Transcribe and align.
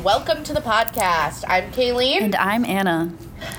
and 0.00 0.06
welcome 0.06 0.42
to 0.42 0.54
the 0.54 0.62
podcast. 0.62 1.44
I'm 1.46 1.70
Kaylene. 1.72 2.22
And 2.22 2.34
I'm 2.36 2.64
Anna. 2.64 3.12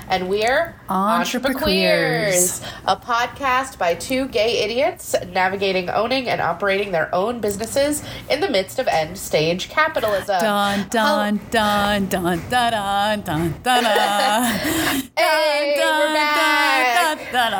And 0.08 0.28
we're 0.28 0.74
Entreprequeers 0.88 2.64
a 2.86 2.96
podcast 2.96 3.78
by 3.78 3.94
two 3.94 4.26
gay 4.28 4.58
idiots 4.58 5.14
navigating 5.28 5.88
owning 5.90 6.28
and 6.28 6.40
operating 6.40 6.90
their 6.90 7.14
own 7.14 7.40
businesses 7.40 8.02
in 8.28 8.40
the 8.40 8.50
midst 8.50 8.78
of 8.78 8.88
end 8.88 9.16
stage 9.16 9.68
capitalism. 9.68 10.40
Dun 10.40 10.88
dun 10.88 11.40
dun 11.50 12.06
dun 12.08 12.40
dun 12.40 12.40
dun 12.50 13.52
dun 13.62 13.84
dun. 13.84 13.84
dun, 17.32 17.52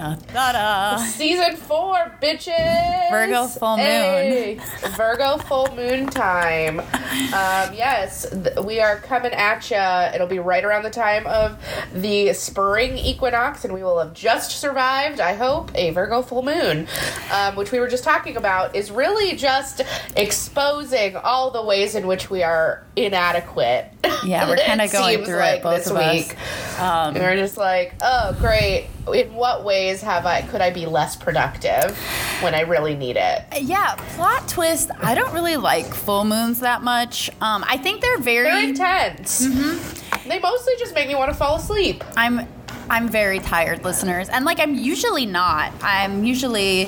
dun. 0.00 0.18
Dun. 0.32 0.98
Season 1.00 1.56
four, 1.56 2.16
bitches. 2.22 3.10
Virgo 3.10 3.46
full 3.46 3.76
moon. 3.76 4.60
Virgo 4.96 5.38
full 5.38 5.74
moon 5.74 6.06
time. 6.06 6.80
Um, 6.80 7.74
yes, 7.74 8.26
we 8.64 8.80
are 8.80 8.96
coming 8.98 9.32
at 9.32 9.70
you. 9.70 10.14
It'll 10.14 10.26
be 10.26 10.38
right 10.38 10.64
around 10.64 10.84
the 10.84 10.90
time 10.90 11.26
of 11.26 11.58
the 11.92 12.32
spring 12.32 12.96
equinox, 12.96 13.64
and 13.64 13.74
we 13.74 13.82
will 13.82 13.98
have 13.98 14.14
just 14.14 14.59
survived, 14.60 15.18
I 15.20 15.34
hope, 15.34 15.70
a 15.74 15.90
Virgo 15.90 16.22
full 16.22 16.42
moon, 16.42 16.86
um, 17.32 17.56
which 17.56 17.72
we 17.72 17.80
were 17.80 17.88
just 17.88 18.04
talking 18.04 18.36
about, 18.36 18.76
is 18.76 18.90
really 18.90 19.36
just 19.36 19.80
exposing 20.16 21.16
all 21.16 21.50
the 21.50 21.62
ways 21.62 21.94
in 21.94 22.06
which 22.06 22.30
we 22.30 22.42
are 22.42 22.84
inadequate. 22.96 23.86
Yeah, 24.24 24.48
we're 24.48 24.56
kind 24.66 24.80
of 24.80 24.92
going 24.92 25.24
through 25.24 25.36
like 25.36 25.58
it, 25.58 25.62
both 25.62 25.78
this 25.84 25.90
of 25.90 25.96
week. 25.96 26.36
us. 26.38 26.80
Um, 26.80 27.14
And 27.16 27.24
we're 27.24 27.36
just 27.36 27.56
like, 27.56 27.94
oh 28.02 28.36
great. 28.38 28.88
In 29.12 29.34
what 29.34 29.64
ways 29.64 30.02
have 30.02 30.24
I 30.26 30.42
could 30.42 30.60
I 30.60 30.70
be 30.70 30.86
less 30.86 31.16
productive 31.16 31.96
when 32.42 32.54
I 32.54 32.60
really 32.60 32.94
need 32.94 33.16
it? 33.16 33.42
yeah, 33.62 33.94
plot 34.14 34.46
twist. 34.48 34.90
I 35.00 35.14
don't 35.14 35.32
really 35.32 35.56
like 35.56 35.86
full 35.86 36.24
moons 36.24 36.60
that 36.60 36.82
much. 36.82 37.28
Um, 37.40 37.64
I 37.66 37.76
think 37.78 38.02
they're 38.02 38.18
very. 38.18 38.44
They're 38.50 38.68
intense. 38.68 39.44
Mm-hmm. 39.46 40.28
They 40.28 40.38
mostly 40.38 40.74
just 40.78 40.94
make 40.94 41.08
me 41.08 41.14
want 41.14 41.30
to 41.32 41.36
fall 41.36 41.56
asleep. 41.56 42.04
I'm 42.16 42.46
I'm 42.90 43.08
very 43.08 43.38
tired, 43.38 43.84
listeners, 43.84 44.28
and 44.28 44.44
like 44.44 44.58
I'm 44.58 44.74
usually 44.74 45.24
not. 45.24 45.72
I'm 45.80 46.24
usually 46.24 46.86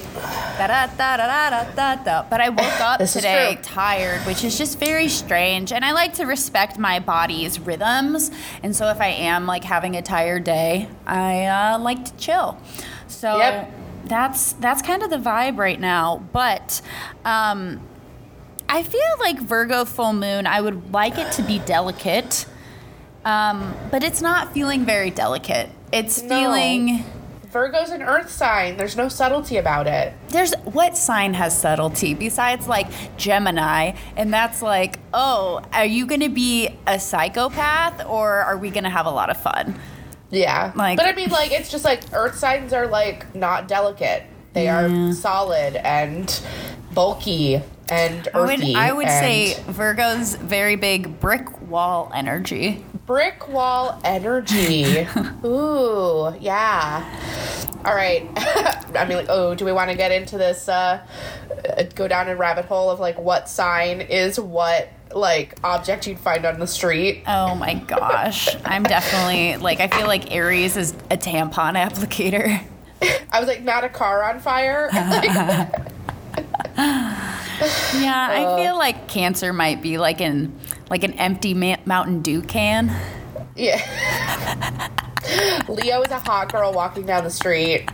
da 0.58 0.66
da 0.66 0.86
da 0.88 1.16
da 1.16 1.50
da 1.50 1.64
da 1.74 1.94
da. 2.02 2.26
But 2.28 2.40
I 2.40 2.48
woke 2.48 2.80
up 2.80 2.98
today 3.06 3.56
tired, 3.62 4.20
which 4.26 4.42
is 4.42 4.58
just 4.58 4.80
very 4.80 5.06
strange. 5.08 5.72
And 5.72 5.84
I 5.84 5.92
like 5.92 6.14
to 6.14 6.24
respect 6.24 6.76
my 6.76 6.98
body's 6.98 7.60
rhythms. 7.60 8.32
And 8.64 8.74
so 8.74 8.88
if 8.88 9.00
I 9.00 9.08
am 9.08 9.46
like 9.46 9.62
having 9.62 9.94
a 9.96 10.02
tired 10.02 10.42
day, 10.42 10.88
I 11.06 11.44
uh, 11.46 11.78
like 11.78 12.04
to 12.06 12.16
chill. 12.16 12.58
So 13.06 13.38
Yep. 13.38 13.70
that's 14.06 14.54
that's 14.54 14.82
kind 14.82 15.04
of 15.04 15.10
the 15.10 15.18
vibe 15.18 15.56
right 15.56 15.78
now. 15.78 16.20
But 16.32 16.82
um, 17.24 17.80
I 18.68 18.82
feel 18.82 19.00
like 19.20 19.38
Virgo 19.38 19.84
full 19.84 20.12
moon. 20.14 20.48
I 20.48 20.60
would 20.62 20.92
like 20.92 21.16
it 21.16 21.30
to 21.34 21.42
be 21.42 21.60
delicate. 21.60 22.44
Um, 23.24 23.72
but 23.92 24.02
it's 24.02 24.20
not 24.20 24.52
feeling 24.52 24.84
very 24.84 25.10
delicate. 25.10 25.70
It's 25.92 26.22
No. 26.22 26.28
feeling. 26.28 27.04
Virgo's 27.50 27.90
an 27.90 28.00
earth 28.02 28.30
sign. 28.30 28.78
There's 28.78 28.96
no 28.96 29.10
subtlety 29.10 29.58
about 29.58 29.86
it. 29.86 30.14
There's 30.28 30.54
what 30.64 30.96
sign 30.96 31.34
has 31.34 31.54
subtlety 31.58 32.14
besides 32.14 32.66
like 32.66 32.86
Gemini, 33.18 33.92
and 34.16 34.32
that's 34.32 34.62
like, 34.62 34.98
oh, 35.12 35.60
are 35.70 35.84
you 35.84 36.06
going 36.06 36.22
to 36.22 36.30
be 36.30 36.70
a 36.86 36.98
psychopath 36.98 38.06
or 38.06 38.32
are 38.40 38.56
we 38.56 38.70
going 38.70 38.84
to 38.84 38.90
have 38.90 39.04
a 39.04 39.10
lot 39.10 39.28
of 39.28 39.36
fun? 39.36 39.78
Yeah. 40.30 40.72
Like- 40.74 40.96
but 40.96 41.06
I 41.06 41.12
mean 41.12 41.28
like 41.28 41.52
it's 41.52 41.70
just 41.70 41.84
like 41.84 42.00
earth 42.14 42.38
signs 42.38 42.72
are 42.72 42.86
like 42.86 43.34
not 43.34 43.68
delicate. 43.68 44.22
They 44.54 44.68
are 44.68 45.12
solid 45.12 45.76
and 45.76 46.40
bulky 46.94 47.62
and 47.88 48.28
I 48.34 48.40
would. 48.40 48.62
I 48.76 48.92
would 48.92 49.08
say 49.08 49.62
Virgo's 49.66 50.34
very 50.36 50.76
big 50.76 51.20
brick 51.20 51.60
wall 51.62 52.10
energy. 52.14 52.84
brick 53.06 53.48
wall 53.48 54.00
energy. 54.04 55.06
Ooh, 55.44 56.34
yeah. 56.40 57.04
All 57.84 57.94
right. 57.94 58.28
I 58.94 59.04
mean, 59.08 59.18
like, 59.18 59.26
oh, 59.28 59.54
do 59.54 59.64
we 59.64 59.72
want 59.72 59.90
to 59.90 59.96
get 59.96 60.12
into 60.12 60.38
this? 60.38 60.68
Uh, 60.68 61.04
uh, 61.68 61.82
go 61.94 62.06
down 62.08 62.28
a 62.28 62.36
rabbit 62.36 62.66
hole 62.66 62.90
of 62.90 63.00
like 63.00 63.18
what 63.18 63.48
sign 63.48 64.00
is 64.00 64.38
what 64.38 64.88
like 65.14 65.58
object 65.62 66.06
you'd 66.06 66.18
find 66.18 66.44
on 66.44 66.58
the 66.58 66.66
street. 66.66 67.22
Oh 67.26 67.54
my 67.54 67.74
gosh. 67.74 68.48
I'm 68.64 68.82
definitely 68.82 69.56
like, 69.56 69.80
I 69.80 69.88
feel 69.88 70.06
like 70.06 70.32
Aries 70.34 70.76
is 70.76 70.92
a 71.10 71.16
tampon 71.16 71.74
applicator. 71.74 72.62
I 73.32 73.40
was 73.40 73.48
like, 73.48 73.62
not 73.62 73.84
a 73.84 73.88
car 73.88 74.22
on 74.22 74.40
fire. 74.40 74.88
Like, 74.92 75.90
Yeah, 77.94 78.28
I 78.30 78.62
feel 78.62 78.76
like 78.76 79.08
Cancer 79.08 79.52
might 79.52 79.82
be 79.82 79.98
like 79.98 80.20
an 80.20 80.58
like 80.90 81.04
an 81.04 81.12
empty 81.14 81.54
ma- 81.54 81.76
Mountain 81.84 82.22
Dew 82.22 82.42
can. 82.42 82.94
yeah. 83.56 83.78
Leo 85.68 86.02
is 86.02 86.10
a 86.10 86.18
hot 86.18 86.50
girl 86.52 86.72
walking 86.72 87.06
down 87.06 87.22
the 87.24 87.30
street, 87.30 87.88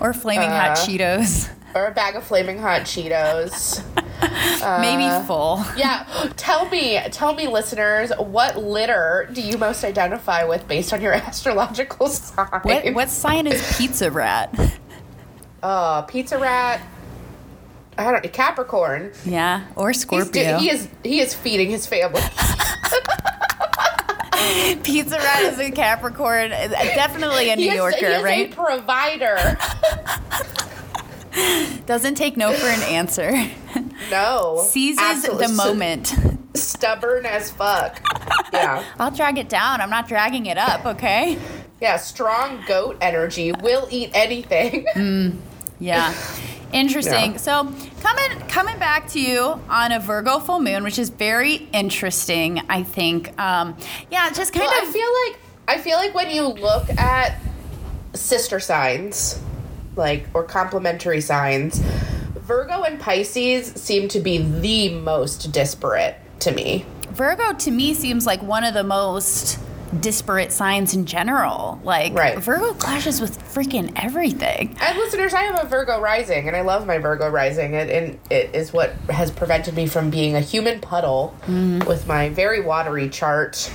Or 0.00 0.12
flaming 0.12 0.48
hot 0.50 0.70
Uh. 0.70 0.74
Cheetos. 0.76 1.50
or 1.74 1.86
a 1.86 1.90
bag 1.92 2.14
of 2.16 2.24
flaming 2.24 2.58
hot 2.58 2.82
Cheetos. 2.82 3.82
Maybe 4.80 5.26
full. 5.26 5.62
Yeah, 5.76 6.06
tell 6.36 6.68
me, 6.70 6.98
tell 7.10 7.34
me, 7.34 7.48
listeners, 7.48 8.10
what 8.18 8.56
litter 8.56 9.28
do 9.32 9.42
you 9.42 9.58
most 9.58 9.84
identify 9.84 10.44
with 10.44 10.66
based 10.68 10.92
on 10.92 11.02
your 11.02 11.12
astrological 11.28 12.08
sign? 12.08 12.46
What 12.62 12.94
what 12.94 13.10
sign 13.10 13.46
is 13.46 13.76
Pizza 13.76 14.10
Rat? 14.10 14.54
Uh, 15.62 16.02
pizza 16.02 16.38
rat. 16.38 16.80
I 17.98 18.10
don't. 18.10 18.22
Know, 18.24 18.30
Capricorn. 18.30 19.12
Yeah, 19.24 19.66
or 19.76 19.92
do- 19.92 19.98
Scorpio. 19.98 20.58
he 20.58 20.70
is. 20.70 20.88
He 21.02 21.20
is 21.20 21.34
feeding 21.34 21.70
his 21.70 21.86
family. 21.86 22.20
Pizza 24.82 25.16
Rat 25.16 25.42
is 25.44 25.58
a 25.58 25.70
Capricorn. 25.70 26.52
uh, 26.52 26.68
Definitely 26.68 27.50
a 27.50 27.56
New 27.56 27.68
is, 27.70 27.74
Yorker, 27.74 27.96
he 27.98 28.04
is 28.04 28.22
right? 28.22 28.52
a 28.52 28.54
provider. 28.54 29.58
Doesn't 31.86 32.14
take 32.16 32.36
no 32.36 32.52
for 32.52 32.66
an 32.66 32.82
answer. 32.82 33.32
No. 34.10 34.64
Seizes 34.68 34.98
Absolutely. 35.02 35.46
the 35.48 35.52
moment. 35.52 36.14
Stubborn 36.54 37.26
as 37.26 37.50
fuck. 37.50 38.00
Yeah. 38.52 38.84
I'll 38.98 39.10
drag 39.10 39.36
it 39.38 39.48
down. 39.48 39.80
I'm 39.80 39.90
not 39.90 40.06
dragging 40.08 40.46
it 40.46 40.56
up, 40.58 40.86
okay? 40.86 41.38
Yeah. 41.80 41.96
Strong 41.98 42.64
goat 42.66 42.96
energy. 43.00 43.52
Will 43.52 43.86
eat 43.90 44.10
anything. 44.14 44.86
Yeah. 45.80 46.14
Interesting. 46.76 47.32
Yeah. 47.32 47.36
So 47.38 47.72
coming 48.00 48.48
coming 48.48 48.78
back 48.78 49.08
to 49.08 49.20
you 49.20 49.60
on 49.68 49.92
a 49.92 50.00
Virgo 50.00 50.38
full 50.38 50.60
moon, 50.60 50.84
which 50.84 50.98
is 50.98 51.10
very 51.10 51.68
interesting, 51.72 52.60
I 52.68 52.82
think. 52.82 53.38
Um, 53.40 53.76
yeah, 54.10 54.30
just 54.30 54.52
kind 54.52 54.66
Well, 54.66 54.82
of 54.82 54.88
I 54.88 54.92
feel 54.92 55.08
like 55.26 55.40
I 55.68 55.82
feel 55.82 55.96
like 55.96 56.14
when 56.14 56.30
you 56.30 56.46
look 56.48 56.88
at 56.90 57.40
sister 58.14 58.60
signs, 58.60 59.40
like 59.96 60.26
or 60.34 60.44
complementary 60.44 61.20
signs, 61.20 61.78
Virgo 62.36 62.82
and 62.82 63.00
Pisces 63.00 63.72
seem 63.72 64.08
to 64.08 64.20
be 64.20 64.38
the 64.38 64.90
most 65.00 65.50
disparate 65.52 66.16
to 66.40 66.52
me. 66.52 66.84
Virgo 67.10 67.54
to 67.54 67.70
me 67.70 67.94
seems 67.94 68.26
like 68.26 68.42
one 68.42 68.62
of 68.62 68.74
the 68.74 68.84
most 68.84 69.58
disparate 70.00 70.52
signs 70.52 70.94
in 70.94 71.06
general. 71.06 71.80
Like 71.84 72.14
Right. 72.14 72.38
Virgo 72.38 72.72
clashes 72.74 73.20
with 73.20 73.38
freaking 73.54 73.92
everything. 73.96 74.76
And 74.80 74.98
listeners, 74.98 75.34
I 75.34 75.42
have 75.42 75.64
a 75.64 75.68
Virgo 75.68 76.00
rising, 76.00 76.46
and 76.48 76.56
I 76.56 76.62
love 76.62 76.86
my 76.86 76.98
Virgo 76.98 77.28
rising. 77.28 77.74
It, 77.74 77.90
and 77.90 78.18
it 78.30 78.54
is 78.54 78.72
what 78.72 78.92
has 79.10 79.30
prevented 79.30 79.74
me 79.74 79.86
from 79.86 80.10
being 80.10 80.34
a 80.34 80.40
human 80.40 80.80
puddle 80.80 81.34
with 81.48 82.06
my 82.06 82.28
very 82.30 82.60
watery 82.60 83.08
chart. 83.08 83.70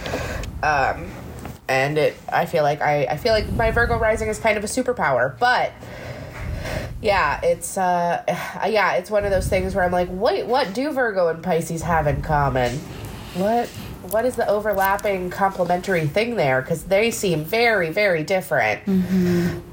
Um, 0.64 1.10
and 1.68 1.98
it, 1.98 2.16
I 2.32 2.46
feel 2.46 2.64
like 2.64 2.82
I, 2.82 3.06
I 3.06 3.18
feel 3.18 3.34
like 3.34 3.52
my 3.54 3.72
Virgo 3.72 3.98
rising 3.98 4.28
is 4.30 4.40
kind 4.40 4.58
of 4.58 4.64
a 4.64 4.68
superpower, 4.68 5.38
but 5.40 5.72
yeah, 7.02 7.40
it's 7.44 7.78
uh, 7.78 8.24
yeah, 8.68 8.94
it's 8.94 9.10
one 9.10 9.26
of 9.26 9.32
those 9.32 9.48
things 9.48 9.74
where 9.74 9.84
I'm 9.84 9.92
like, 9.92 10.10
wait, 10.12 10.46
what 10.46 10.74
do 10.74 10.92
Virgo 10.92 11.30
and 11.30 11.42
Pisces 11.44 11.82
have 11.82 12.08
in 12.08 12.22
common? 12.22 12.78
What 13.36 13.70
what 14.10 14.26
is 14.26 14.36
the 14.36 14.48
overlapping 14.48 15.30
complementary 15.30 16.08
thing 16.08 16.36
there? 16.36 16.62
Because 16.62 16.84
they 16.86 17.12
seem 17.12 17.44
very 17.44 17.90
very 17.92 18.24
different. 18.24 18.82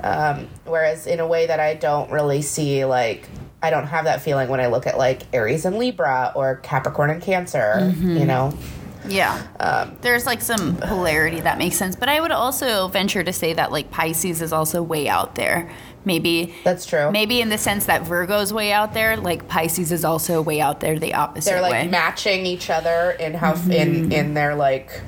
Um, 0.02 0.48
whereas 0.64 1.06
in 1.06 1.20
a 1.20 1.26
way 1.26 1.46
that 1.46 1.60
I 1.60 1.74
don't 1.74 2.10
really 2.10 2.42
see 2.42 2.84
like 2.84 3.28
I 3.62 3.70
don't 3.70 3.86
have 3.86 4.04
that 4.04 4.22
feeling 4.22 4.48
when 4.48 4.60
I 4.60 4.66
look 4.68 4.86
at 4.86 4.96
like 4.98 5.22
Aries 5.32 5.64
and 5.64 5.76
Libra 5.78 6.32
or 6.36 6.56
Capricorn 6.56 7.10
and 7.10 7.20
Cancer. 7.20 7.92
You 7.98 8.24
know, 8.24 8.56
Yeah. 9.08 9.42
um, 9.58 9.96
There's 10.00 10.26
like 10.26 10.40
some 10.42 10.76
polarity 10.76 11.40
that 11.40 11.58
makes 11.58 11.76
sense, 11.76 11.96
but 11.96 12.08
I 12.08 12.20
would 12.20 12.30
also 12.30 12.86
venture 12.88 13.24
to 13.24 13.32
say 13.32 13.54
that 13.54 13.72
like 13.72 13.90
Pisces 13.90 14.42
is 14.42 14.52
also 14.52 14.80
way 14.82 15.08
out 15.08 15.34
there. 15.34 15.68
Maybe 16.08 16.54
that's 16.64 16.86
true. 16.86 17.10
maybe 17.12 17.40
in 17.40 17.50
the 17.50 17.58
sense 17.58 17.84
that 17.86 18.02
Virgo's 18.02 18.52
way 18.52 18.72
out 18.72 18.94
there, 18.94 19.16
like 19.16 19.46
Pisces 19.46 19.92
is 19.92 20.04
also 20.04 20.42
way 20.42 20.60
out 20.60 20.80
there 20.80 20.98
the 20.98 21.12
opposite 21.12 21.50
They're 21.50 21.60
like 21.60 21.72
way. 21.72 21.88
matching 21.88 22.46
each 22.46 22.70
other 22.70 23.10
in 23.12 23.34
how 23.34 23.52
mm-hmm. 23.52 23.70
in 23.70 24.12
in 24.12 24.34
their 24.34 24.54
like 24.54 25.02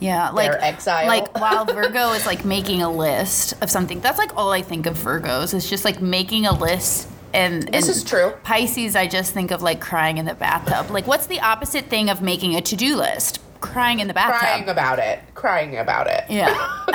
yeah, 0.00 0.30
like 0.30 0.50
exile. 0.50 1.06
like 1.06 1.38
while 1.38 1.64
Virgo 1.78 2.12
is 2.12 2.26
like 2.26 2.44
making 2.44 2.82
a 2.82 2.90
list 2.90 3.54
of 3.62 3.70
something. 3.70 4.00
That's 4.00 4.18
like 4.18 4.34
all 4.36 4.52
I 4.52 4.62
think 4.62 4.86
of 4.86 4.96
Virgos. 4.96 5.54
It's 5.54 5.68
just 5.68 5.84
like 5.84 6.00
making 6.00 6.46
a 6.46 6.58
list 6.58 7.08
and 7.34 7.64
This 7.64 7.88
is 7.88 8.04
true. 8.04 8.32
Pisces, 8.44 8.94
I 8.94 9.08
just 9.08 9.34
think 9.34 9.50
of 9.50 9.60
like 9.60 9.80
crying 9.80 10.18
in 10.18 10.24
the 10.24 10.34
bathtub. 10.34 10.90
Like, 10.90 11.06
what's 11.06 11.26
the 11.26 11.40
opposite 11.40 11.86
thing 11.86 12.08
of 12.08 12.22
making 12.22 12.54
a 12.54 12.62
to 12.62 12.76
do 12.76 12.96
list? 12.96 13.40
Crying 13.60 14.00
in 14.00 14.08
the 14.08 14.14
bathtub. 14.14 14.40
Crying 14.40 14.68
about 14.68 14.98
it. 14.98 15.20
Crying 15.34 15.76
about 15.76 16.06
it. 16.06 16.24
yeah. 16.28 16.84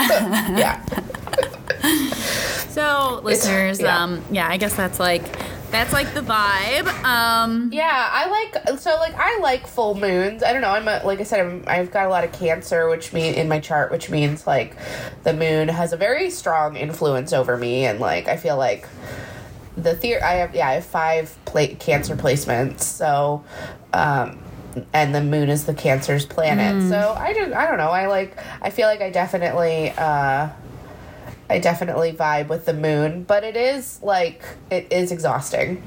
yeah. 0.58 0.82
So, 2.69 3.21
listeners, 3.24 3.80
yeah. 3.81 4.04
um, 4.04 4.24
yeah, 4.31 4.48
I 4.48 4.57
guess 4.57 4.75
that's 4.75 5.00
like 5.00 5.24
that's 5.71 5.94
like 5.94 6.13
the 6.13 6.21
vibe. 6.21 6.88
Um, 7.04 7.69
Yeah, 7.71 8.10
I 8.12 8.27
like 8.27 8.80
so 8.80 8.95
like 8.95 9.13
I 9.16 9.39
like 9.39 9.68
full 9.68 9.95
moons. 9.95 10.42
I 10.44 10.54
don't 10.54 10.62
know. 10.62 10.71
I'm 10.71 10.88
a, 10.88 11.01
like 11.06 11.19
I 11.19 11.24
said, 11.24 11.39
I'm, 11.45 11.63
I've 11.68 11.92
got 11.92 12.06
a 12.06 12.10
lot 12.10 12.24
of 12.24 12.31
Cancer, 12.31 12.89
which 12.89 13.13
mean 13.13 13.33
in 13.36 13.48
my 13.48 13.60
chart, 13.60 13.92
which 13.92 14.10
means 14.10 14.48
like 14.48 14.75
the 15.24 15.33
moon 15.33 15.68
has 15.68 15.94
a 15.94 15.98
very 15.98 16.30
strong 16.30 16.75
influence 16.75 17.33
over 17.33 17.57
me, 17.57 17.86
and 17.86 18.00
like 18.00 18.27
I 18.27 18.38
feel 18.38 18.57
like 18.57 18.88
the 19.77 19.95
theory. 19.95 20.21
I 20.21 20.33
have 20.36 20.56
yeah, 20.56 20.69
I 20.69 20.74
have 20.74 20.86
five 20.86 21.36
pla- 21.45 21.75
Cancer 21.80 22.16
placements, 22.16 22.81
so. 22.81 23.44
um 23.94 24.39
and 24.94 25.16
the 25.16 25.21
moon 25.21 25.50
is 25.50 25.66
the 25.66 25.74
cancer's 25.74 26.27
planet 26.27 26.88
so 26.89 27.16
i 27.18 27.33
don't 27.33 27.54
i 27.54 27.68
don't 27.68 27.80
know 27.80 27.89
i 27.89 28.06
like 28.06 28.38
i 28.62 28.69
feel 28.69 28.88
like 28.88 29.01
i 29.01 29.10
definitely 29.10 29.89
uh 29.98 30.48
i 31.50 31.60
definitely 31.60 32.13
vibe 32.13 32.48
with 32.48 32.66
the 32.66 32.74
moon 32.74 33.24
but 33.24 33.44
it 33.44 33.56
is 33.56 34.01
like 34.01 34.44
it 34.69 34.92
is 34.92 35.12
exhausting 35.12 35.81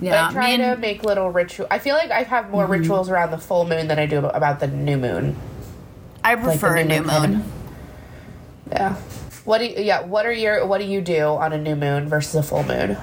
yeah, 0.00 0.28
but 0.28 0.30
I 0.30 0.32
try 0.32 0.56
to 0.56 0.76
make 0.76 1.04
little 1.04 1.30
ritual. 1.30 1.66
I 1.70 1.78
feel 1.78 1.94
like 1.94 2.10
I 2.10 2.22
have 2.22 2.50
more 2.50 2.64
mm-hmm. 2.64 2.72
rituals 2.72 3.10
around 3.10 3.30
the 3.30 3.38
full 3.38 3.66
moon 3.66 3.88
than 3.88 3.98
I 3.98 4.06
do 4.06 4.18
about, 4.18 4.60
the 4.60 4.66
new 4.66 4.96
moon. 4.96 5.36
I 6.24 6.36
prefer 6.36 6.76
a 6.76 6.84
new 6.84 7.00
new 7.00 7.02
moon 7.04 7.32
moon. 7.32 7.44
Yeah. 8.70 8.94
What 9.44 9.58
do 9.58 9.66
you, 9.66 9.82
yeah? 9.82 10.02
What 10.02 10.24
are 10.24 10.32
your 10.32 10.66
what 10.66 10.78
do 10.78 10.84
you 10.84 11.00
do 11.00 11.22
on 11.24 11.52
a 11.52 11.58
new 11.58 11.76
moon 11.76 12.08
versus 12.08 12.34
a 12.34 12.42
full 12.42 12.62
moon? 12.62 12.96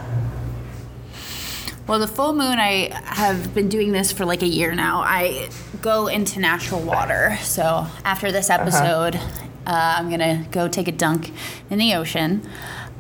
Well, 1.86 2.00
the 2.00 2.08
full 2.08 2.34
moon, 2.34 2.60
I 2.60 2.92
have 3.04 3.54
been 3.56 3.68
doing 3.68 3.92
this 3.92 4.12
for 4.12 4.24
like 4.24 4.44
a 4.44 4.48
year 4.48 4.76
now. 4.76 5.02
I 5.02 5.50
go 5.82 6.08
into 6.08 6.40
natural 6.40 6.82
water. 6.82 7.38
So 7.42 7.88
after 8.06 8.32
this 8.32 8.50
uh-huh. 8.50 8.62
episode, 8.62 9.20
uh 9.66 9.96
I'm 9.98 10.10
to 10.20 10.46
go 10.52 10.68
take 10.68 10.88
a 10.88 10.92
dunk 10.92 11.32
in 11.70 11.80
the 11.80 11.96
ocean. 11.96 12.48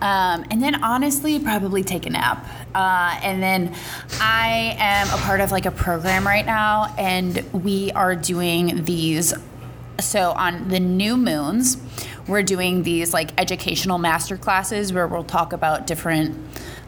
Um, 0.01 0.45
and 0.49 0.63
then 0.63 0.81
honestly, 0.81 1.39
probably 1.39 1.83
take 1.83 2.05
a 2.05 2.09
nap. 2.09 2.47
Uh, 2.73 3.19
and 3.21 3.43
then 3.43 3.75
I 4.21 4.75
am 4.79 5.07
a 5.07 5.21
part 5.23 5.41
of 5.41 5.51
like 5.51 5.65
a 5.65 5.71
program 5.71 6.25
right 6.25 6.45
now, 6.45 6.95
and 6.97 7.43
we 7.51 7.91
are 7.91 8.15
doing 8.15 8.85
these 8.85 9.33
so 9.99 10.31
on 10.31 10.69
the 10.69 10.79
new 10.79 11.17
moons 11.17 11.75
we're 12.29 12.43
doing 12.43 12.83
these 12.83 13.13
like 13.13 13.31
educational 13.37 13.97
master 13.97 14.37
classes 14.37 14.93
where 14.93 15.07
we'll 15.07 15.23
talk 15.23 15.51
about 15.51 15.87
different 15.87 16.37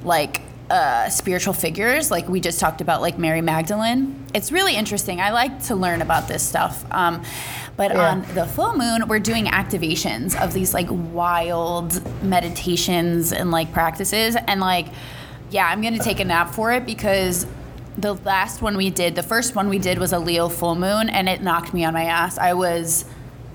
like 0.04 0.42
uh, 0.72 1.10
spiritual 1.10 1.54
figures 1.54 2.10
like 2.12 2.28
we 2.30 2.40
just 2.40 2.60
talked 2.60 2.82
about 2.82 3.02
like 3.02 3.18
mary 3.18 3.42
magdalene 3.42 4.26
it's 4.34 4.52
really 4.52 4.76
interesting 4.76 5.20
i 5.20 5.30
like 5.32 5.62
to 5.64 5.76
learn 5.76 6.02
about 6.02 6.28
this 6.28 6.42
stuff 6.42 6.86
um, 6.92 7.22
but 7.76 7.92
Yeah. 7.92 8.10
on 8.12 8.22
the 8.36 8.46
full 8.46 8.74
moon 8.78 9.08
we're 9.10 9.20
doing 9.32 9.46
activations 9.46 10.30
of 10.42 10.54
these 10.54 10.74
like 10.74 10.88
wild 10.90 11.90
meditations 12.24 13.34
and 13.34 13.52
like 13.52 13.74
practices 13.74 14.36
and 14.48 14.62
like 14.62 14.88
yeah 15.50 15.68
i'm 15.68 15.82
gonna 15.82 16.00
take 16.00 16.20
a 16.22 16.26
nap 16.26 16.54
for 16.56 16.72
it 16.72 16.86
because 16.86 17.46
the 17.98 18.14
last 18.14 18.62
one 18.62 18.78
we 18.78 18.90
did, 18.90 19.16
the 19.16 19.22
first 19.24 19.54
one 19.54 19.68
we 19.68 19.78
did 19.78 20.00
was 20.00 20.14
a 20.14 20.18
Leo 20.18 20.48
full 20.48 20.76
moon, 20.76 21.10
and 21.10 21.28
it 21.28 21.42
knocked 21.44 21.74
me 21.74 21.84
on 21.84 21.94
my 21.94 22.06
ass. 22.06 22.38
I 22.38 22.54
was 22.54 23.04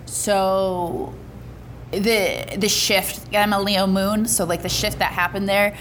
so 0.05 1.15
the 1.91 2.45
the 2.59 2.69
shift. 2.69 3.35
I'm 3.35 3.55
a 3.55 3.61
Leo 3.61 3.87
moon, 3.87 4.27
so 4.27 4.45
like 4.45 4.63
the 4.63 4.69
shift 4.69 4.99
that 4.99 5.13
happened 5.13 5.49
there. 5.49 5.75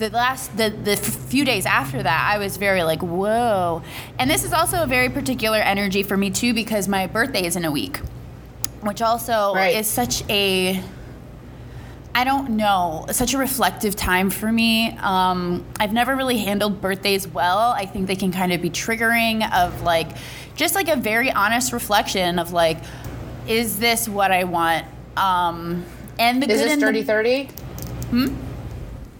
The 0.00 0.08
last 0.08 0.56
the 0.56 0.70
the 0.70 0.92
f- 0.92 0.98
few 1.04 1.44
days 1.44 1.66
after 1.66 2.02
that, 2.02 2.30
I 2.34 2.38
was 2.38 2.56
very 2.56 2.82
like 2.84 3.02
whoa. 3.02 3.82
And 4.18 4.30
this 4.30 4.44
is 4.44 4.52
also 4.54 4.82
a 4.82 4.86
very 4.86 5.10
particular 5.10 5.58
energy 5.58 6.02
for 6.02 6.16
me 6.16 6.30
too 6.30 6.54
because 6.54 6.88
my 6.88 7.06
birthday 7.06 7.44
is 7.44 7.54
in 7.54 7.66
a 7.66 7.70
week, 7.70 7.98
which 8.80 9.02
also 9.02 9.54
Right. 9.54 9.76
is 9.76 9.86
such 9.86 10.22
a 10.30 10.82
I 12.14 12.24
don't 12.24 12.56
know, 12.56 13.04
such 13.12 13.34
a 13.34 13.38
reflective 13.38 13.94
time 13.94 14.30
for 14.30 14.50
me. 14.50 14.96
Um, 15.00 15.64
I've 15.78 15.92
never 15.92 16.16
really 16.16 16.38
handled 16.38 16.80
birthdays 16.80 17.28
well. 17.28 17.68
I 17.70 17.84
think 17.86 18.06
they 18.08 18.16
can 18.16 18.32
kind 18.32 18.52
of 18.52 18.60
be 18.62 18.70
triggering 18.70 19.48
of 19.54 19.82
like, 19.82 20.08
just 20.56 20.74
like 20.74 20.88
a 20.88 20.96
very 20.96 21.30
honest 21.30 21.72
reflection 21.72 22.38
of 22.40 22.52
like, 22.52 22.78
is 23.46 23.78
this 23.78 24.08
what 24.08 24.32
I 24.32 24.42
want? 24.44 24.86
Um, 25.16 25.84
and 26.18 26.42
the 26.42 26.50
Is 26.50 26.60
good 26.62 26.70
this 26.70 26.78
dirty 26.80 27.02
thirty? 27.04 27.44
Hmm. 28.10 28.34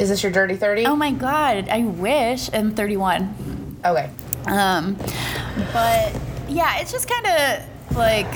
Is 0.01 0.09
this 0.09 0.23
your 0.23 0.33
dirty 0.33 0.57
thirty? 0.57 0.87
oh 0.87 0.97
my 0.97 1.13
god, 1.13 1.69
I 1.69 1.83
wish 1.83 2.49
I'm 2.55 2.75
31. 2.75 3.77
Okay. 3.85 4.11
Um, 4.47 4.97
but 5.75 6.19
yeah, 6.49 6.79
it's 6.79 6.91
just 6.91 7.09
kind 7.09 7.27
of 7.27 7.97
like 7.97 8.35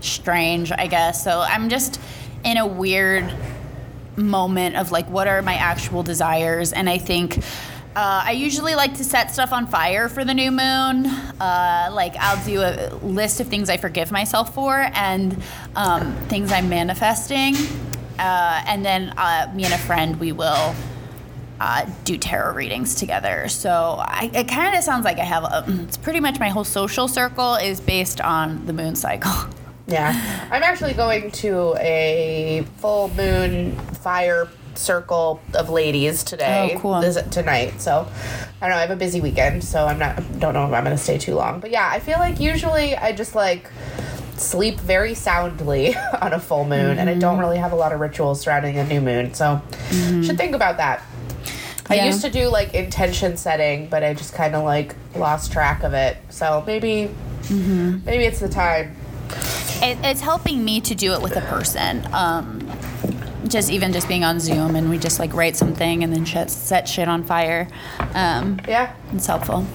strange, 0.00 0.72
I 0.72 0.86
guess. 0.86 1.22
So 1.22 1.40
I'm 1.40 1.68
just 1.68 2.00
in 2.44 2.56
a 2.56 2.66
weird 2.66 3.30
moment 4.16 4.76
of 4.76 4.90
like, 4.90 5.08
what 5.10 5.28
are 5.28 5.42
my 5.42 5.54
actual 5.54 6.02
desires? 6.02 6.72
And 6.72 6.88
I 6.88 6.98
think. 6.98 7.44
Uh, 7.96 8.24
I 8.24 8.32
usually 8.32 8.74
like 8.74 8.94
to 8.96 9.04
set 9.04 9.30
stuff 9.30 9.52
on 9.52 9.68
fire 9.68 10.08
for 10.08 10.24
the 10.24 10.34
new 10.34 10.50
moon. 10.50 11.06
Uh, 11.06 11.90
like 11.92 12.16
I'll 12.16 12.44
do 12.44 12.60
a 12.60 12.90
list 13.04 13.38
of 13.38 13.46
things 13.46 13.70
I 13.70 13.76
forgive 13.76 14.10
myself 14.10 14.52
for 14.52 14.90
and 14.94 15.40
um, 15.76 16.12
things 16.26 16.50
I'm 16.50 16.68
manifesting, 16.68 17.54
uh, 18.18 18.62
and 18.66 18.84
then 18.84 19.14
uh, 19.16 19.50
me 19.54 19.64
and 19.64 19.74
a 19.74 19.78
friend 19.78 20.18
we 20.20 20.32
will 20.32 20.74
uh, 21.60 21.86
do 22.04 22.18
tarot 22.18 22.54
readings 22.54 22.94
together. 22.94 23.48
So 23.48 23.96
I, 24.00 24.30
it 24.34 24.48
kind 24.48 24.76
of 24.76 24.82
sounds 24.82 25.04
like 25.04 25.18
I 25.18 25.24
have. 25.24 25.44
A, 25.44 25.64
it's 25.84 25.96
pretty 25.96 26.20
much 26.20 26.38
my 26.38 26.48
whole 26.48 26.64
social 26.64 27.08
circle 27.08 27.54
is 27.54 27.80
based 27.80 28.20
on 28.20 28.66
the 28.66 28.72
moon 28.72 28.96
cycle. 28.96 29.32
Yeah. 29.86 30.48
I'm 30.50 30.62
actually 30.62 30.94
going 30.94 31.30
to 31.32 31.74
a 31.78 32.66
full 32.78 33.08
moon 33.10 33.76
fire 33.76 34.48
circle 34.74 35.42
of 35.52 35.68
ladies 35.68 36.24
today. 36.24 36.72
Oh, 36.74 36.78
cool. 36.78 37.00
This, 37.00 37.20
tonight. 37.30 37.80
So 37.80 38.08
I 38.62 38.66
don't 38.66 38.70
know, 38.70 38.76
I 38.76 38.80
have 38.80 38.90
a 38.90 38.96
busy 38.96 39.20
weekend, 39.20 39.62
so 39.62 39.86
I'm 39.86 39.98
not 39.98 40.16
don't 40.38 40.54
know 40.54 40.66
if 40.66 40.72
I'm 40.72 40.84
gonna 40.84 40.96
stay 40.96 41.18
too 41.18 41.34
long. 41.34 41.60
But 41.60 41.70
yeah, 41.70 41.88
I 41.90 42.00
feel 42.00 42.18
like 42.18 42.40
usually 42.40 42.96
I 42.96 43.12
just 43.12 43.34
like 43.34 43.70
sleep 44.36 44.80
very 44.80 45.14
soundly 45.14 45.94
on 46.20 46.32
a 46.32 46.40
full 46.40 46.64
moon 46.64 46.98
and 46.98 47.08
I 47.08 47.12
Mm-hmm. 47.12 47.20
don't 47.20 47.38
really 47.38 47.58
have 47.58 47.72
a 47.72 47.76
lot 47.76 47.92
of 47.92 48.00
rituals 48.00 48.40
surrounding 48.40 48.78
a 48.78 48.84
new 48.86 49.00
moon. 49.00 49.32
So 49.34 49.62
should 49.90 50.36
think 50.36 50.54
about 50.54 50.76
that. 50.78 51.02
I 51.88 52.06
used 52.06 52.22
to 52.22 52.30
do 52.30 52.48
like 52.48 52.74
intention 52.74 53.36
setting, 53.36 53.88
but 53.88 54.02
I 54.02 54.14
just 54.14 54.32
kind 54.34 54.54
of 54.56 54.64
like 54.64 54.96
lost 55.14 55.52
track 55.52 55.82
of 55.82 55.92
it. 55.94 56.16
So 56.30 56.62
maybe 56.66 57.10
Mm-hmm. 57.44 58.06
maybe 58.06 58.24
it's 58.24 58.40
the 58.40 58.48
time. 58.48 58.96
It, 59.82 59.98
it's 60.02 60.22
helping 60.22 60.64
me 60.64 60.80
to 60.80 60.94
do 60.94 61.12
it 61.12 61.20
with 61.20 61.36
a 61.36 61.42
person. 61.42 62.02
Um, 62.14 62.66
just 63.46 63.70
even 63.70 63.92
just 63.92 64.08
being 64.08 64.24
on 64.24 64.40
Zoom 64.40 64.74
and 64.76 64.88
we 64.88 64.96
just 64.96 65.18
like 65.18 65.34
write 65.34 65.54
something 65.54 66.02
and 66.02 66.10
then 66.10 66.24
shit, 66.24 66.48
set 66.48 66.88
shit 66.88 67.06
on 67.06 67.22
fire. 67.22 67.68
Um, 68.14 68.58
Yeah. 68.66 68.94
it's 69.12 69.26
helpful. 69.26 69.66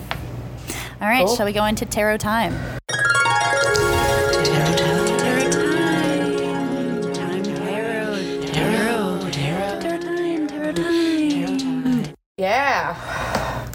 All 1.01 1.07
right, 1.07 1.25
Cool. 1.27 1.35
shall 1.35 1.45
we 1.45 1.53
go 1.53 1.63
into 1.65 1.85
tarot 1.85 2.17
time? 2.17 2.55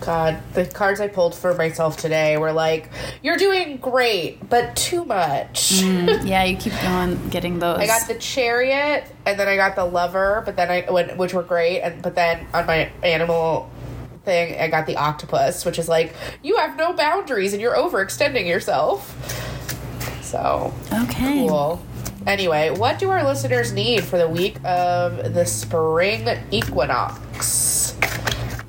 God, 0.05 0.39
the 0.53 0.67
cards 0.67 1.01
I 1.01 1.09
pulled 1.09 1.35
for 1.35 1.55
myself 1.55 1.97
today 1.97 2.37
were 2.37 2.53
like, 2.53 2.91
"You're 3.23 3.37
doing 3.37 3.79
great, 3.79 4.49
but 4.49 4.77
too 4.77 5.05
much." 5.05 5.83
Yeah, 5.83 6.45
you 6.45 6.57
keep 6.57 6.73
going, 6.83 7.29
getting 7.29 7.59
those. 7.59 7.79
I 7.81 7.87
got 7.87 8.07
the 8.09 8.15
chariot, 8.15 9.05
and 9.27 9.39
then 9.39 9.49
I 9.49 9.57
got 9.57 9.77
the 9.77 9.85
lover, 9.85 10.43
but 10.45 10.57
then 10.57 10.71
I 10.71 10.91
went, 10.91 11.17
which 11.17 11.35
were 11.35 11.43
great, 11.43 11.81
and 11.81 12.03
but 12.03 12.15
then 12.15 12.47
on 12.53 12.67
my 12.67 12.91
animal 13.03 13.71
thing, 14.25 14.59
I 14.61 14.69
got 14.69 14.87
the 14.87 14.97
octopus, 14.97 15.65
which 15.65 15.79
is 15.79 15.89
like, 15.89 16.15
you 16.43 16.57
have 16.57 16.77
no 16.77 16.93
boundaries 16.93 17.53
and 17.53 17.61
you're 17.63 17.77
overextending 17.77 18.47
yourself. 18.47 19.13
So 20.23 20.75
okay. 20.93 21.47
cool. 21.47 21.83
Anyway, 22.27 22.71
what 22.71 22.99
do 22.99 23.11
our 23.11 23.23
listeners 23.23 23.73
need 23.73 24.03
for 24.03 24.17
the 24.17 24.29
week 24.29 24.57
of 24.65 25.35
the 25.35 25.45
spring 25.45 26.27
equinox? 26.51 27.95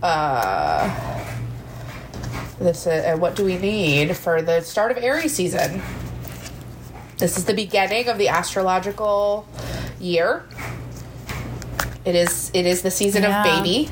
Uh, 0.03 1.24
this 2.59 2.87
uh, 2.87 3.15
what 3.17 3.35
do 3.35 3.43
we 3.45 3.57
need 3.57 4.15
for 4.15 4.41
the 4.41 4.61
start 4.61 4.91
of 4.91 4.97
Aries 4.97 5.33
season? 5.33 5.81
This 7.17 7.37
is 7.37 7.45
the 7.45 7.53
beginning 7.53 8.07
of 8.07 8.17
the 8.17 8.27
astrological 8.29 9.47
year. 9.99 10.43
It 12.05 12.15
is 12.15 12.51
it 12.53 12.65
is 12.65 12.81
the 12.81 12.91
season 12.91 13.23
Yeah. 13.23 13.39
of 13.43 13.63
baby. 13.63 13.89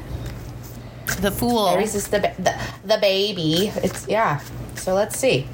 The 1.21 1.31
fool. 1.31 1.67
Aries 1.69 1.95
is 1.95 2.07
the, 2.07 2.19
the 2.19 2.53
the 2.85 2.97
baby. 2.99 3.71
It's 3.77 4.07
yeah. 4.07 4.39
So 4.75 4.93
let's 4.93 5.17
see. 5.17 5.47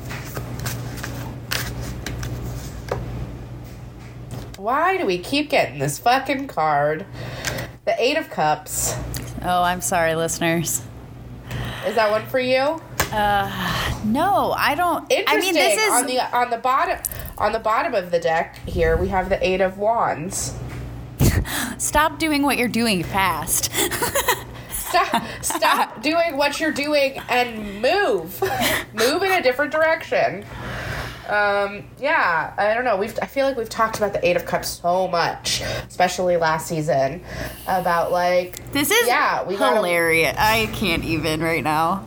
Why 4.57 4.97
do 4.97 5.05
we 5.05 5.17
keep 5.19 5.49
getting 5.49 5.79
this 5.79 5.97
fucking 5.99 6.47
card? 6.47 7.05
The 7.85 7.95
Eight 8.01 8.17
of 8.17 8.29
Cups. 8.29 8.93
Oh, 9.41 9.63
I'm 9.63 9.79
sorry, 9.81 10.15
listeners. 10.15 10.81
Is 11.87 11.95
that 11.95 12.11
one 12.11 12.25
for 12.25 12.39
you? 12.39 12.81
No, 13.11 14.53
I 14.57 14.75
don't. 14.75 15.09
Interesting. 15.11 15.25
I 15.27 15.39
mean, 15.41 15.53
this 15.53 15.79
is 15.81 15.91
on 15.91 16.05
the 16.05 16.35
on 16.35 16.49
the 16.49 16.57
bottom 16.57 16.99
on 17.37 17.51
the 17.51 17.59
bottom 17.59 17.93
of 17.95 18.11
the 18.11 18.19
deck 18.19 18.57
here 18.67 18.97
we 18.97 19.07
have 19.09 19.29
the 19.29 19.45
Eight 19.45 19.61
of 19.61 19.77
Wands. 19.77 20.55
stop 21.77 22.19
doing 22.19 22.43
what 22.43 22.57
you're 22.57 22.67
doing 22.67 23.03
fast. 23.03 23.71
Stop 24.71 25.23
stop 25.43 26.01
doing 26.01 26.35
what 26.35 26.59
you're 26.59 26.71
doing 26.71 27.19
and 27.29 27.79
move. 27.79 28.41
move 28.91 29.21
in 29.21 29.31
a 29.31 29.43
different 29.43 29.71
direction. 29.71 30.43
Um, 31.27 31.83
yeah, 31.99 32.55
I 32.57 32.73
don't 32.73 32.85
know. 32.85 32.97
We've 32.97 33.15
I 33.21 33.27
feel 33.27 33.45
like 33.45 33.55
we've 33.55 33.69
talked 33.69 33.97
about 33.97 34.13
the 34.13 34.27
Eight 34.27 34.35
of 34.35 34.47
Cups 34.47 34.67
so 34.67 35.07
much, 35.07 35.61
especially 35.87 36.37
last 36.37 36.65
season, 36.65 37.23
about 37.67 38.11
like 38.11 38.71
this 38.71 38.89
is 38.89 39.07
yeah, 39.07 39.43
we 39.43 39.57
gotta- 39.57 39.75
hilarious. 39.75 40.35
I 40.39 40.65
can't 40.73 41.03
even 41.05 41.39
right 41.41 41.63
now. 41.63 42.03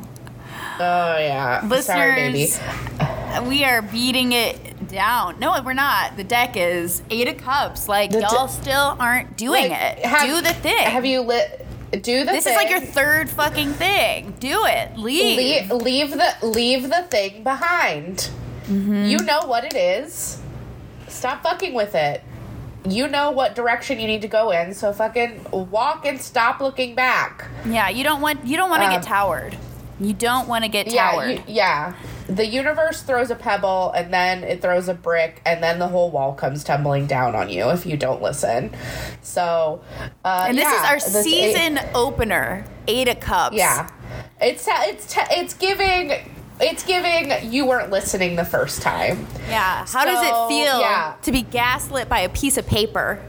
Oh 0.82 1.18
yeah, 1.18 1.68
sorry, 1.80 2.14
baby. 2.14 2.38
Listeners, 2.40 3.48
we 3.48 3.64
are 3.64 3.82
beating 3.82 4.32
it 4.32 4.88
down. 4.88 5.38
No, 5.38 5.60
we're 5.64 5.72
not. 5.74 6.16
The 6.16 6.24
deck 6.24 6.56
is 6.56 7.02
Eight 7.10 7.28
of 7.28 7.36
Cups. 7.38 7.88
Like 7.88 8.10
The 8.10 8.20
y'all 8.20 8.46
de- 8.46 8.52
still 8.52 8.96
aren't 8.98 9.36
doing 9.36 9.70
Like, 9.70 9.98
it. 9.98 10.04
have- 10.04 10.26
Do 10.28 10.40
the 10.40 10.52
thing. 10.54 10.78
Have 10.78 11.06
you 11.06 11.20
lit? 11.20 11.66
Do 11.92 11.98
the 11.98 12.00
thing? 12.00 12.26
this 12.26 12.44
thing. 12.44 12.52
is 12.54 12.56
like 12.56 12.70
your 12.70 12.80
third 12.80 13.30
fucking 13.30 13.74
thing. 13.74 14.34
Do 14.40 14.64
it. 14.66 14.96
Leave. 14.98 15.36
leave, 15.36 15.70
leave 15.70 16.10
the 16.10 16.34
leave 16.46 16.82
the 16.88 17.02
thing 17.10 17.42
behind. 17.42 18.30
Mm-hmm. 18.66 19.04
You 19.04 19.18
know 19.18 19.42
what 19.46 19.64
it 19.64 19.74
is. 19.74 20.40
Stop 21.08 21.42
fucking 21.42 21.74
with 21.74 21.94
it. 21.94 22.22
You 22.88 23.06
know 23.06 23.30
what 23.30 23.54
direction 23.54 24.00
you 24.00 24.08
need 24.08 24.22
to 24.22 24.28
go 24.28 24.50
in, 24.50 24.74
so 24.74 24.92
fucking 24.92 25.46
walk 25.52 26.04
and 26.04 26.20
stop 26.20 26.60
looking 26.60 26.94
back. 26.96 27.46
Yeah, 27.64 27.88
you 27.90 28.02
don't 28.02 28.20
want 28.20 28.44
you 28.44 28.56
don't 28.56 28.70
want 28.70 28.82
to 28.82 28.86
Um, 28.88 28.92
get 28.94 29.02
towered. 29.04 29.56
You 30.02 30.12
don't 30.12 30.48
want 30.48 30.64
to 30.64 30.70
get 30.70 30.92
Yeah, 30.92 31.12
towered. 31.12 31.30
you, 31.30 31.42
yeah. 31.46 31.94
The 32.26 32.46
universe 32.46 33.02
throws 33.02 33.30
a 33.30 33.36
pebble 33.36 33.92
and 33.92 34.12
then 34.12 34.42
it 34.42 34.60
throws 34.60 34.88
a 34.88 34.94
brick 34.94 35.40
and 35.46 35.62
then 35.62 35.78
the 35.78 35.88
whole 35.88 36.10
wall 36.10 36.34
comes 36.34 36.64
tumbling 36.64 37.06
down 37.06 37.34
on 37.36 37.48
you 37.48 37.70
if 37.70 37.86
you 37.86 37.96
don't 37.96 38.20
listen. 38.20 38.74
So, 39.22 39.82
uh, 40.24 40.46
and 40.48 40.58
this 40.58 40.64
yeah, 40.64 40.80
is 40.80 40.88
our 40.88 41.12
this 41.12 41.24
season 41.24 41.78
opener, 41.94 42.64
Eight 42.88 43.08
of 43.08 43.20
Cups. 43.20 43.56
Yeah, 43.56 43.88
it's 44.40 44.66
it's 44.68 45.14
it's 45.30 45.54
giving 45.54 46.12
it's 46.60 46.84
giving 46.84 47.52
you 47.52 47.66
weren't 47.66 47.90
listening 47.90 48.36
the 48.36 48.44
first 48.44 48.82
time. 48.82 49.26
Yeah. 49.48 49.86
How 49.86 50.04
does 50.04 50.22
it 50.22 50.48
feel 50.48 50.80
yeah. 50.80 51.16
to 51.22 51.32
be 51.32 51.42
gaslit 51.42 52.08
by 52.08 52.20
a 52.20 52.28
piece 52.28 52.56
of 52.56 52.66
paper? 52.66 53.22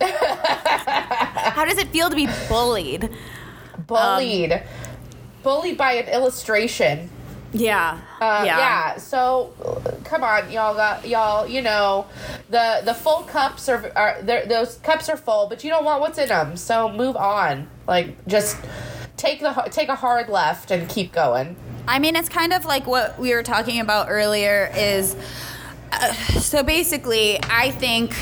How 0.00 1.64
does 1.64 1.78
it 1.78 1.88
feel 1.88 2.10
to 2.10 2.16
be 2.16 2.28
bullied? 2.48 3.10
Bullied, 3.86 4.62
bullied 5.46 5.78
by 5.78 5.92
an 5.92 6.08
illustration. 6.08 7.08
Yeah. 7.52 8.00
Uh, 8.20 8.42
yeah. 8.44 8.96
So, 8.96 9.54
uh, 9.64 9.92
come 10.02 10.24
on, 10.24 10.50
y'all 10.50 10.74
got 10.74 11.06
y'all. 11.06 11.46
You 11.46 11.62
know, 11.62 12.06
the 12.50 12.82
the 12.84 12.92
full 12.92 13.22
cups 13.22 13.68
are 13.68 13.92
are 13.94 14.20
those 14.22 14.78
cups 14.78 15.08
are 15.08 15.16
full, 15.16 15.46
but 15.46 15.62
you 15.62 15.70
don't 15.70 15.84
want 15.84 16.00
what's 16.00 16.18
in 16.18 16.30
them. 16.30 16.56
So 16.56 16.90
move 16.90 17.14
on. 17.14 17.68
Like 17.86 18.26
just 18.26 18.56
take 19.16 19.38
the 19.38 19.52
take 19.70 19.88
a 19.88 19.94
hard 19.94 20.28
left 20.28 20.72
and 20.72 20.88
keep 20.88 21.12
going. 21.12 21.54
I 21.86 22.00
mean, 22.00 22.16
it's 22.16 22.28
kind 22.28 22.52
of 22.52 22.64
like 22.64 22.88
what 22.88 23.16
we 23.16 23.32
were 23.32 23.44
talking 23.44 23.78
about 23.78 24.08
earlier 24.10 24.72
is 24.76 25.14
uh, 25.92 26.12
so 26.40 26.64
basically, 26.64 27.38
I 27.44 27.70
think 27.70 28.16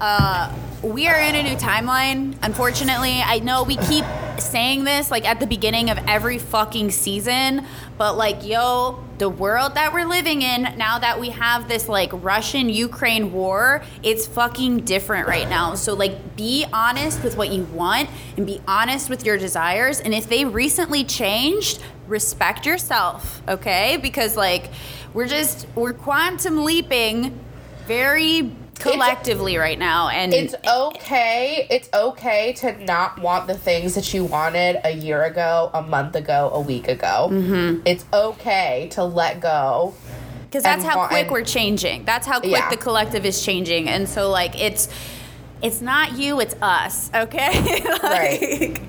uh, 0.00 0.50
we 0.82 1.08
are 1.08 1.20
in 1.20 1.34
a 1.34 1.42
new 1.42 1.56
timeline. 1.56 2.38
Unfortunately, 2.42 3.20
I 3.20 3.40
know 3.40 3.64
we 3.64 3.76
keep 3.76 4.06
saying 4.40 4.84
this 4.84 5.10
like 5.10 5.28
at 5.28 5.40
the 5.40 5.46
beginning 5.46 5.90
of 5.90 5.98
every 6.06 6.38
fucking 6.38 6.90
season, 6.90 7.66
but 7.98 8.16
like, 8.16 8.44
yo, 8.44 9.04
the 9.18 9.28
world 9.28 9.74
that 9.74 9.92
we're 9.92 10.06
living 10.06 10.40
in 10.40 10.62
now 10.78 10.98
that 10.98 11.20
we 11.20 11.28
have 11.28 11.68
this 11.68 11.88
like 11.88 12.10
Russian 12.12 12.70
Ukraine 12.70 13.32
war, 13.32 13.82
it's 14.02 14.26
fucking 14.26 14.86
different 14.86 15.28
right 15.28 15.48
now. 15.48 15.74
So, 15.74 15.94
like, 15.94 16.36
be 16.36 16.66
honest 16.72 17.22
with 17.22 17.36
what 17.36 17.50
you 17.52 17.64
want 17.64 18.08
and 18.36 18.46
be 18.46 18.60
honest 18.66 19.10
with 19.10 19.26
your 19.26 19.36
desires. 19.36 20.00
And 20.00 20.14
if 20.14 20.28
they 20.28 20.44
recently 20.44 21.04
changed, 21.04 21.82
respect 22.06 22.64
yourself, 22.64 23.42
okay? 23.46 23.98
Because, 23.98 24.36
like, 24.36 24.70
we're 25.12 25.28
just, 25.28 25.66
we're 25.74 25.92
quantum 25.92 26.64
leaping 26.64 27.38
very 27.86 28.52
collectively 28.80 29.56
right 29.56 29.78
now. 29.78 30.08
And 30.08 30.32
It's 30.34 30.54
okay. 30.68 31.66
It's 31.70 31.88
okay 31.94 32.52
to 32.54 32.84
not 32.84 33.20
want 33.20 33.46
the 33.46 33.54
things 33.54 33.94
that 33.94 34.12
you 34.14 34.24
wanted 34.24 34.80
a 34.84 34.90
year 34.92 35.22
ago, 35.24 35.70
a 35.74 35.82
month 35.82 36.16
ago, 36.16 36.50
a 36.52 36.60
week 36.60 36.88
ago. 36.88 37.28
Mm-hmm. 37.30 37.82
It's 37.86 38.04
okay 38.12 38.88
to 38.92 39.04
let 39.04 39.40
go. 39.40 39.94
because 40.44 40.62
that's 40.64 40.82
how 40.84 40.96
wa- 40.98 41.08
quick 41.08 41.30
we're 41.30 41.44
changing 41.44 42.04
that's 42.04 42.26
how 42.26 42.40
quick 42.40 42.52
Yeah. 42.52 42.68
the 42.70 42.76
collective 42.76 43.24
is 43.24 43.40
changing 43.44 43.88
and 43.88 44.08
so 44.08 44.30
like 44.30 44.60
it's 44.60 44.88
it's 45.62 45.80
not 45.80 46.18
you 46.18 46.40
it's 46.40 46.54
us 46.62 47.10
okay? 47.14 47.82
Like, 48.02 48.80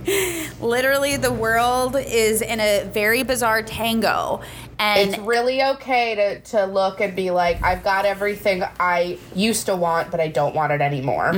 literally 0.62 1.18
the 1.18 1.32
world 1.32 1.96
is 1.96 2.42
in 2.42 2.60
a 2.60 2.86
very 2.86 3.24
bizarre 3.24 3.62
tango 3.62 4.42
and 4.80 5.10
It's 5.12 5.20
really 5.20 5.62
okay 5.64 6.16
to, 6.16 6.40
to 6.52 6.66
look 6.66 7.02
and 7.02 7.16
be 7.16 7.30
like, 7.30 7.62
I've 7.62 7.84
got 7.84 8.06
everything 8.06 8.64
I 8.80 9.20
used 9.36 9.68
to 9.68 9.76
want, 9.76 10.10
but 10.10 10.20
I 10.20 10.28
don't 10.28 10.56
want 10.56 10.72
it 10.72 10.82
anymore. 10.82 11.32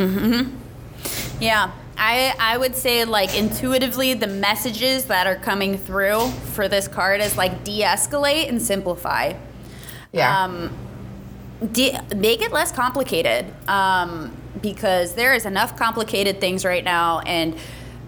yeah. 1.41 1.71
I, 1.97 2.33
I 2.39 2.57
would 2.57 2.75
say 2.75 3.05
like 3.05 3.35
intuitively 3.37 4.13
the 4.13 4.27
messages 4.27 5.05
that 5.05 5.27
are 5.27 5.35
coming 5.35 5.77
through 5.77 6.29
for 6.53 6.67
this 6.67 6.87
card 6.87 7.21
is 7.21 7.37
like 7.37 7.63
de-escalate 7.63 8.47
and 8.49 8.61
simplify. 8.61 9.33
Yeah. 10.11 10.43
um, 10.43 10.75
de- 11.71 11.99
make 12.15 12.41
it 12.41 12.51
less 12.51 12.71
complicated. 12.71 13.45
Um, 13.67 14.35
because 14.63 15.13
there 15.13 15.35
is 15.35 15.45
enough 15.45 15.77
complicated 15.77 16.41
things 16.41 16.65
right 16.65 16.83
now 16.83 17.19
and 17.19 17.55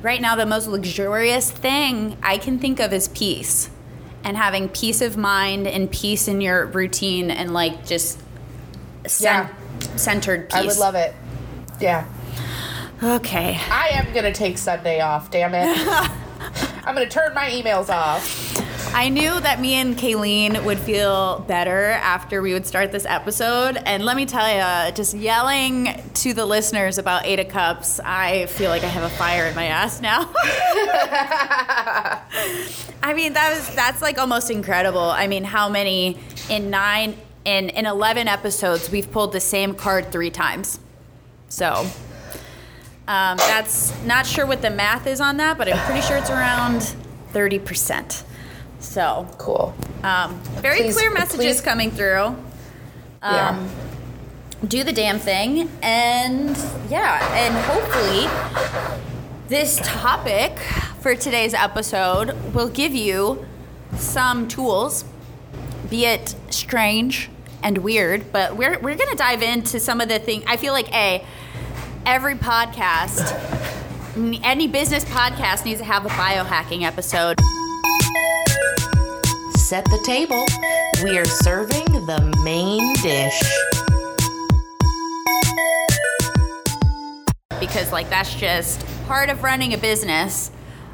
right 0.01 0.21
now 0.21 0.35
the 0.35 0.45
most 0.45 0.65
luxurious 0.67 1.51
thing 1.51 2.17
i 2.23 2.37
can 2.39 2.57
think 2.57 2.79
of 2.79 2.91
is 2.91 3.09
peace 3.09 3.69
and 4.23 4.35
having 4.37 4.67
peace 4.69 5.01
of 5.01 5.15
mind 5.15 5.67
and 5.67 5.91
peace 5.91 6.27
in 6.27 6.41
your 6.41 6.65
routine 6.65 7.29
and 7.29 7.53
like 7.53 7.85
just 7.85 8.19
cen- 9.05 9.49
centered 9.95 10.49
peace 10.49 10.57
I 10.57 10.65
would 10.65 10.77
love 10.77 10.95
it. 10.95 11.13
Yeah. 11.79 12.07
okay 13.03 13.59
I 13.69 13.89
am 13.89 14.11
going 14.13 14.23
to 14.25 14.33
take 14.33 14.57
Sunday 14.57 14.99
off, 15.01 15.29
damn 15.29 15.53
it. 15.53 15.67
I'm 16.85 16.95
going 16.95 17.07
to 17.07 17.13
turn 17.13 17.33
my 17.35 17.49
emails 17.49 17.89
off. 17.89 18.57
I 18.95 19.09
knew 19.09 19.37
that 19.41 19.59
me 19.59 19.73
and 19.73 19.97
Kaylene 19.97 20.63
would 20.63 20.79
feel 20.79 21.39
better 21.49 21.91
after 21.91 22.41
we 22.41 22.53
would 22.53 22.65
start 22.65 22.93
this 22.93 23.05
episode. 23.05 23.75
And 23.75 24.05
let 24.05 24.15
me 24.15 24.25
tell 24.25 24.47
you, 24.47 24.91
just 24.93 25.13
yelling 25.13 26.01
to 26.13 26.33
the 26.33 26.45
listeners 26.45 26.97
about 26.97 27.25
Eight 27.25 27.41
of 27.41 27.49
Cups, 27.49 27.99
I 27.99 28.45
feel 28.45 28.69
like 28.69 28.83
I 28.83 28.87
have 28.87 29.03
a 29.03 29.13
fire 29.17 29.47
in 29.47 29.55
my 29.55 29.65
ass 29.65 29.99
now. 29.99 30.31
I 33.03 33.13
mean, 33.13 33.33
that 33.33 33.53
was 33.53 33.75
that's 33.75 34.01
like 34.01 34.17
almost 34.17 34.49
incredible. 34.49 35.01
I 35.01 35.27
mean, 35.27 35.43
how 35.43 35.67
many 35.67 36.17
in 36.49 36.69
nine 36.69 37.17
in 37.43 37.67
in 37.67 37.85
eleven 37.85 38.29
episodes 38.29 38.89
we've 38.89 39.11
pulled 39.11 39.33
the 39.33 39.41
same 39.41 39.75
card 39.75 40.09
three 40.09 40.31
times. 40.31 40.79
So 41.49 41.85
um, 43.09 43.35
that's 43.35 43.93
not 44.05 44.25
sure 44.25 44.45
what 44.45 44.61
the 44.61 44.69
math 44.69 45.05
is 45.05 45.19
on 45.19 45.35
that, 45.35 45.57
but 45.57 45.67
I'm 45.67 45.85
pretty 45.85 45.99
sure 45.99 46.15
it's 46.15 46.29
around 46.29 46.95
thirty 47.33 47.59
percent. 47.59 48.23
So 48.85 49.27
Cool. 49.37 49.73
um, 50.03 50.39
very 50.61 50.77
Please- 50.81 50.95
clear 50.95 51.11
messages 51.11 51.37
please- 51.57 51.61
coming 51.61 51.91
through. 51.91 52.35
yeah. 53.23 53.49
Um, 53.49 53.69
do 54.65 54.83
the 54.83 54.93
damn 54.93 55.19
thing, 55.19 55.69
and 55.83 56.57
yeah, 56.89 57.19
and 57.35 57.53
hopefully 57.65 58.27
this 59.49 59.79
topic 59.83 60.57
for 61.01 61.13
today's 61.15 61.53
episode 61.53 62.33
will 62.53 62.69
give 62.69 62.95
you 62.95 63.45
some 63.97 64.47
tools, 64.47 65.03
be 65.89 66.05
it 66.05 66.35
strange 66.49 67.29
and 67.61 67.79
weird, 67.79 68.31
but 68.31 68.55
we're 68.55 68.79
we're 68.79 68.95
gonna 68.95 69.15
dive 69.15 69.43
into 69.43 69.79
some 69.79 69.99
of 70.01 70.07
the 70.07 70.19
things. 70.19 70.43
I 70.47 70.57
feel 70.57 70.73
like 70.73 70.91
a 70.95 71.23
every 72.05 72.35
podcast, 72.35 73.23
any 74.43 74.67
business 74.67 75.03
podcast 75.05 75.65
needs 75.65 75.79
to 75.79 75.85
have 75.85 76.05
a 76.05 76.09
biohacking 76.09 76.83
episode. 76.83 77.39
Set 79.55 79.85
the 79.85 80.01
table. 80.05 80.45
We 81.03 81.17
are 81.17 81.25
serving 81.25 81.85
the 82.05 82.39
main 82.43 82.93
dish. 83.01 83.41
because 87.59 87.91
like 87.91 88.09
that's 88.09 88.35
just 88.35 88.85
part 89.07 89.29
of 89.29 89.43
running 89.43 89.73
a 89.73 89.77
business 89.77 90.51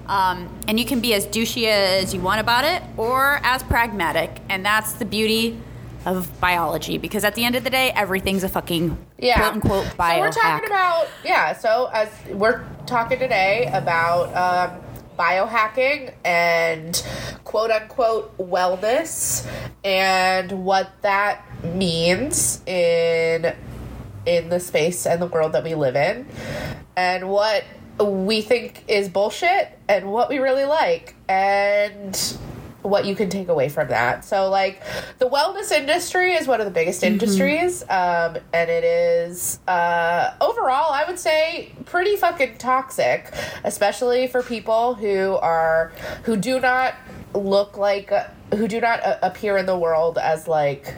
um, 0.07 0.49
and 0.67 0.79
you 0.79 0.85
can 0.85 0.99
be 0.99 1.13
as 1.13 1.25
douchey 1.27 1.67
as 1.67 2.13
you 2.13 2.19
want 2.21 2.39
about 2.39 2.63
it 2.63 2.81
or 2.97 3.39
as 3.43 3.63
pragmatic 3.63 4.39
and 4.49 4.65
that's 4.65 4.93
the 4.93 5.05
beauty 5.05 5.59
of 6.05 6.39
biology 6.39 6.97
because 6.97 7.23
at 7.23 7.35
the 7.35 7.45
end 7.45 7.55
of 7.55 7.63
the 7.63 7.69
day, 7.69 7.91
everything's 7.91 8.43
a 8.43 8.49
fucking 8.49 8.97
yeah. 9.19 9.37
quote 9.39 9.53
unquote 9.53 9.85
So 9.85 9.93
biohack. 9.93 10.19
we're 10.19 10.31
talking 10.31 10.67
about 10.67 11.07
yeah. 11.23 11.53
So 11.53 11.89
as 11.93 12.09
we're 12.31 12.65
talking 12.87 13.19
today 13.19 13.69
about 13.71 14.71
um, 14.71 14.81
biohacking 15.21 16.13
and 16.25 17.05
quote 17.43 17.69
unquote 17.69 18.35
wellness. 18.37 19.47
And 19.83 20.65
what 20.65 20.91
that 21.01 21.45
means 21.63 22.61
in 22.65 23.55
in 24.25 24.49
the 24.49 24.59
space 24.59 25.05
and 25.05 25.21
the 25.21 25.27
world 25.27 25.53
that 25.53 25.63
we 25.63 25.75
live 25.75 25.95
in. 25.95 26.27
And 26.95 27.29
what 27.29 27.63
we 27.99 28.41
think 28.41 28.83
is 28.87 29.09
bullshit 29.09 29.77
and 29.87 30.11
what 30.11 30.29
we 30.29 30.39
really 30.39 30.65
like. 30.65 31.15
And 31.29 32.15
what 32.81 33.05
you 33.05 33.15
can 33.15 33.29
take 33.29 33.47
away 33.47 33.69
from 33.69 33.89
that. 33.89 34.25
So, 34.25 34.50
like, 34.50 34.81
the 35.19 35.29
wellness 35.29 35.71
industry 35.71 36.33
is 36.33 36.47
one 36.47 36.59
of 36.59 36.65
the 36.65 36.71
biggest 36.71 37.03
industries, 37.03 37.83
um, 37.83 38.38
and 38.53 38.69
it 38.69 38.83
is 38.83 39.59
uh, 39.67 40.33
overall, 40.41 40.91
I 40.91 41.05
would 41.07 41.19
say, 41.19 41.71
pretty 41.85 42.15
fucking 42.15 42.57
toxic, 42.57 43.31
especially 43.63 44.27
for 44.27 44.41
people 44.41 44.95
who 44.95 45.35
are 45.35 45.91
who 46.23 46.38
do 46.38 46.59
not 46.59 46.95
look 47.33 47.77
like 47.77 48.11
who 48.53 48.67
do 48.67 48.81
not 48.81 49.03
uh, 49.03 49.17
appear 49.21 49.57
in 49.57 49.65
the 49.65 49.77
world 49.77 50.17
as 50.17 50.47
like 50.47 50.93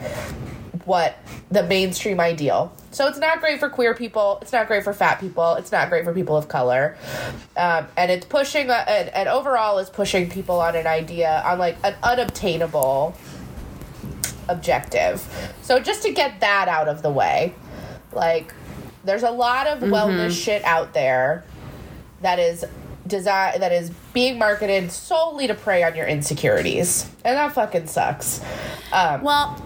what 0.86 1.16
the 1.50 1.62
mainstream 1.62 2.20
ideal. 2.20 2.74
So 2.90 3.08
it's 3.08 3.18
not 3.18 3.40
great 3.40 3.58
for 3.58 3.68
queer 3.68 3.94
people. 3.94 4.38
It's 4.42 4.52
not 4.52 4.66
great 4.66 4.84
for 4.84 4.92
fat 4.92 5.20
people. 5.20 5.54
It's 5.54 5.72
not 5.72 5.88
great 5.88 6.04
for 6.04 6.12
people 6.14 6.36
of 6.36 6.48
color, 6.48 6.96
um, 7.56 7.86
and 7.96 8.10
it's 8.10 8.24
pushing. 8.24 8.70
A, 8.70 8.74
and, 8.88 9.08
and 9.10 9.28
overall, 9.28 9.78
is 9.78 9.90
pushing 9.90 10.30
people 10.30 10.60
on 10.60 10.76
an 10.76 10.86
idea 10.86 11.42
on 11.44 11.58
like 11.58 11.76
an 11.82 11.94
unobtainable 12.02 13.14
objective. 14.48 15.26
So 15.62 15.80
just 15.80 16.02
to 16.02 16.12
get 16.12 16.40
that 16.40 16.68
out 16.68 16.86
of 16.86 17.02
the 17.02 17.10
way, 17.10 17.54
like 18.12 18.54
there's 19.04 19.22
a 19.22 19.30
lot 19.30 19.66
of 19.66 19.80
wellness 19.80 20.32
shit 20.32 20.62
out 20.64 20.94
there 20.94 21.44
that 22.22 22.38
is 22.38 22.64
design 23.06 23.60
that 23.60 23.72
is 23.72 23.90
being 24.12 24.38
marketed 24.38 24.90
solely 24.90 25.46
to 25.46 25.54
prey 25.54 25.82
on 25.82 25.94
your 25.96 26.06
insecurities, 26.06 27.10
and 27.24 27.36
that 27.36 27.52
fucking 27.52 27.86
sucks. 27.86 28.40
Um, 28.92 29.22
Well, 29.22 29.62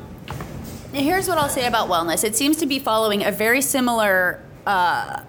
here's 0.92 1.28
what 1.28 1.38
I'll 1.38 1.48
say 1.48 1.66
about 1.66 1.88
wellness. 1.88 2.24
It 2.24 2.36
seems 2.36 2.56
to 2.58 2.66
be 2.66 2.78
following 2.78 3.24
a 3.24 3.30
very 3.30 3.60
similar 3.62 4.42
uh, 4.66 5.22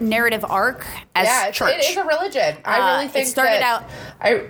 narrative 0.00 0.44
arc 0.48 0.86
as 1.14 1.26
yeah, 1.26 1.50
church. 1.50 1.72
it 1.74 1.90
is 1.90 1.96
a 1.96 2.04
religion. 2.04 2.56
I 2.64 2.78
Uh, 2.78 2.98
really 3.02 3.20
it 3.22 3.26
started 3.26 3.60
that 3.60 3.62
out- 3.62 3.84
I 4.20 4.46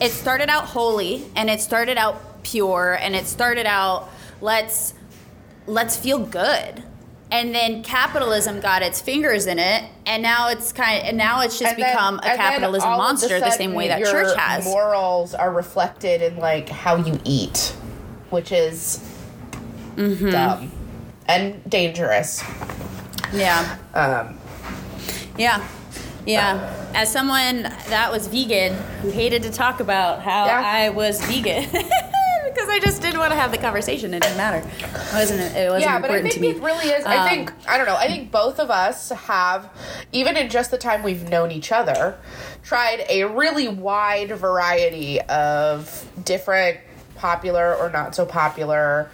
it 0.00 0.10
started 0.12 0.48
out 0.48 0.64
holy 0.64 1.26
and 1.36 1.50
it 1.50 1.60
started 1.60 1.98
out 1.98 2.42
pure 2.42 2.96
and 3.00 3.14
it 3.14 3.26
started 3.26 3.66
out 3.66 4.08
let's 4.40 4.94
let's 5.66 5.94
feel 5.94 6.18
good 6.18 6.82
and 7.30 7.54
then 7.54 7.82
capitalism 7.82 8.60
got 8.60 8.80
its 8.82 8.98
fingers 9.00 9.46
in 9.46 9.58
it 9.58 9.84
and 10.06 10.22
now 10.22 10.48
it's 10.48 10.72
kind 10.72 11.02
of 11.02 11.06
and 11.08 11.18
now 11.18 11.42
it's 11.42 11.58
just 11.58 11.74
and 11.74 11.82
then- 11.82 11.92
become 11.92 12.18
a 12.20 12.34
capitalism 12.34 12.88
all 12.88 12.94
of 12.94 13.00
a 13.00 13.02
monster 13.02 13.38
the 13.40 13.50
same 13.50 13.74
way 13.74 13.88
that 13.88 14.00
church 14.02 14.34
has 14.38 14.64
Morals 14.64 15.34
are 15.34 15.52
reflected 15.52 16.22
in 16.22 16.38
like 16.38 16.70
how 16.70 16.96
you 16.96 17.20
eat, 17.26 17.74
which 18.30 18.52
is 18.52 18.98
Mm-hmm. 19.96 20.30
dumb 20.30 20.72
and 21.26 21.68
dangerous. 21.68 22.42
yeah 23.32 23.76
Um, 23.94 24.38
yeah 25.36 25.66
yeah 26.26 26.74
as 26.94 27.10
someone 27.12 27.62
that 27.88 28.10
was 28.12 28.26
vegan 28.28 28.74
who 29.02 29.10
hated 29.10 29.42
to 29.42 29.50
talk 29.50 29.80
about 29.80 30.20
how 30.22 30.46
Yeah. 30.46 30.60
i 30.64 30.88
was 30.90 31.20
vegan 31.24 31.64
because 31.70 32.68
i 32.68 32.78
just 32.82 33.00
didn't 33.02 33.18
want 33.20 33.30
to 33.32 33.36
have 33.38 33.50
the 33.52 33.58
conversation 33.58 34.12
it 34.14 34.22
didn't 34.22 34.36
matter 34.36 34.58
it 34.82 35.12
wasn't 35.14 35.40
it 35.56 35.68
wasn't 35.70 35.82
yeah, 35.82 35.98
but 35.98 36.10
I 36.10 36.22
think 36.22 36.36
it 36.42 36.62
really 36.62 36.88
is. 36.88 37.04
I 37.04 37.16
Um, 37.18 37.28
think 37.28 37.52
I 37.68 37.76
don't 37.78 37.86
know. 37.86 37.96
I 37.96 38.06
think 38.06 38.30
both 38.30 38.58
of 38.58 38.70
us 38.70 39.10
have, 39.10 39.68
even 40.12 40.36
in 40.36 40.48
just 40.50 40.70
the 40.70 40.78
time 40.78 41.02
we've 41.02 41.28
known 41.28 41.50
each 41.50 41.72
other, 41.72 42.16
tried 42.62 43.04
a 43.08 43.24
really 43.24 43.66
wide 43.68 44.30
variety 44.30 45.20
of 45.22 46.06
different 46.24 46.78
popular 47.20 47.76
or 47.76 47.90
not 47.90 48.14
so 48.14 48.24
popular 48.24 49.10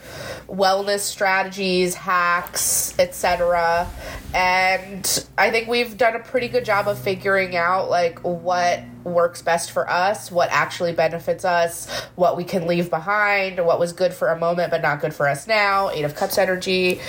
wellness 0.48 1.00
strategies, 1.00 1.94
hacks, 1.94 2.96
etc. 2.98 3.88
And 4.32 5.26
I 5.36 5.50
think 5.50 5.68
we've 5.68 5.96
done 5.96 6.14
a 6.14 6.20
pretty 6.20 6.48
good 6.48 6.64
job 6.64 6.86
of 6.86 6.98
figuring 6.98 7.56
out 7.56 7.90
like 7.90 8.20
what 8.20 8.82
works 9.02 9.42
best 9.42 9.72
for 9.72 9.90
us, 9.90 10.30
what 10.30 10.48
actually 10.50 10.92
benefits 10.92 11.44
us, 11.44 11.90
what 12.14 12.36
we 12.36 12.44
can 12.44 12.66
leave 12.66 12.90
behind, 12.90 13.64
what 13.64 13.80
was 13.80 13.92
good 13.92 14.14
for 14.14 14.28
a 14.28 14.38
moment 14.38 14.70
but 14.70 14.82
not 14.82 15.00
good 15.00 15.12
for 15.12 15.28
us 15.28 15.48
now. 15.48 15.90
Eight 15.90 16.04
of 16.04 16.14
Cups 16.14 16.38
energy. 16.38 17.00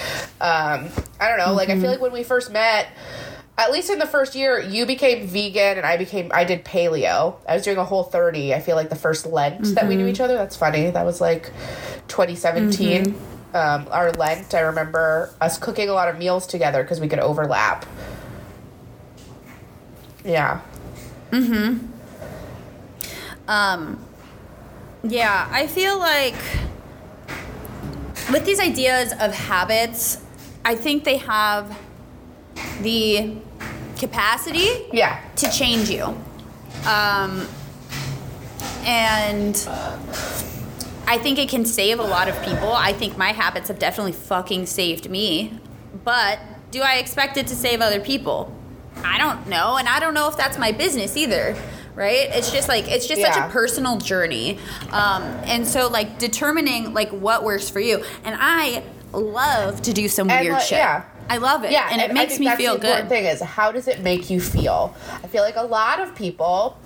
Um, 0.41 0.89
I 1.19 1.29
don't 1.29 1.37
know. 1.37 1.53
Like 1.53 1.69
I 1.69 1.79
feel 1.79 1.91
like 1.91 2.01
when 2.01 2.11
we 2.11 2.23
first 2.23 2.51
met. 2.51 2.87
At 3.59 3.71
least 3.71 3.89
in 3.89 3.97
the 3.97 4.05
first 4.05 4.35
year, 4.35 4.59
you 4.59 4.85
became 4.85 5.25
vegan 5.25 5.77
and 5.77 5.85
I 5.85 5.97
became 5.97 6.29
I 6.31 6.43
did 6.43 6.63
paleo. 6.63 7.37
I 7.49 7.55
was 7.55 7.63
doing 7.63 7.77
a 7.77 7.83
whole 7.83 8.03
30. 8.03 8.53
I 8.53 8.59
feel 8.59 8.75
like 8.75 8.89
the 8.89 8.95
first 8.95 9.25
Lent 9.25 9.73
that 9.75 9.87
we 9.87 9.95
knew 9.95 10.05
each 10.05 10.19
other. 10.19 10.35
That's 10.35 10.55
funny. 10.55 10.91
That 10.91 11.05
was 11.05 11.19
like 11.19 11.51
2017. 12.07 13.19
Um, 13.53 13.87
our 13.89 14.11
Lent, 14.11 14.53
I 14.53 14.59
remember 14.59 15.33
us 15.41 15.57
cooking 15.57 15.89
a 15.89 15.93
lot 15.93 16.07
of 16.07 16.19
meals 16.19 16.45
together 16.45 16.83
because 16.83 16.99
we 16.99 17.07
could 17.07 17.19
overlap. 17.19 17.85
Yeah. 20.23 20.61
Mm-hmm. 21.31 21.87
Um, 23.47 24.05
yeah, 25.03 25.47
I 25.51 25.67
feel 25.67 25.97
like 25.97 26.35
with 28.31 28.45
these 28.45 28.59
ideas 28.59 29.13
of 29.13 29.33
habits, 29.33 30.21
I 30.65 30.75
think 30.75 31.05
they 31.05 31.17
have 31.17 31.77
the 32.81 33.37
capacity 33.97 34.85
Yeah. 34.93 35.19
to 35.37 35.51
change 35.51 35.89
you. 35.89 36.05
Um, 36.87 37.47
and 38.85 39.67
I 41.07 41.17
think 41.17 41.39
it 41.39 41.49
can 41.49 41.65
save 41.65 41.99
a 41.99 42.03
lot 42.03 42.27
of 42.27 42.41
people. 42.43 42.73
I 42.73 42.93
think 42.93 43.17
my 43.17 43.31
habits 43.31 43.67
have 43.67 43.79
definitely 43.79 44.13
fucking 44.13 44.65
saved 44.65 45.09
me. 45.09 45.59
But 46.03 46.39
do 46.71 46.81
I 46.81 46.95
expect 46.95 47.37
it 47.37 47.47
to 47.47 47.55
save 47.55 47.81
other 47.81 47.99
people? 47.99 48.53
I 49.03 49.17
don't 49.17 49.47
know, 49.47 49.77
and 49.77 49.87
I 49.87 49.99
don't 49.99 50.13
know 50.13 50.27
if 50.29 50.37
that's 50.37 50.57
my 50.57 50.71
business 50.71 51.15
either. 51.17 51.55
Right? 51.95 52.29
It's 52.29 52.51
just 52.51 52.67
like 52.67 52.87
it's 52.91 53.07
just 53.07 53.21
such 53.21 53.35
a 53.35 53.49
personal 53.49 53.97
journey, 53.97 54.59
um, 54.91 55.23
and 55.45 55.67
so 55.67 55.87
like 55.87 56.19
determining 56.19 56.93
like 56.93 57.09
what 57.09 57.43
works 57.43 57.71
for 57.71 57.79
you. 57.79 58.03
And 58.23 58.35
I 58.39 58.83
love 59.13 59.81
to 59.81 59.93
do 59.93 60.07
some 60.07 60.29
And, 60.29 60.41
weird 60.41 60.53
like, 60.53 60.63
shit. 60.63 60.77
yeah. 60.77 61.05
I 61.29 61.37
love 61.37 61.63
it, 61.63 61.71
Yeah, 61.71 61.89
and, 61.91 62.01
it 62.01 62.09
I 62.11 62.13
makes 62.13 62.39
me 62.39 62.49
feel 62.55 62.73
the 62.73 62.81
important 62.87 63.09
good. 63.09 63.15
Thing 63.15 63.25
is, 63.25 63.41
how 63.41 63.71
does 63.71 63.87
it 63.87 64.01
make 64.01 64.29
you 64.29 64.39
feel? 64.39 64.95
I 65.23 65.27
feel 65.27 65.43
like 65.43 65.55
a 65.57 65.63
lot 65.63 65.99
of 65.99 66.15
people 66.15 66.77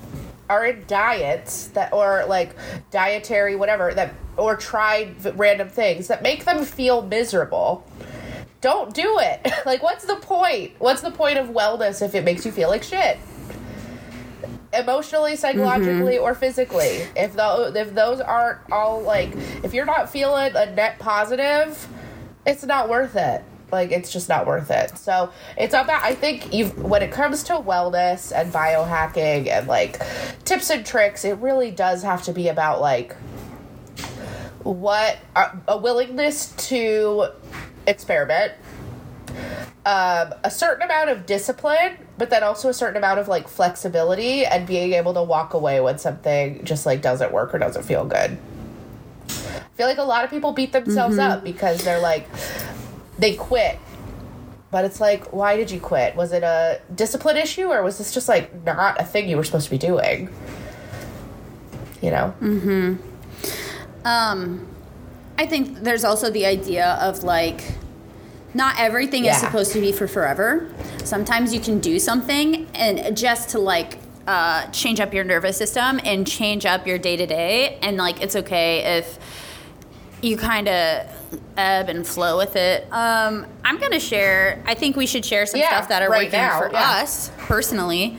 are 0.50 0.66
in 0.66 0.84
diets 0.88 1.68
that, 1.68 1.94
or 1.94 2.26
like 2.28 2.56
dietary 2.92 3.56
whatever 3.56 3.94
that, 3.94 4.14
or 4.38 4.56
tried 4.58 5.16
v- 5.18 5.32
random 5.32 5.70
things 5.70 6.08
that 6.08 6.22
make 6.24 6.46
them 6.46 6.66
feel 6.66 7.02
miserable. 7.02 7.86
Don't 8.62 8.94
do 8.94 9.18
it. 9.20 9.48
like, 9.66 9.82
what's 9.82 10.06
the 10.06 10.16
point? 10.18 10.74
What's 10.80 11.02
the 11.02 11.12
point 11.12 11.38
of 11.38 11.48
wellness 11.50 12.02
if 12.02 12.14
it 12.16 12.24
makes 12.24 12.46
you 12.46 12.52
feel 12.52 12.70
like 12.70 12.84
shit? 12.84 13.18
Emotionally, 14.74 15.36
psychologically, 15.36 16.16
Mm-hmm. 16.16 16.24
or 16.24 16.34
physically. 16.34 17.06
If 17.16 17.34
those 17.34 17.76
if 17.76 17.94
those 17.94 18.22
aren't 18.22 18.60
all 18.72 19.02
like, 19.02 19.32
if 19.64 19.74
you're 19.74 19.86
not 19.86 20.10
feeling 20.10 20.56
a 20.56 20.74
net 20.74 20.98
positive, 20.98 21.88
it's 22.46 22.64
not 22.64 22.88
worth 22.88 23.16
it. 23.18 23.44
Like 23.72 23.92
it's 23.92 24.12
just 24.12 24.30
not 24.30 24.46
worth 24.46 24.72
it. 24.72 24.98
So 24.98 25.32
it's 25.58 25.74
about 25.74 26.04
I 26.04 26.16
think 26.16 26.54
you 26.54 26.68
when 26.68 27.02
it 27.02 27.12
comes 27.12 27.44
to 27.44 27.54
wellness 27.54 28.32
and 28.36 28.52
biohacking 28.52 29.48
and 29.48 29.68
like 29.68 30.02
tips 30.44 30.70
and 30.70 30.86
tricks, 30.86 31.26
it 31.26 31.38
really 31.38 31.72
does 31.72 32.04
have 32.04 32.24
to 32.24 32.34
be 32.34 32.48
about 32.48 32.82
like 32.82 33.16
what 34.64 35.18
a 35.68 35.78
willingness 35.78 36.54
to 36.70 37.28
experiment 37.88 38.54
um, 39.86 40.34
a 40.44 40.52
certain 40.52 40.84
amount 40.84 41.10
of 41.10 41.26
discipline, 41.26 41.98
but 42.18 42.30
then 42.30 42.44
also 42.44 42.70
a 42.70 42.74
certain 42.74 42.98
amount 42.98 43.20
of 43.20 43.28
like 43.28 43.48
flexibility 43.48 44.46
and 44.46 44.68
being 44.68 44.94
able 44.94 45.14
to 45.16 45.24
walk 45.24 45.56
away 45.56 45.82
when 45.82 45.98
something 45.98 46.64
just 46.64 46.86
like 46.86 47.02
doesn't 47.02 47.32
work 47.32 47.54
or 47.56 47.58
doesn't 47.58 47.84
feel 47.84 48.06
good. 48.06 48.38
I 49.28 49.74
feel 49.74 49.88
like 49.88 49.98
a 49.98 50.04
lot 50.04 50.24
of 50.24 50.30
people 50.30 50.52
beat 50.52 50.72
themselves 50.72 51.18
up 51.18 51.44
because 51.44 51.84
they're 51.84 52.00
like 52.00 52.28
they 53.22 53.36
quit. 53.36 53.80
But 54.72 54.86
it's 54.86 55.02
like, 55.02 55.32
why 55.34 55.58
did 55.58 55.70
you 55.70 55.80
quit? 55.80 56.16
Was 56.16 56.32
it 56.32 56.44
a 56.44 56.82
discipline 56.96 57.38
issue 57.38 57.68
or 57.68 57.84
was 57.84 57.98
this 57.98 58.14
just 58.14 58.30
like 58.30 58.64
not 58.66 59.00
a 59.00 59.04
thing 59.04 59.30
you 59.30 59.38
were 59.38 59.44
supposed 59.44 59.66
to 59.66 59.72
be 59.72 59.78
doing? 59.78 60.30
You 62.02 62.12
know? 62.12 62.34
Mm 62.42 62.62
hmm. 62.62 64.08
Um, 64.08 64.68
I 65.38 65.46
think 65.46 65.80
there's 65.80 66.04
also 66.04 66.30
the 66.32 66.46
idea 66.46 66.98
of 67.02 67.24
like, 67.24 67.62
not 68.54 68.80
everything 68.80 69.26
Yeah. 69.26 69.36
is 69.36 69.42
supposed 69.42 69.72
to 69.74 69.82
be 69.82 69.92
for 69.92 70.08
forever. 70.08 70.74
Sometimes 71.04 71.54
you 71.54 71.60
can 71.60 71.80
do 71.80 72.00
something 72.00 72.68
and 72.74 73.16
just 73.16 73.50
to 73.50 73.60
like 73.60 74.00
uh, 74.28 74.68
change 74.72 75.00
up 75.00 75.14
your 75.14 75.24
nervous 75.24 75.58
system 75.58 76.00
and 76.04 76.26
change 76.28 76.66
up 76.66 76.88
your 76.88 76.98
day 76.98 77.18
to 77.18 77.26
day, 77.26 77.78
and 77.82 77.98
like 77.98 78.22
it's 78.22 78.36
okay 78.36 78.98
if 78.98 79.20
you 80.22 80.38
kind 80.38 80.68
of 80.68 81.08
ebb 81.58 81.90
and 81.90 82.06
flow 82.06 82.38
with 82.38 82.56
it. 82.56 82.84
Um, 82.92 83.46
I'm 83.66 83.80
gonna 83.80 84.00
share. 84.00 84.62
I 84.66 84.74
think 84.76 84.96
we 84.96 85.06
should 85.08 85.26
share 85.26 85.46
some 85.46 85.60
Yeah, 85.60 85.70
stuff 85.70 85.90
that 85.90 86.02
are 86.04 86.10
right 86.10 86.26
working 86.28 86.40
now, 86.40 86.60
for 86.60 86.72
yeah. 86.72 87.02
us 87.02 87.32
personally. 87.40 88.18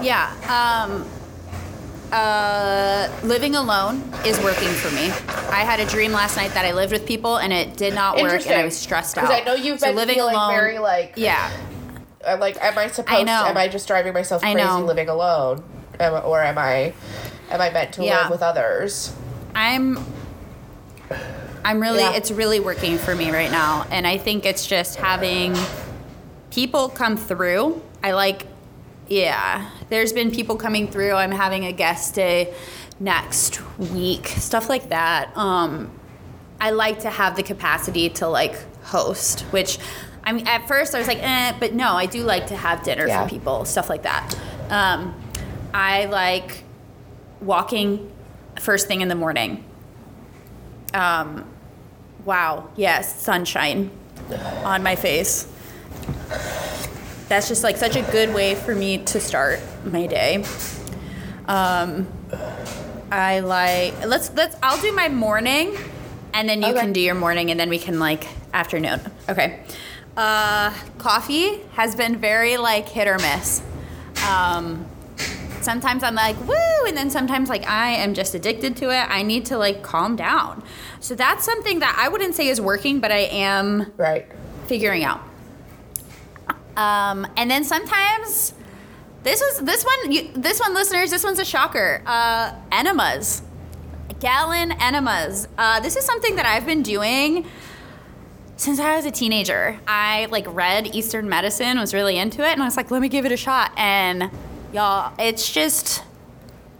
Yeah. 0.00 0.32
Um, 0.48 1.06
uh, 2.12 3.08
living 3.24 3.54
alone 3.56 4.02
is 4.26 4.38
working 4.42 4.68
for 4.68 4.90
me. 4.94 5.06
I 5.50 5.64
had 5.64 5.80
a 5.80 5.86
dream 5.86 6.12
last 6.12 6.36
night 6.36 6.52
that 6.52 6.64
I 6.64 6.72
lived 6.72 6.92
with 6.92 7.06
people 7.06 7.36
and 7.38 7.52
it 7.52 7.76
did 7.76 7.94
not 7.94 8.16
work, 8.20 8.46
and 8.46 8.54
I 8.60 8.64
was 8.64 8.76
stressed 8.76 9.16
out. 9.16 9.22
Because 9.28 9.40
I 9.40 9.44
know 9.44 9.54
you've 9.54 9.80
So 9.80 9.86
been 9.88 9.96
living 9.96 10.14
feeling 10.16 10.34
alone. 10.34 10.52
very, 10.54 10.78
like- 10.78 11.14
yeah. 11.16 11.50
I'm 12.26 12.38
like, 12.38 12.56
am 12.62 12.76
I 12.78 12.86
supposed? 12.88 13.18
I 13.18 13.22
know. 13.24 13.44
Am 13.46 13.56
I 13.56 13.66
just 13.66 13.88
driving 13.88 14.12
myself 14.12 14.42
crazy 14.42 14.58
living 14.62 15.08
alone, 15.08 15.64
am, 15.98 16.22
or 16.24 16.40
am 16.42 16.56
I, 16.56 16.92
am 17.50 17.60
I 17.60 17.70
meant 17.70 17.92
to 17.94 18.04
Yeah. 18.04 18.22
live 18.22 18.30
with 18.30 18.42
others? 18.42 19.12
I'm 19.56 20.04
I'm 21.64 21.80
really 21.80 22.00
Yeah. 22.00 22.12
it's 22.14 22.30
really 22.30 22.60
working 22.60 22.98
for 22.98 23.14
me 23.14 23.30
right 23.30 23.50
now 23.50 23.86
and 23.90 24.06
I 24.06 24.18
think 24.18 24.44
it's 24.46 24.66
just 24.66 24.96
having 24.96 25.54
people 26.50 26.88
come 26.88 27.16
through. 27.16 27.80
I 28.02 28.12
like 28.12 28.46
yeah, 29.08 29.68
there's 29.90 30.12
been 30.12 30.30
people 30.30 30.56
coming 30.56 30.88
through. 30.88 31.12
I'm 31.12 31.32
having 31.32 31.66
a 31.66 31.72
guest 31.72 32.14
day 32.14 32.54
next 32.98 33.60
week. 33.78 34.26
Stuff 34.28 34.68
like 34.68 34.88
that. 34.90 35.36
Um 35.36 35.90
I 36.60 36.70
like 36.70 37.00
to 37.00 37.10
have 37.10 37.36
the 37.36 37.42
capacity 37.42 38.08
to 38.10 38.28
like 38.28 38.54
host, 38.84 39.40
which 39.52 39.78
I 40.24 40.32
mean 40.32 40.46
at 40.46 40.66
first 40.68 40.94
I 40.94 40.98
was 40.98 41.08
like, 41.08 41.18
eh, 41.20 41.52
but 41.58 41.74
no, 41.74 41.94
I 41.94 42.06
do 42.06 42.22
like 42.22 42.46
to 42.48 42.56
have 42.56 42.82
dinner 42.84 43.06
Yeah. 43.06 43.22
for 43.24 43.28
people, 43.30 43.64
stuff 43.64 43.88
like 43.88 44.02
that. 44.02 44.34
Um 44.70 45.14
I 45.74 46.04
like 46.06 46.64
walking 47.40 48.10
first 48.60 48.86
thing 48.86 49.00
in 49.00 49.08
the 49.08 49.14
morning. 49.14 49.64
Um, 50.94 51.44
wow, 52.24 52.68
yes, 52.76 53.20
sunshine 53.20 53.90
on 54.64 54.82
my 54.82 54.96
face. 54.96 55.46
That's 57.28 57.48
just 57.48 57.62
like 57.64 57.76
such 57.76 57.96
a 57.96 58.02
good 58.12 58.34
way 58.34 58.54
for 58.54 58.74
me 58.74 58.98
to 58.98 59.20
start 59.20 59.60
my 59.84 60.06
day. 60.06 60.44
Um, 61.46 62.06
I 63.10 63.40
like 63.40 64.06
let's 64.06 64.32
let's 64.34 64.56
I'll 64.62 64.80
do 64.80 64.92
my 64.92 65.08
morning, 65.08 65.76
and 66.34 66.48
then 66.48 66.62
you 66.62 66.68
Okay. 66.68 66.80
can 66.80 66.92
do 66.92 67.00
your 67.00 67.14
morning, 67.14 67.50
and 67.50 67.58
then 67.58 67.68
we 67.68 67.78
can 67.78 67.98
like 67.98 68.26
afternoon. 68.52 69.00
Okay. 69.28 69.60
Uh, 70.16 70.72
coffee 70.98 71.60
has 71.72 71.94
been 71.96 72.16
very 72.18 72.58
like 72.58 72.88
hit 72.88 73.08
or 73.08 73.18
miss. 73.18 73.62
Um, 74.28 74.86
sometimes 75.62 76.02
I'm 76.02 76.14
like, 76.14 76.36
woo, 76.46 76.86
and 76.86 76.96
then 76.96 77.10
sometimes 77.10 77.48
like 77.48 77.66
I 77.68 77.90
am 77.90 78.14
just 78.14 78.34
addicted 78.34 78.76
to 78.78 78.90
it. 78.90 79.06
I 79.08 79.22
need 79.22 79.46
to 79.46 79.58
like 79.58 79.82
calm 79.82 80.16
down. 80.16 80.62
So 81.00 81.14
that's 81.14 81.44
something 81.44 81.78
that 81.80 81.96
I 81.98 82.08
wouldn't 82.08 82.34
say 82.34 82.48
is 82.48 82.60
working, 82.60 83.00
but 83.00 83.10
I 83.12 83.20
am 83.30 83.92
Right. 83.96 84.26
figuring 84.66 85.04
out. 85.04 85.20
Um, 86.76 87.26
and 87.36 87.50
then 87.50 87.64
sometimes 87.64 88.54
this 89.24 89.40
was 89.40 89.58
this 89.60 89.84
one 89.84 90.10
you, 90.12 90.30
this 90.34 90.58
one 90.58 90.74
listeners 90.74 91.10
this 91.10 91.22
one's 91.22 91.38
a 91.38 91.44
shocker. 91.44 92.02
Uh, 92.06 92.54
enemas, 92.70 93.42
gallon 94.20 94.72
enemas. 94.72 95.48
Uh, 95.58 95.80
this 95.80 95.96
is 95.96 96.04
something 96.04 96.36
that 96.36 96.46
I've 96.46 96.64
been 96.66 96.82
doing 96.82 97.46
since 98.56 98.78
I 98.80 98.96
was 98.96 99.04
a 99.04 99.10
teenager. 99.10 99.78
I 99.86 100.26
like 100.30 100.46
read 100.48 100.94
Eastern 100.94 101.28
medicine, 101.28 101.78
was 101.78 101.92
really 101.92 102.16
into 102.16 102.42
it, 102.42 102.52
and 102.52 102.62
I 102.62 102.64
was 102.64 102.76
like, 102.76 102.90
let 102.90 103.02
me 103.02 103.08
give 103.08 103.26
it 103.26 103.32
a 103.32 103.36
shot. 103.36 103.72
And 103.76 104.30
y'all, 104.72 105.12
it's 105.18 105.50
just 105.50 106.02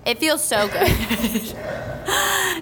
it 0.05 0.19
feels 0.19 0.43
so 0.43 0.67
good. 0.67 0.77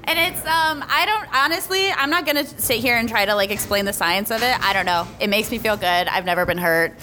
and 0.04 0.18
it's 0.18 0.40
um 0.40 0.84
I 0.88 1.04
don't 1.06 1.34
honestly 1.34 1.90
I'm 1.90 2.10
not 2.10 2.26
gonna 2.26 2.44
sit 2.44 2.80
here 2.80 2.96
and 2.96 3.08
try 3.08 3.24
to 3.24 3.34
like 3.34 3.50
explain 3.50 3.84
the 3.84 3.92
science 3.92 4.30
of 4.30 4.42
it. 4.42 4.60
I 4.60 4.72
don't 4.72 4.86
know. 4.86 5.06
It 5.20 5.28
makes 5.28 5.50
me 5.50 5.58
feel 5.58 5.76
good. 5.76 5.86
I've 6.08 6.24
never 6.24 6.44
been 6.44 6.58
hurt. 6.58 6.94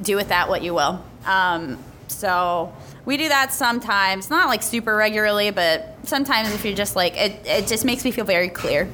Do 0.00 0.16
with 0.16 0.28
that 0.28 0.48
what 0.48 0.62
you 0.62 0.74
will. 0.74 1.04
Um 1.26 1.78
so 2.08 2.72
we 3.04 3.16
do 3.16 3.28
that 3.28 3.52
sometimes, 3.52 4.30
not 4.30 4.48
like 4.48 4.62
super 4.62 4.94
regularly, 4.94 5.50
but 5.50 5.96
sometimes 6.04 6.52
if 6.54 6.64
you're 6.64 6.74
just 6.74 6.94
like 6.94 7.16
it, 7.16 7.46
it 7.46 7.66
just 7.66 7.84
makes 7.84 8.04
me 8.04 8.12
feel 8.12 8.24
very 8.24 8.48
clear. 8.48 8.88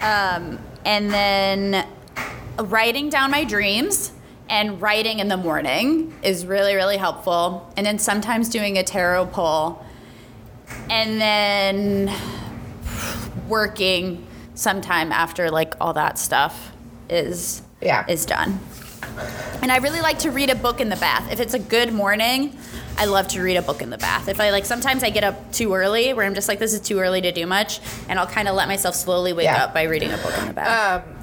Um, 0.00 0.58
and 0.84 1.10
then 1.10 1.86
writing 2.58 3.10
down 3.10 3.30
my 3.30 3.44
dreams 3.44 4.12
and 4.48 4.80
writing 4.80 5.18
in 5.18 5.28
the 5.28 5.36
morning 5.36 6.14
is 6.22 6.46
really, 6.46 6.74
really 6.74 6.96
helpful. 6.96 7.72
And 7.76 7.86
then 7.86 7.98
sometimes 7.98 8.48
doing 8.48 8.78
a 8.78 8.82
tarot 8.82 9.26
pull. 9.26 9.84
And 10.90 11.20
then 11.20 12.14
working 13.48 14.26
sometime 14.54 15.12
after 15.12 15.50
like 15.50 15.74
all 15.80 15.92
that 15.94 16.18
stuff 16.18 16.72
is 17.08 17.62
Yeah. 17.80 18.04
is 18.08 18.26
done. 18.26 18.58
And 19.62 19.70
I 19.72 19.78
really 19.78 20.00
like 20.00 20.18
to 20.20 20.30
read 20.30 20.50
a 20.50 20.54
book 20.54 20.80
in 20.80 20.88
the 20.88 20.96
bath. 20.96 21.30
If 21.32 21.40
it's 21.40 21.54
a 21.54 21.58
good 21.58 21.92
morning, 21.92 22.56
I 22.98 23.04
love 23.06 23.28
to 23.28 23.40
read 23.42 23.56
a 23.56 23.62
book 23.62 23.80
in 23.82 23.90
the 23.90 23.98
bath. 23.98 24.28
If 24.28 24.40
I 24.40 24.50
like 24.50 24.64
sometimes 24.66 25.02
I 25.02 25.10
get 25.10 25.24
up 25.24 25.52
too 25.52 25.72
early 25.74 26.12
where 26.12 26.26
I'm 26.26 26.34
just 26.34 26.48
like 26.48 26.58
this 26.58 26.72
is 26.74 26.80
too 26.80 26.98
early 26.98 27.20
to 27.22 27.32
do 27.32 27.46
much 27.46 27.80
and 28.08 28.18
I'll 28.18 28.26
kind 28.26 28.48
of 28.48 28.54
let 28.56 28.68
myself 28.68 28.94
slowly 28.94 29.32
wake 29.32 29.44
Yeah. 29.44 29.64
up 29.64 29.74
by 29.74 29.84
reading 29.84 30.10
a 30.12 30.16
book 30.18 30.36
in 30.38 30.46
the 30.46 30.52
bath. 30.52 31.04
Um, 31.06 31.14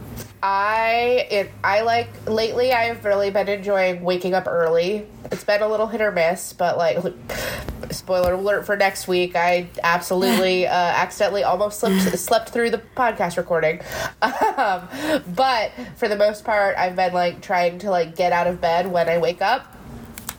I 0.47 1.25
it 1.31 1.51
I 1.63 1.81
like 1.81 2.07
lately. 2.27 2.71
I've 2.71 3.03
really 3.03 3.31
been 3.31 3.47
enjoying 3.47 4.03
waking 4.03 4.35
up 4.35 4.45
early. 4.45 5.07
It's 5.31 5.43
been 5.43 5.63
a 5.63 5.67
little 5.67 5.87
hit 5.87 6.01
or 6.01 6.11
miss, 6.11 6.53
but 6.53 6.77
like, 6.77 7.03
spoiler 7.89 8.33
alert 8.33 8.63
for 8.63 8.77
next 8.77 9.07
week. 9.07 9.35
I 9.35 9.67
absolutely 9.81 10.67
uh, 10.67 10.71
accidentally 10.71 11.43
almost 11.43 11.79
slept 11.79 12.19
slept 12.19 12.49
through 12.49 12.69
the 12.69 12.77
podcast 12.95 13.37
recording. 13.37 13.81
Um, 14.55 14.87
but 15.35 15.71
for 15.97 16.07
the 16.07 16.15
most 16.15 16.45
part, 16.45 16.77
I've 16.77 16.95
been 16.95 17.13
like 17.13 17.41
trying 17.41 17.79
to 17.79 17.89
like 17.89 18.15
get 18.15 18.31
out 18.31 18.47
of 18.47 18.61
bed 18.61 18.89
when 18.89 19.09
I 19.09 19.17
wake 19.17 19.41
up. 19.41 19.65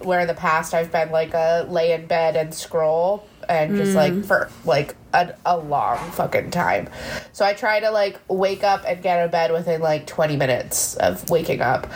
Where 0.03 0.21
in 0.21 0.27
the 0.27 0.35
past 0.35 0.73
I've 0.73 0.91
been 0.91 1.11
like 1.11 1.35
a 1.35 1.67
lay 1.69 1.93
in 1.93 2.07
bed 2.07 2.35
and 2.37 2.55
scroll 2.55 3.29
and 3.49 3.77
just 3.77 3.95
like 3.95 4.25
for 4.25 4.51
like 4.65 4.97
a, 5.13 5.35
a 5.45 5.57
long 5.57 5.99
fucking 6.13 6.51
time. 6.51 6.89
So 7.33 7.45
I 7.45 7.55
try 7.55 7.81
to 7.81 7.91
like 7.91 8.21
wake 8.29 8.65
up 8.65 8.85
and 8.87 9.03
get 9.03 9.19
out 9.19 9.25
of 9.27 9.31
bed 9.31 9.53
within 9.53 9.81
like 9.81 10.07
20 10.07 10.37
minutes 10.37 10.95
of 10.97 11.29
waking 11.31 11.61
up. 11.61 11.87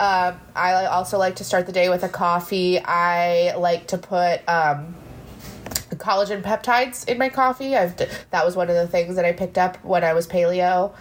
Um, 0.00 0.40
I 0.54 0.86
also 0.86 1.18
like 1.18 1.36
to 1.36 1.44
start 1.44 1.66
the 1.66 1.72
day 1.72 1.88
with 1.88 2.02
a 2.02 2.08
coffee. 2.08 2.80
I 2.82 3.54
like 3.56 3.88
to 3.88 3.98
put 3.98 4.46
um, 4.48 4.94
collagen 5.96 6.42
peptides 6.42 7.08
in 7.08 7.18
my 7.18 7.28
coffee. 7.28 7.76
I've 7.76 7.96
d- 7.96 8.06
that 8.30 8.44
was 8.44 8.56
one 8.56 8.68
of 8.68 8.74
the 8.74 8.88
things 8.88 9.16
that 9.16 9.24
I 9.24 9.32
picked 9.32 9.58
up 9.58 9.82
when 9.84 10.04
I 10.04 10.14
was 10.14 10.26
paleo, 10.26 10.92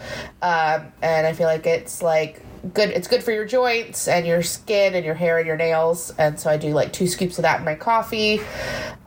um, 0.41 0.91
and 1.01 1.25
I 1.27 1.33
feel 1.33 1.47
like 1.47 1.65
it's 1.65 2.01
like 2.01 2.43
good. 2.73 2.89
It's 2.89 3.07
good 3.07 3.23
for 3.23 3.31
your 3.31 3.45
joints 3.45 4.07
and 4.07 4.25
your 4.25 4.43
skin 4.43 4.93
and 4.95 5.05
your 5.05 5.15
hair 5.15 5.37
and 5.37 5.47
your 5.47 5.57
nails. 5.57 6.13
And 6.17 6.39
so 6.39 6.49
I 6.49 6.57
do 6.57 6.73
like 6.73 6.93
two 6.93 7.07
scoops 7.07 7.37
of 7.37 7.43
that 7.43 7.59
in 7.59 7.65
my 7.65 7.75
coffee. 7.75 8.39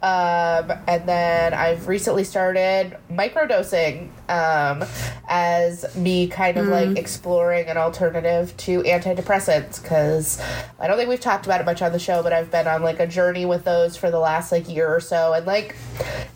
Um, 0.03 0.71
and 0.87 1.09
then 1.09 1.55
I've 1.55 1.89
recently 1.89 2.25
started 2.25 2.99
microdosing 3.11 4.11
um, 4.29 4.85
as 5.27 5.97
me 5.97 6.29
kind 6.29 6.59
of 6.59 6.67
like 6.67 6.99
exploring 6.99 7.69
an 7.69 7.79
alternative 7.79 8.55
to 8.59 8.83
antidepressants 8.83 9.83
because 9.83 10.43
I 10.79 10.89
don't 10.89 10.99
think 10.99 11.09
we've 11.09 11.21
talked 11.21 11.47
about 11.47 11.63
it 11.63 11.65
much 11.65 11.81
on 11.81 11.93
the 11.93 11.99
show, 11.99 12.23
but 12.23 12.35
I've 12.35 12.51
been 12.51 12.67
on 12.67 12.83
like 12.83 13.01
a 13.01 13.07
journey 13.07 13.47
with 13.47 13.65
those 13.65 13.97
for 13.97 14.11
the 14.11 14.19
last 14.19 14.53
like 14.53 14.69
year 14.69 14.95
or 14.95 15.01
so 15.01 15.33
and 15.33 15.47
like 15.47 15.75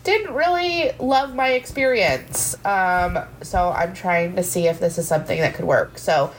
didn't 0.03 0.33
really 0.33 0.91
love 0.99 1.35
my 1.35 1.49
experience. 1.49 2.55
Um, 2.65 3.19
so 3.43 3.69
I'm 3.69 3.93
trying 3.93 4.35
to 4.35 4.43
see 4.43 4.67
if 4.67 4.79
this 4.79 4.97
is 4.97 5.07
something 5.07 5.39
that 5.41 5.53
could 5.53 5.65
work. 5.65 5.99
So 5.99 6.33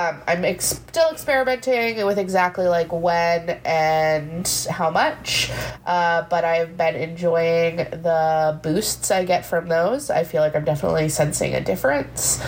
um, 0.00 0.22
I'm 0.26 0.44
ex- 0.44 0.80
still 0.88 1.10
experimenting 1.10 2.04
with 2.06 2.18
exactly 2.18 2.66
like 2.66 2.92
when 2.92 3.50
and 3.64 4.48
how 4.70 4.90
much, 4.90 5.50
uh, 5.86 6.22
but 6.30 6.44
I've 6.44 6.76
been 6.76 6.96
enjoying 6.96 7.76
the 7.76 8.58
boosts 8.62 9.10
I 9.10 9.24
get 9.24 9.44
from 9.44 9.68
those. 9.68 10.10
I 10.10 10.24
feel 10.24 10.40
like 10.40 10.56
I'm 10.56 10.64
definitely 10.64 11.08
sensing 11.08 11.54
a 11.54 11.60
difference. 11.60 12.40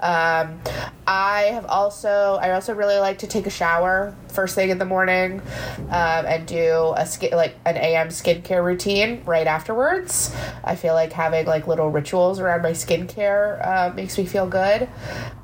Um, 0.00 0.60
I 1.06 1.50
have 1.52 1.66
also 1.66 2.38
I 2.40 2.52
also 2.52 2.74
really 2.74 2.98
like 2.98 3.18
to 3.18 3.26
take 3.26 3.46
a 3.46 3.50
shower 3.50 4.16
first 4.28 4.54
thing 4.54 4.70
in 4.70 4.78
the 4.78 4.84
morning 4.84 5.40
um, 5.78 6.26
and 6.26 6.46
do 6.46 6.92
a 6.96 7.06
skin 7.06 7.30
like 7.32 7.56
an 7.64 7.76
AM 7.76 8.08
skincare 8.08 8.64
routine 8.64 9.22
right 9.24 9.46
afterwards. 9.46 10.34
I 10.64 10.74
feel 10.74 10.94
like 10.94 11.12
having 11.12 11.46
like 11.46 11.66
little 11.66 11.90
rituals 11.90 12.40
around 12.40 12.62
my 12.62 12.72
skincare 12.72 13.64
uh, 13.64 13.94
makes 13.94 14.18
me 14.18 14.26
feel 14.26 14.48
good. 14.48 14.88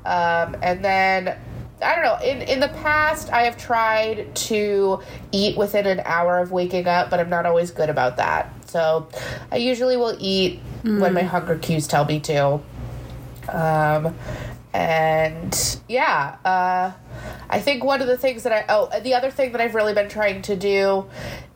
Um, 0.05 0.57
and 0.61 0.83
then 0.83 1.37
I 1.83 1.95
don't 1.95 2.03
know. 2.03 2.25
In 2.25 2.41
in 2.41 2.59
the 2.59 2.69
past, 2.69 3.31
I 3.31 3.43
have 3.43 3.57
tried 3.57 4.35
to 4.35 5.01
eat 5.31 5.57
within 5.57 5.85
an 5.85 6.01
hour 6.05 6.39
of 6.39 6.51
waking 6.51 6.87
up, 6.87 7.09
but 7.09 7.19
I'm 7.19 7.29
not 7.29 7.45
always 7.45 7.71
good 7.71 7.89
about 7.89 8.17
that. 8.17 8.51
So 8.69 9.07
I 9.51 9.57
usually 9.57 9.97
will 9.97 10.15
eat 10.19 10.59
when 10.99 11.13
my 11.13 11.21
hunger 11.21 11.57
cues 11.57 11.87
tell 11.87 12.05
me 12.05 12.19
to. 12.21 12.59
Um, 13.49 14.15
and 14.73 15.79
yeah, 15.87 16.37
uh, 16.43 16.91
I 17.49 17.59
think 17.59 17.83
one 17.83 18.01
of 18.01 18.07
the 18.07 18.17
things 18.17 18.43
that 18.43 18.51
I 18.51 18.65
oh 18.69 18.99
the 19.01 19.13
other 19.13 19.29
thing 19.29 19.51
that 19.51 19.61
I've 19.61 19.75
really 19.75 19.93
been 19.93 20.09
trying 20.09 20.41
to 20.43 20.55
do 20.55 21.05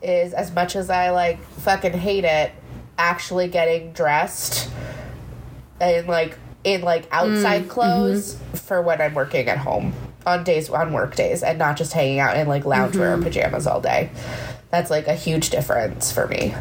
is 0.02 0.34
as 0.34 0.54
much 0.54 0.76
as 0.76 0.90
I 0.90 1.10
like 1.10 1.44
fucking 1.44 1.94
hate 1.94 2.26
it, 2.26 2.52
actually 2.98 3.48
getting 3.48 3.94
dressed 3.94 4.70
and 5.80 6.08
like 6.08 6.38
in 6.64 6.82
like 6.82 7.08
outside 7.12 7.70
clothes 7.70 8.40
for 8.54 8.82
when 8.82 9.02
I'm 9.02 9.14
working 9.14 9.48
at 9.48 9.58
home 9.58 9.94
on 10.28 10.44
days 10.44 10.70
on 10.70 10.94
work 10.94 11.16
days 11.16 11.42
and 11.42 11.58
not 11.58 11.78
just 11.78 11.94
hanging 11.94 12.20
out 12.20 12.38
in 12.38 12.48
like 12.48 12.64
loungewear 12.66 13.18
or 13.18 13.22
pajamas 13.24 13.66
all 13.66 13.82
day. 13.82 14.10
That's 14.70 14.92
like 14.92 15.08
a 15.08 15.16
huge 15.16 15.50
difference 15.50 16.12
for 16.12 16.28
me. 16.28 16.54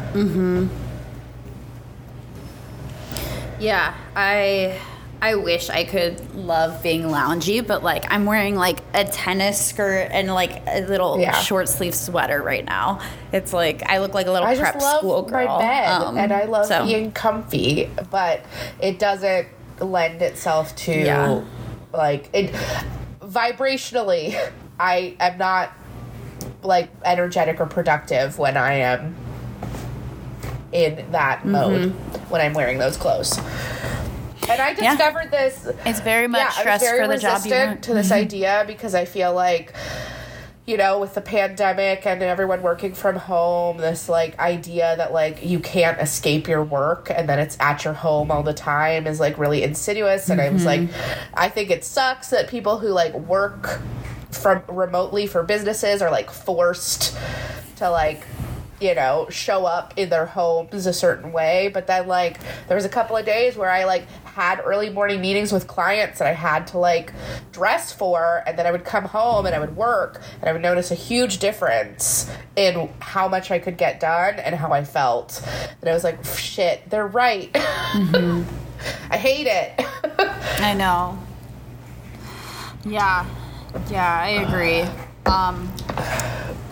Yeah, 3.59 3.93
I 4.15 4.79
I 5.19 5.33
wish 5.35 5.69
I 5.69 5.83
could 5.83 6.35
love 6.35 6.83
being 6.83 7.03
loungy, 7.03 7.65
but 7.65 7.83
like 7.83 8.05
I'm 8.11 8.25
wearing 8.25 8.55
like 8.55 8.79
a 8.93 9.03
tennis 9.03 9.59
skirt 9.59 10.09
and 10.11 10.31
like 10.33 10.61
a 10.67 10.81
little 10.81 11.19
Yeah. 11.19 11.33
short 11.33 11.67
sleeve 11.67 11.95
sweater 11.95 12.41
right 12.41 12.63
now. 12.63 12.99
It's 13.33 13.51
like 13.51 13.81
I 13.89 13.97
look 13.97 14.13
like 14.13 14.27
a 14.27 14.31
little 14.31 14.47
I 14.47 14.55
prep 14.55 14.79
school 14.79 15.23
my 15.23 15.45
girl. 15.45 15.59
bed 15.59 15.87
Um, 15.89 16.17
and 16.17 16.31
I 16.31 16.45
love 16.45 16.67
so- 16.67 16.85
being 16.85 17.11
comfy, 17.11 17.89
but 18.11 18.41
it 18.79 18.99
doesn't 18.99 19.47
lend 19.79 20.21
itself 20.21 20.75
to 20.75 20.91
Yeah. 20.93 21.41
like 21.93 22.29
it 22.33 22.53
vibrationally. 23.27 24.37
I 24.79 25.15
am 25.19 25.37
not 25.37 25.71
like 26.63 26.89
energetic 27.03 27.59
or 27.59 27.65
productive 27.65 28.37
when 28.37 28.57
I 28.57 28.73
am 28.75 29.15
in 30.71 31.11
that 31.11 31.39
Mm-hmm. 31.39 31.51
mode 31.51 31.91
when 32.29 32.41
I'm 32.41 32.53
wearing 32.53 32.77
those 32.77 32.97
clothes. 32.97 33.37
And 34.49 34.61
I 34.61 34.69
Yeah. 34.79 34.95
discovered 34.95 35.31
this 35.31 35.67
It's 35.85 35.99
very 35.99 36.27
much 36.27 36.39
yeah, 36.39 36.45
I 36.45 36.47
was 36.49 36.57
stress 36.59 36.81
very 36.81 36.99
for 37.01 37.07
the 37.07 37.17
job 37.17 37.45
you 37.45 37.53
want. 37.53 37.83
to 37.83 37.93
this 37.93 38.11
idea 38.11 38.63
because 38.67 38.93
I 38.95 39.05
feel 39.05 39.33
like, 39.33 39.73
you 40.67 40.75
know, 40.75 40.99
with 40.99 41.13
the 41.13 41.21
pandemic 41.21 42.05
and 42.05 42.21
everyone 42.21 42.61
working 42.61 42.93
from 42.93 43.15
home, 43.15 43.77
this 43.77 44.09
like 44.09 44.37
idea 44.37 44.97
that 44.97 45.13
like 45.13 45.43
you 45.43 45.61
can't 45.61 45.99
escape 46.01 46.45
your 46.45 46.61
work 46.61 47.09
and 47.09 47.29
then 47.29 47.39
it's 47.39 47.55
at 47.61 47.85
your 47.85 47.93
home 47.93 48.29
all 48.29 48.43
the 48.43 48.53
time 48.53 49.07
is 49.07 49.17
like 49.17 49.37
really 49.37 49.63
insidious. 49.63 50.29
And 50.29 50.41
I 50.41 50.49
was 50.49 50.65
like, 50.65 50.81
mm-hmm. 50.81 51.33
I 51.33 51.47
think 51.47 51.71
it 51.71 51.85
sucks 51.85 52.31
that 52.31 52.49
people 52.49 52.79
who 52.79 52.89
like 52.89 53.13
work 53.13 53.79
from 54.29 54.61
remotely 54.67 55.25
for 55.25 55.41
businesses 55.41 56.01
are 56.01 56.11
like 56.11 56.29
forced 56.29 57.17
to 57.77 57.89
like 57.89 58.21
you 58.79 58.93
know, 58.93 59.27
show 59.29 59.65
up 59.65 59.93
in 59.97 60.09
their 60.09 60.27
homes 60.27 60.85
a 60.85 60.93
certain 60.93 61.31
way. 61.31 61.71
But 61.73 61.87
then, 61.87 62.07
like, 62.07 62.39
there 62.67 62.75
was 62.75 62.85
a 62.85 62.89
couple 62.89 63.17
of 63.17 63.25
days 63.25 63.57
where 63.57 63.71
I, 63.71 63.85
like, 63.85 64.05
had 64.37 64.61
early 64.63 64.91
morning 64.91 65.19
meetings 65.19 65.51
with 65.51 65.65
clients 65.65 66.19
that 66.19 66.27
I 66.27 66.33
had 66.33 66.67
to, 66.67 66.77
like, 66.77 67.11
dress 67.51 67.91
for. 67.91 68.43
And 68.45 68.57
then 68.57 68.67
I 68.67 68.71
would 68.71 68.85
come 68.85 69.05
home 69.05 69.47
and 69.47 69.55
I 69.55 69.59
would 69.59 69.75
work. 69.75 70.21
And 70.39 70.47
I 70.47 70.53
would 70.53 70.61
notice 70.61 70.91
a 70.91 70.95
huge 70.95 71.39
difference 71.39 72.31
in 72.55 72.87
how 72.99 73.27
much 73.27 73.49
I 73.49 73.57
could 73.57 73.77
get 73.77 73.99
done 73.99 74.35
and 74.35 74.53
how 74.53 74.71
I 74.71 74.83
felt. 74.83 75.41
And 75.81 75.89
I 75.89 75.93
was 75.93 76.03
like, 76.03 76.23
shit, 76.23 76.87
they're 76.87 77.07
right. 77.07 77.51
Mm-hmm. 77.51 78.43
I 79.11 79.17
hate 79.17 79.47
it. 79.47 79.73
I 80.59 80.75
know. 80.75 81.17
Yeah, 82.85 83.25
yeah, 83.89 84.21
I 84.21 84.29
agree. 84.47 85.06
Um, 85.29 85.71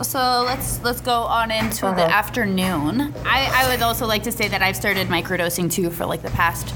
so 0.01 0.43
let's 0.45 0.81
let's 0.83 1.01
go 1.01 1.21
on 1.23 1.51
into 1.51 1.81
the 1.81 1.87
Uh-huh. 1.87 2.01
afternoon. 2.21 3.13
I, 3.25 3.49
I 3.65 3.69
would 3.71 3.81
also 3.81 4.05
like 4.05 4.23
to 4.23 4.31
say 4.31 4.47
that 4.47 4.61
I've 4.61 4.75
started 4.75 5.07
microdosing 5.07 5.71
too 5.71 5.89
for 5.89 6.05
like 6.05 6.21
the 6.21 6.31
past 6.31 6.73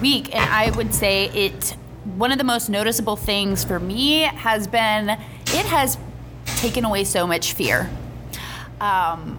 week, 0.00 0.34
and 0.34 0.44
I 0.50 0.70
would 0.76 0.94
say 0.94 1.26
it. 1.30 1.76
One 2.16 2.32
of 2.32 2.38
the 2.38 2.44
most 2.44 2.70
noticeable 2.70 3.16
things 3.16 3.62
for 3.62 3.78
me 3.78 4.20
has 4.22 4.66
been 4.66 5.10
it 5.10 5.66
has 5.66 5.98
taken 6.56 6.84
away 6.84 7.04
so 7.04 7.26
much 7.26 7.52
fear. 7.52 7.90
Um, 8.80 9.38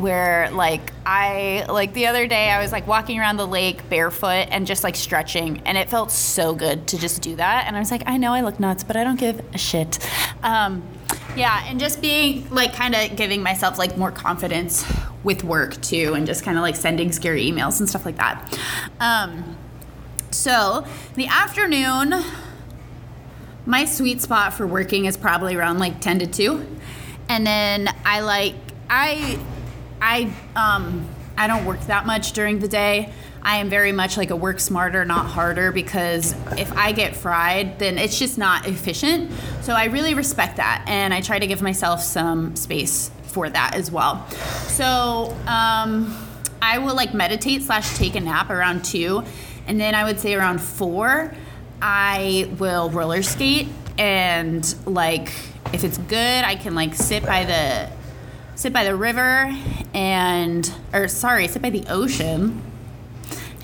where 0.00 0.50
like 0.50 0.92
I 1.04 1.64
like 1.68 1.92
the 1.94 2.06
other 2.06 2.26
day 2.26 2.50
I 2.50 2.60
was 2.62 2.72
like 2.72 2.86
walking 2.86 3.18
around 3.18 3.36
the 3.36 3.46
lake 3.46 3.88
barefoot 3.88 4.48
and 4.50 4.66
just 4.66 4.84
like 4.84 4.96
stretching 4.96 5.62
and 5.64 5.76
it 5.76 5.88
felt 5.88 6.10
so 6.10 6.54
good 6.54 6.86
to 6.88 6.98
just 6.98 7.22
do 7.22 7.36
that 7.36 7.66
and 7.66 7.76
I 7.76 7.78
was 7.78 7.90
like 7.90 8.02
I 8.06 8.16
know 8.16 8.32
I 8.32 8.40
look 8.40 8.58
nuts 8.60 8.84
but 8.84 8.96
I 8.96 9.04
don't 9.04 9.18
give 9.18 9.40
a 9.54 9.58
shit. 9.58 9.98
Um, 10.42 10.82
yeah, 11.36 11.64
and 11.66 11.78
just 11.78 12.00
being 12.00 12.48
like 12.50 12.74
kind 12.74 12.94
of 12.94 13.16
giving 13.16 13.42
myself 13.42 13.78
like 13.78 13.96
more 13.96 14.10
confidence 14.10 14.84
with 15.22 15.44
work 15.44 15.80
too 15.82 16.14
and 16.14 16.26
just 16.26 16.44
kind 16.44 16.56
of 16.56 16.62
like 16.62 16.76
sending 16.76 17.12
scary 17.12 17.44
emails 17.50 17.78
and 17.78 17.88
stuff 17.88 18.04
like 18.04 18.16
that. 18.16 18.58
Um, 19.00 19.56
so 20.30 20.86
the 21.14 21.26
afternoon 21.26 22.14
my 23.66 23.84
sweet 23.84 24.20
spot 24.20 24.54
for 24.54 24.66
working 24.66 25.04
is 25.04 25.16
probably 25.16 25.54
around 25.54 25.78
like 25.78 26.00
10 26.00 26.20
to 26.20 26.26
2 26.26 26.66
and 27.28 27.46
then 27.46 27.88
i 28.04 28.20
like 28.20 28.54
i 28.88 29.38
i 30.00 30.30
um 30.56 31.06
i 31.36 31.46
don't 31.46 31.64
work 31.64 31.80
that 31.82 32.06
much 32.06 32.32
during 32.32 32.58
the 32.58 32.68
day. 32.68 33.12
I 33.42 33.56
am 33.56 33.70
very 33.70 33.92
much 33.92 34.18
like 34.18 34.28
a 34.28 34.36
work 34.36 34.60
smarter 34.60 35.04
not 35.04 35.26
harder 35.26 35.72
because 35.72 36.34
if 36.58 36.70
i 36.76 36.92
get 36.92 37.16
fried 37.16 37.78
then 37.78 37.98
it's 37.98 38.18
just 38.18 38.38
not 38.38 38.66
efficient. 38.66 39.30
So 39.62 39.72
i 39.74 39.84
really 39.84 40.14
respect 40.14 40.56
that 40.56 40.84
and 40.86 41.14
i 41.14 41.20
try 41.20 41.38
to 41.38 41.46
give 41.46 41.62
myself 41.62 42.02
some 42.02 42.56
space 42.56 43.10
for 43.24 43.48
that 43.48 43.74
as 43.74 43.90
well. 43.90 44.28
So 44.68 45.36
um 45.46 46.16
i 46.62 46.78
will 46.78 46.94
like 46.94 47.14
meditate 47.14 47.62
slash 47.62 47.96
take 47.96 48.14
a 48.16 48.20
nap 48.20 48.50
around 48.50 48.84
2 48.84 49.22
and 49.66 49.80
then 49.80 49.94
i 49.94 50.04
would 50.04 50.20
say 50.20 50.34
around 50.34 50.60
4 50.60 51.34
I 51.82 52.50
will 52.58 52.90
roller 52.90 53.22
skate 53.22 53.68
and 53.98 54.74
like 54.86 55.32
if 55.72 55.84
it's 55.84 55.98
good, 55.98 56.44
I 56.44 56.56
can 56.56 56.74
like 56.74 56.94
sit 56.94 57.24
by 57.24 57.44
the 57.44 57.88
sit 58.60 58.74
by 58.74 58.84
the 58.84 58.94
river 58.94 59.50
and 59.94 60.70
or 60.92 61.08
sorry, 61.08 61.48
sit 61.48 61.62
by 61.62 61.70
the 61.70 61.82
ocean. 61.88 62.62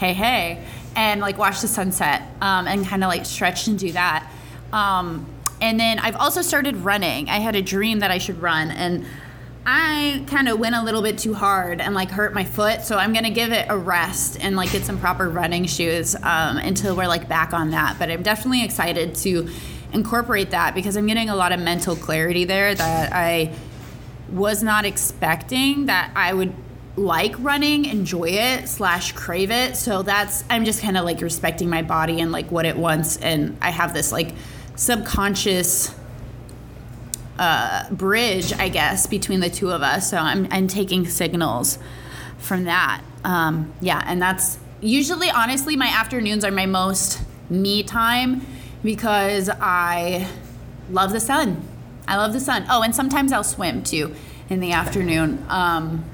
Hey, 0.01 0.15
hey, 0.15 0.65
and 0.95 1.21
like 1.21 1.37
watch 1.37 1.61
the 1.61 1.69
sunset 1.69 2.23
um, 2.41 2.67
and 2.67 2.87
kind 2.87 3.05
of 3.05 3.09
like 3.09 3.27
stretch 3.27 3.67
and 3.67 3.79
do 3.79 3.93
that. 3.93 4.27
Um, 4.73 5.27
and 5.61 5.79
then 5.79 5.99
I've 5.99 6.17
also 6.17 6.41
started 6.41 6.77
running. 6.77 7.29
I 7.29 7.41
had 7.41 7.57
a 7.57 7.63
dream 7.63 7.99
that 7.99 8.11
I 8.11 8.17
should 8.17 8.41
run 8.41 8.71
and 8.71 9.05
I 9.67 10.25
kind 10.29 10.49
of 10.49 10.59
went 10.59 10.75
a 10.75 10.83
little 10.83 11.03
bit 11.03 11.19
too 11.19 11.35
hard 11.35 11.83
and 11.83 11.95
like 11.95 12.11
hurt 12.11 12.33
my 12.33 12.45
foot, 12.45 12.81
so 12.81 12.97
I'm 12.97 13.13
gonna 13.13 13.31
give 13.31 13.53
it 13.53 13.67
a 13.69 13.77
rest 13.77 14.39
and 14.41 14.57
like 14.57 14.73
get 14.73 14.87
some 14.87 14.99
proper 14.99 15.29
running 15.29 15.67
shoes 15.67 16.15
um, 16.15 16.57
until 16.57 16.97
we're 16.97 17.09
like 17.09 17.29
back 17.29 17.53
on 17.53 17.73
that. 17.73 17.99
But 17.99 18.11
I'm 18.11 18.23
definitely 18.23 18.65
excited 18.65 19.15
to 19.17 19.47
incorporate 19.93 20.53
that 20.53 20.75
because 20.75 20.97
I'm 20.97 21.07
getting 21.07 21.29
a 21.29 21.37
lot 21.37 21.53
of 21.53 21.61
mental 21.61 21.97
clarity 21.97 22.47
there 22.47 22.75
that 22.75 23.13
I 23.13 23.53
was 24.31 24.63
not 24.63 24.85
expecting 24.85 25.87
that 25.87 26.11
I 26.17 26.33
would 26.33 26.55
like 26.97 27.35
running, 27.39 27.85
enjoy 27.85 28.31
it, 28.31 28.69
slash 28.69 29.13
crave 29.13 29.51
it. 29.51 29.77
So 29.77 30.03
that's 30.03 30.45
I'm 30.49 30.65
just 30.65 30.83
kind 30.83 30.97
of 30.97 31.05
like 31.05 31.21
respecting 31.21 31.69
my 31.69 31.83
body 31.83 32.21
and 32.21 32.33
like 32.33 32.51
what 32.51 32.65
it 32.65 32.77
wants, 32.77 33.17
and 33.19 33.57
I 33.61 33.71
have 33.71 33.93
this 33.93 34.13
like 34.13 34.33
subconscious 34.77 35.95
uh, 37.39 37.91
bridge, 37.91 38.53
I 38.53 38.69
guess, 38.69 39.07
between 39.07 39.41
the 39.41 39.51
two 39.51 39.71
of 39.71 39.83
us. 39.83 40.11
So 40.11 40.17
I'm, 40.17 40.49
I'm 40.51 40.69
taking 40.69 41.07
signals 41.07 41.79
from 42.39 42.65
that. 42.65 43.03
Um, 43.25 43.73
yeah, 43.81 44.03
and 44.07 44.21
that's 44.21 44.59
usually, 44.81 45.31
honestly, 45.31 45.77
my 45.77 45.89
afternoons 45.89 46.45
are 46.45 46.51
my 46.51 46.67
most 46.67 47.21
me 47.51 47.83
time 47.83 48.47
because 48.83 49.49
I 49.49 50.29
love 50.91 51.13
the 51.13 51.21
sun. 51.21 51.63
I 52.09 52.17
love 52.17 52.33
the 52.33 52.41
sun. 52.41 52.65
Oh, 52.71 52.83
and 52.83 52.95
sometimes 52.95 53.33
I'll 53.33 53.45
swim 53.45 53.83
too 53.83 54.15
in 54.49 54.61
the 54.61 54.73
afternoon. 54.73 55.45
Um, 55.49 56.05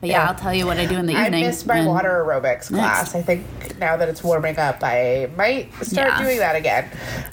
but 0.00 0.10
yeah, 0.10 0.18
Yeah. 0.22 0.28
I'll 0.28 0.34
tell 0.34 0.54
you 0.54 0.64
what 0.66 0.78
I 0.78 0.86
do 0.86 0.96
in 0.96 1.06
the 1.06 1.16
I 1.16 1.26
evening. 1.26 1.44
I 1.44 1.46
missed 1.48 1.66
my 1.66 1.84
water 1.84 2.24
aerobics 2.24 2.68
class. 2.68 3.14
I 3.16 3.22
think 3.22 3.44
now 3.80 3.96
that 3.96 4.08
it's 4.08 4.22
warming 4.22 4.56
up, 4.58 4.78
I 4.82 5.28
might 5.36 5.72
start 5.82 6.08
Yeah. 6.12 6.22
doing 6.22 6.38
that 6.38 6.54
again, 6.54 6.84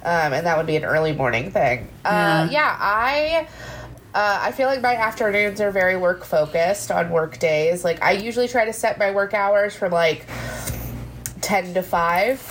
um, 0.03 0.33
and 0.33 0.45
that 0.47 0.57
would 0.57 0.65
be 0.65 0.75
an 0.75 0.83
early 0.83 1.13
morning 1.13 1.51
thing. 1.51 1.87
Uh, 2.03 2.47
Yeah. 2.49 2.49
yeah, 2.49 2.77
I. 2.79 3.47
Uh, 4.15 4.39
I 4.43 4.51
feel 4.53 4.67
like 4.69 4.81
my 4.81 4.95
afternoons 4.95 5.59
are 5.59 5.71
very 5.71 5.97
work 5.97 6.23
focused 6.23 6.89
on 6.89 7.09
work 7.09 7.37
days. 7.37 7.83
Like 7.83 8.01
I 8.01 8.11
usually 8.13 8.47
try 8.47 8.63
to 8.63 8.71
set 8.71 8.97
my 8.97 9.11
work 9.11 9.33
hours 9.33 9.75
from 9.75 9.91
like 9.91 10.25
ten 11.45 11.75
to 11.75 11.84
five. 11.84 12.41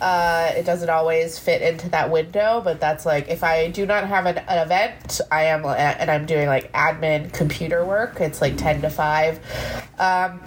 Uh, 0.00 0.52
it 0.54 0.64
doesn't 0.64 0.88
always 0.88 1.36
fit 1.36 1.62
into 1.62 1.88
that 1.88 2.12
window, 2.12 2.60
but 2.62 2.78
that's 2.78 3.04
like 3.04 3.28
if 3.28 3.42
I 3.42 3.70
do 3.70 3.84
not 3.84 4.06
have 4.06 4.24
an, 4.26 4.38
an 4.38 4.64
event, 4.64 5.20
I 5.32 5.46
am 5.46 5.64
and 5.64 6.08
I'm 6.08 6.26
doing 6.26 6.46
like 6.46 6.72
admin 6.72 7.32
computer 7.32 7.84
work. 7.84 8.20
It's 8.20 8.40
like 8.40 8.56
ten 8.56 8.82
to 8.82 8.90
five. 8.90 9.40
Um, 9.98 10.40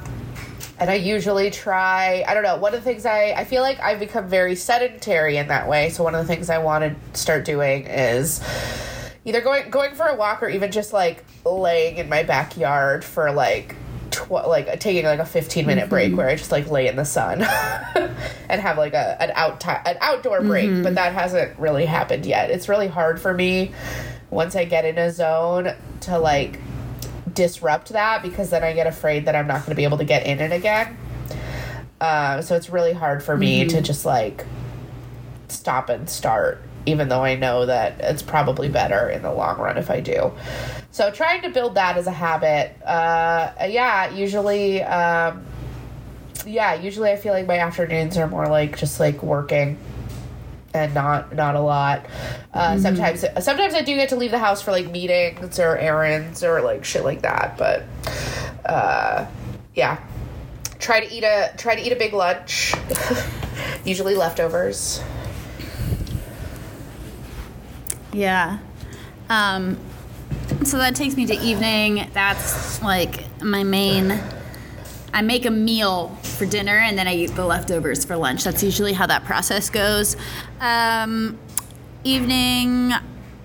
and 0.80 0.90
I 0.90 0.94
usually 0.94 1.52
try, 1.52 2.24
I 2.26 2.34
don't 2.34 2.44
know, 2.44 2.56
one 2.56 2.74
of 2.74 2.80
the 2.80 2.90
things 2.90 3.06
I, 3.06 3.34
I 3.36 3.44
feel 3.44 3.62
like 3.62 3.82
I've 3.82 4.00
become 4.00 4.30
very 4.30 4.56
sedentary 4.56 5.36
in 5.36 5.50
that 5.50 5.68
way. 5.68 5.90
So 5.90 6.06
one 6.06 6.16
of 6.16 6.26
the 6.26 6.34
things 6.34 6.50
I 6.50 6.60
want 6.60 6.86
to 6.86 7.20
start 7.20 7.44
doing 7.44 7.86
is 7.86 8.42
either 9.26 9.42
going 9.42 9.70
going 9.70 9.94
for 9.94 10.06
a 10.06 10.16
walk 10.16 10.42
or 10.42 10.48
even 10.48 10.72
just 10.72 10.94
like 10.94 11.26
laying 11.46 11.98
in 11.98 12.08
my 12.08 12.24
backyard 12.24 13.04
for 13.04 13.30
like 13.34 13.76
tw- 14.12 14.32
like 14.32 14.80
taking 14.80 15.06
like 15.06 15.20
a 15.20 15.26
15 15.26 15.66
minute 15.66 15.90
break 15.90 16.10
mm-hmm. 16.10 16.18
where 16.18 16.30
I 16.30 16.36
just 16.36 16.52
like 16.52 16.70
lay 16.70 16.88
in 16.88 16.96
the 16.96 17.06
sun 17.06 17.42
and 18.50 18.62
have 18.62 18.78
like 18.78 18.94
a 18.94 19.22
an 19.22 19.32
out 19.36 19.66
an 19.66 19.98
outdoor 20.02 20.42
break, 20.42 20.70
but 20.70 20.76
mm-hmm. 20.76 20.94
that 20.96 21.14
hasn't 21.14 21.58
really 21.60 21.86
happened 21.86 22.26
yet. 22.26 22.52
It's 22.52 22.70
really 22.70 22.88
hard 22.88 23.22
for 23.22 23.34
me 23.34 23.72
once 24.30 24.56
I 24.56 24.66
get 24.66 24.86
in 24.86 24.98
a 24.98 25.12
zone 25.12 25.74
to 26.02 26.20
like 26.20 26.60
disrupt 27.34 27.90
that 27.90 28.22
because 28.22 28.50
then 28.50 28.64
I 28.64 28.74
get 28.74 28.88
afraid 28.88 29.26
that 29.26 29.36
I'm 29.36 29.48
not 29.48 29.62
going 29.62 29.70
to 29.70 29.76
be 29.76 29.84
able 29.84 29.98
to 30.00 30.06
get 30.06 30.26
in 30.26 30.40
it 30.40 30.52
again. 30.52 30.98
Uh, 32.02 32.42
so 32.42 32.56
it's 32.56 32.70
really 32.70 32.94
hard 32.94 33.24
for 33.24 33.36
me 33.36 33.66
to 33.66 33.76
mm-hmm. 33.76 33.84
just 33.84 34.06
like 34.06 34.46
stop 35.48 35.90
and 35.90 36.10
start, 36.10 36.62
even 36.90 37.10
though 37.10 37.24
I 37.24 37.36
know 37.36 37.66
that 37.66 38.00
it's 38.00 38.22
probably 38.22 38.70
better 38.70 39.10
in 39.10 39.22
the 39.22 39.32
long 39.32 39.60
run 39.60 39.78
if 39.78 39.90
I 39.90 40.00
do. 40.00 40.32
So 40.92 41.12
trying 41.12 41.42
to 41.44 41.50
build 41.50 41.76
that 41.76 41.98
as 41.98 42.08
a 42.08 42.12
habit. 42.12 42.76
Uh, 42.84 43.52
yeah, 43.68 44.10
usually. 44.12 44.84
Um, 44.84 45.46
yeah, 46.46 46.74
usually 46.76 47.12
I 47.12 47.16
feel 47.16 47.34
like 47.34 47.48
my 47.48 47.60
afternoons 47.60 48.18
are 48.18 48.28
more 48.28 48.48
like 48.48 48.78
just 48.78 49.00
like 49.00 49.22
working 49.22 49.78
and 50.74 50.94
not 50.94 51.36
not 51.36 51.56
a 51.56 51.60
lot. 51.60 52.06
Uh, 52.54 52.78
Sometimes 52.78 53.26
sometimes 53.42 53.74
I 53.74 53.82
do 53.82 53.96
get 53.96 54.10
to 54.10 54.16
leave 54.16 54.32
the 54.32 54.40
house 54.40 54.62
for 54.62 54.72
like 54.72 54.90
meetings 54.90 55.60
or 55.60 55.78
errands 55.78 56.44
or 56.44 56.62
like 56.62 56.86
shit 56.86 57.04
like 57.04 57.22
that. 57.24 57.58
But 57.58 57.84
uh, 58.66 59.28
yeah, 59.76 60.00
try 60.80 61.06
to 61.06 61.14
eat 61.14 61.24
a 61.24 61.54
try 61.58 61.76
to 61.76 61.82
eat 61.82 61.92
a 61.92 61.96
big 61.96 62.14
lunch. 62.14 62.74
Usually 63.86 64.16
leftovers. 64.16 65.02
Yeah. 68.14 68.60
Um, 69.30 69.78
so 70.64 70.78
that 70.78 70.96
takes 70.96 71.16
me 71.16 71.26
to 71.28 71.34
evening. 71.34 72.10
That's 72.14 72.82
like 72.82 73.24
my 73.42 73.64
main. 73.64 74.20
I 75.14 75.22
make 75.22 75.46
a 75.46 75.52
meal 75.52 76.10
for 76.24 76.46
dinner 76.46 76.78
and 76.78 76.98
then 76.98 77.08
I 77.08 77.16
eat 77.16 77.36
the 77.36 77.46
leftovers 77.46 78.06
for 78.06 78.16
lunch. 78.16 78.44
That's 78.44 78.64
usually 78.64 78.94
how 78.94 79.08
that 79.08 79.26
process 79.26 79.70
goes. 79.70 80.16
Um, 80.60 81.38
evening, 82.04 82.94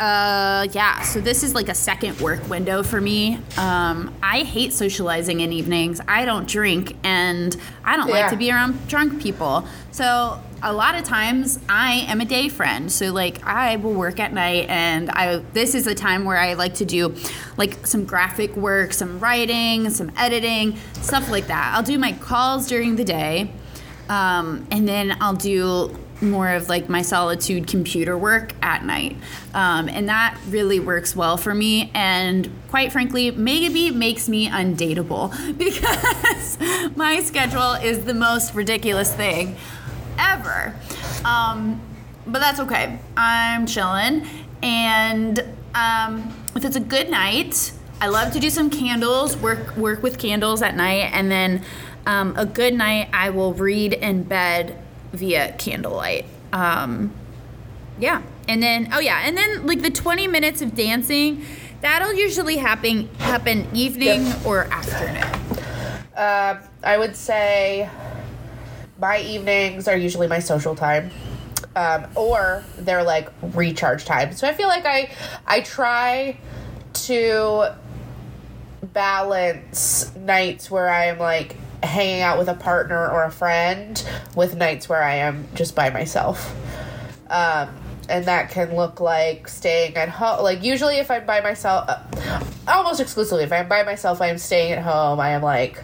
uh, 0.04 0.66
yeah, 0.72 1.00
so 1.00 1.18
this 1.20 1.42
is 1.42 1.54
like 1.54 1.68
a 1.70 1.74
second 1.74 2.20
work 2.20 2.46
window 2.50 2.82
for 2.82 3.00
me. 3.00 3.38
Um, 3.56 4.12
I 4.22 4.40
hate 4.40 4.72
socializing 4.74 5.40
in 5.40 5.50
evenings. 5.50 5.98
I 6.06 6.26
don't 6.26 6.46
drink 6.46 6.94
and 7.04 7.56
I 7.84 7.96
don't 7.96 8.08
Yeah. 8.08 8.14
like 8.20 8.30
to 8.30 8.36
be 8.36 8.50
around 8.52 8.86
drunk 8.86 9.22
people. 9.22 9.66
So 9.92 10.38
a 10.62 10.72
lot 10.74 10.94
of 10.94 11.04
times 11.04 11.58
I 11.70 12.04
am 12.08 12.20
a 12.20 12.24
day 12.26 12.50
friend. 12.50 12.92
So 12.92 13.12
like 13.12 13.42
I 13.46 13.76
will 13.76 13.94
work 13.94 14.20
at 14.20 14.32
night 14.34 14.66
and 14.68 15.10
I 15.10 15.36
this 15.54 15.74
is 15.74 15.86
a 15.86 15.94
time 15.94 16.24
where 16.26 16.36
I 16.38 16.52
like 16.54 16.74
to 16.74 16.84
do 16.84 17.14
like 17.56 17.86
some 17.86 18.04
graphic 18.04 18.54
work, 18.56 18.92
some 18.92 19.18
writing, 19.20 19.88
some 19.88 20.12
editing, 20.18 20.76
stuff 21.00 21.30
like 21.30 21.46
that. 21.46 21.72
I'll 21.74 21.82
do 21.82 21.98
my 21.98 22.12
calls 22.12 22.66
during 22.68 22.96
the 22.96 23.04
day. 23.04 23.50
Um, 24.10 24.66
and 24.70 24.86
then 24.86 25.16
I'll 25.22 25.32
do 25.54 25.96
more 26.30 26.50
of 26.50 26.68
like 26.68 26.88
my 26.88 27.02
solitude 27.02 27.66
computer 27.66 28.16
work 28.16 28.54
at 28.62 28.84
night. 28.84 29.16
Um, 29.52 29.88
and 29.88 30.08
that 30.08 30.38
really 30.48 30.80
works 30.80 31.14
well 31.14 31.36
for 31.36 31.54
me. 31.54 31.90
And 31.94 32.50
quite 32.68 32.92
frankly, 32.92 33.30
maybe 33.30 33.90
makes 33.90 34.28
me 34.28 34.48
undateable 34.48 35.30
because 35.58 36.58
my 36.96 37.20
schedule 37.20 37.74
is 37.74 38.04
the 38.04 38.14
most 38.14 38.54
ridiculous 38.54 39.12
thing 39.14 39.56
ever. 40.18 40.74
Um, 41.24 41.80
but 42.26 42.38
that's 42.38 42.60
okay. 42.60 42.98
I'm 43.16 43.66
chilling. 43.66 44.26
And 44.62 45.40
um, 45.74 46.34
if 46.56 46.64
it's 46.64 46.76
a 46.76 46.80
good 46.80 47.10
night, 47.10 47.72
I 48.00 48.08
love 48.08 48.32
to 48.32 48.40
do 48.40 48.50
some 48.50 48.70
candles, 48.70 49.36
work 49.36 49.76
work 49.76 50.02
with 50.02 50.18
candles 50.18 50.62
at 50.62 50.76
night, 50.76 51.10
and 51.12 51.30
then 51.30 51.64
um, 52.06 52.34
a 52.36 52.44
good 52.44 52.74
night 52.74 53.08
I 53.12 53.30
will 53.30 53.54
read 53.54 53.92
in 53.92 54.24
bed 54.24 54.78
via 55.14 55.52
candlelight. 55.58 56.26
Um, 56.52 57.12
yeah, 57.98 58.22
and 58.48 58.62
then 58.62 58.90
oh 58.92 59.00
yeah, 59.00 59.22
and 59.24 59.36
then 59.36 59.66
like 59.66 59.82
the 59.82 59.90
20 59.90 60.26
minutes 60.28 60.62
of 60.62 60.74
dancing, 60.74 61.44
that'll 61.80 62.14
usually 62.14 62.56
happen 62.56 63.08
happen 63.18 63.66
evening 63.72 64.26
Yep. 64.26 64.46
or 64.46 64.64
afternoon. 64.64 65.24
Um, 66.16 66.58
I 66.82 66.96
would 66.98 67.16
say 67.16 67.88
my 68.98 69.20
evenings 69.20 69.88
are 69.88 69.96
usually 69.96 70.26
my 70.28 70.38
social 70.38 70.74
time. 70.76 71.10
Um, 71.76 72.06
or 72.14 72.62
they're 72.78 73.02
like 73.02 73.28
recharge 73.42 74.04
time. 74.04 74.32
So 74.32 74.46
I 74.46 74.54
feel 74.54 74.68
like 74.68 74.86
I 74.86 75.10
I 75.44 75.60
try 75.60 76.36
to 76.92 77.74
balance 78.92 80.14
nights 80.14 80.70
where 80.70 80.88
I 80.88 81.06
am 81.06 81.18
like 81.18 81.56
hanging 81.84 82.20
out 82.20 82.38
with 82.38 82.48
a 82.48 82.54
partner 82.54 83.08
or 83.08 83.24
a 83.24 83.30
friend 83.30 84.02
with 84.34 84.56
nights 84.56 84.88
where 84.88 85.02
I 85.02 85.16
am 85.16 85.48
just 85.54 85.74
by 85.74 85.90
myself. 85.90 86.54
Um, 87.28 87.70
and 88.08 88.26
that 88.26 88.50
can 88.50 88.76
look 88.76 89.00
like 89.00 89.48
staying 89.48 89.96
at 89.96 90.08
home. 90.08 90.42
Like 90.42 90.62
usually, 90.62 90.98
if 90.98 91.10
I'm 91.10 91.26
by 91.26 91.40
myself, 91.40 91.88
uh, 91.88 92.44
almost 92.68 93.00
exclusively, 93.00 93.44
if 93.44 93.52
I'm 93.52 93.68
by 93.68 93.82
myself, 93.82 94.20
I 94.20 94.28
am 94.28 94.38
staying 94.38 94.72
at 94.72 94.82
home. 94.82 95.20
I 95.20 95.30
am 95.30 95.42
like 95.42 95.82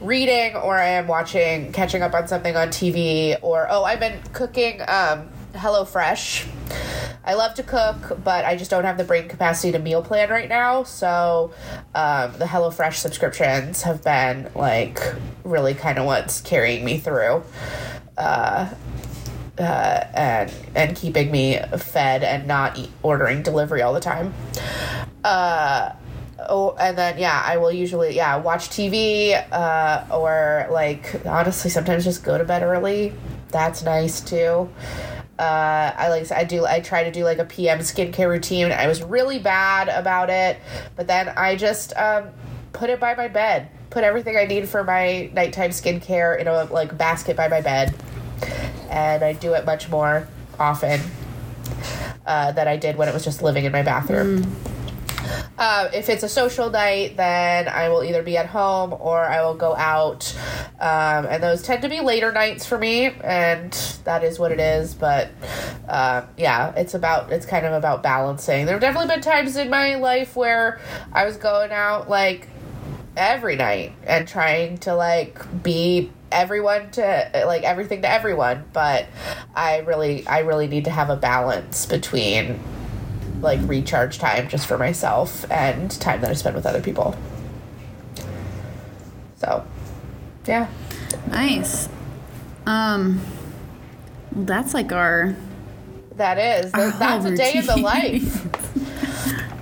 reading, 0.00 0.54
or 0.56 0.76
I 0.76 0.88
am 0.90 1.06
watching, 1.06 1.72
catching 1.72 2.02
up 2.02 2.14
on 2.14 2.28
something 2.28 2.56
on 2.56 2.68
TV, 2.68 3.36
or 3.42 3.66
oh, 3.70 3.84
I've 3.84 4.00
been 4.00 4.20
cooking 4.32 4.80
um, 4.82 5.28
HelloFresh. 5.54 6.46
I 7.24 7.34
love 7.34 7.54
to 7.54 7.64
cook, 7.64 8.22
but 8.22 8.44
I 8.44 8.56
just 8.56 8.70
don't 8.70 8.84
have 8.84 8.98
the 8.98 9.04
brain 9.04 9.28
capacity 9.28 9.72
to 9.72 9.80
meal 9.80 10.02
plan 10.02 10.30
right 10.30 10.48
now. 10.48 10.84
So 10.84 11.52
um, 11.94 12.32
the 12.38 12.44
HelloFresh 12.44 12.94
subscriptions 12.94 13.82
have 13.82 14.04
been 14.04 14.48
like 14.54 15.00
really 15.42 15.74
kind 15.74 15.98
of 15.98 16.06
what's 16.06 16.40
carrying 16.40 16.84
me 16.84 16.98
through. 16.98 17.42
Uh, 18.16 18.72
uh, 19.58 20.04
and 20.14 20.52
and 20.74 20.96
keeping 20.96 21.30
me 21.30 21.58
fed 21.78 22.22
and 22.22 22.46
not 22.46 22.78
eat, 22.78 22.90
ordering 23.02 23.42
delivery 23.42 23.82
all 23.82 23.94
the 23.94 24.00
time. 24.00 24.34
Uh, 25.24 25.92
oh, 26.48 26.76
and 26.78 26.96
then 26.96 27.18
yeah, 27.18 27.42
I 27.44 27.56
will 27.56 27.72
usually 27.72 28.14
yeah 28.14 28.36
watch 28.36 28.68
TV 28.68 29.32
uh, 29.52 30.04
or 30.14 30.68
like 30.70 31.24
honestly 31.26 31.70
sometimes 31.70 32.04
just 32.04 32.22
go 32.22 32.36
to 32.38 32.44
bed 32.44 32.62
early. 32.62 33.12
That's 33.50 33.82
nice 33.82 34.20
too. 34.20 34.68
Uh, 35.38 35.92
I 35.96 36.08
like 36.08 36.30
I 36.32 36.44
do 36.44 36.64
I 36.64 36.80
try 36.80 37.04
to 37.04 37.10
do 37.10 37.24
like 37.24 37.38
a 37.38 37.44
PM 37.44 37.80
skincare 37.80 38.28
routine. 38.28 38.72
I 38.72 38.86
was 38.86 39.02
really 39.02 39.38
bad 39.38 39.88
about 39.88 40.30
it, 40.30 40.58
but 40.96 41.06
then 41.06 41.28
I 41.28 41.56
just 41.56 41.94
um, 41.96 42.28
put 42.72 42.90
it 42.90 43.00
by 43.00 43.14
my 43.14 43.28
bed. 43.28 43.68
Put 43.90 44.02
everything 44.02 44.36
I 44.36 44.44
need 44.44 44.68
for 44.68 44.82
my 44.82 45.30
nighttime 45.32 45.70
skincare 45.70 46.38
in 46.38 46.48
a 46.48 46.64
like 46.64 46.96
basket 46.96 47.36
by 47.36 47.48
my 47.48 47.60
bed 47.60 47.94
and 48.90 49.22
I 49.22 49.32
do 49.32 49.54
it 49.54 49.64
much 49.64 49.88
more 49.88 50.28
often 50.58 51.00
uh, 52.26 52.52
than 52.52 52.68
I 52.68 52.76
did 52.76 52.96
when 52.96 53.08
it 53.08 53.14
was 53.14 53.24
just 53.24 53.42
living 53.42 53.64
in 53.64 53.72
my 53.72 53.82
bathroom. 53.82 54.54
Uh, 55.58 55.88
if 55.94 56.08
it's 56.08 56.22
a 56.22 56.28
social 56.28 56.70
night, 56.70 57.16
then 57.16 57.68
I 57.68 57.88
will 57.88 58.04
either 58.04 58.22
be 58.22 58.36
at 58.36 58.46
home 58.46 58.94
or 58.98 59.24
I 59.24 59.42
will 59.44 59.54
go 59.54 59.74
out. 59.74 60.36
Um, 60.78 61.26
and 61.26 61.42
those 61.42 61.62
tend 61.62 61.82
to 61.82 61.88
be 61.88 62.00
later 62.00 62.30
nights 62.32 62.66
for 62.66 62.76
me, 62.76 63.06
and 63.06 63.72
that 64.04 64.22
is 64.22 64.38
what 64.38 64.52
it 64.52 64.60
is. 64.60 64.94
But 64.94 65.30
uh, 65.88 66.26
yeah, 66.36 66.74
it's 66.76 66.94
about, 66.94 67.32
it's 67.32 67.46
kind 67.46 67.64
of 67.64 67.72
about 67.72 68.02
balancing. 68.02 68.66
There 68.66 68.74
have 68.74 68.82
definitely 68.82 69.14
been 69.14 69.22
times 69.22 69.56
in 69.56 69.70
my 69.70 69.94
life 69.94 70.36
where 70.36 70.80
I 71.12 71.24
was 71.24 71.36
going 71.36 71.72
out 71.72 72.10
like 72.10 72.48
every 73.16 73.56
night 73.56 73.92
and 74.04 74.28
trying 74.28 74.76
to 74.76 74.94
like 74.94 75.62
be 75.62 76.12
everyone 76.30 76.90
to 76.90 77.30
like 77.46 77.62
everything 77.62 78.02
to 78.02 78.10
everyone 78.10 78.62
but 78.72 79.06
i 79.54 79.78
really 79.78 80.26
i 80.26 80.40
really 80.40 80.66
need 80.66 80.84
to 80.84 80.90
have 80.90 81.08
a 81.08 81.16
balance 81.16 81.86
between 81.86 82.60
like 83.40 83.60
recharge 83.64 84.18
time 84.18 84.48
just 84.48 84.66
for 84.66 84.78
myself 84.78 85.50
and 85.50 85.90
time 86.00 86.20
that 86.20 86.30
i 86.30 86.34
spend 86.34 86.54
with 86.56 86.66
other 86.66 86.80
people 86.80 87.16
so 89.36 89.64
yeah 90.46 90.68
Nice. 91.28 91.88
Um, 92.66 93.20
well, 94.32 94.44
that's 94.44 94.74
like 94.74 94.92
our 94.92 95.36
that 96.16 96.38
is 96.38 96.72
Our 96.72 96.90
that's 96.92 97.26
a 97.26 97.36
day 97.36 97.54
in 97.56 97.66
the 97.66 97.76
life 97.76 98.46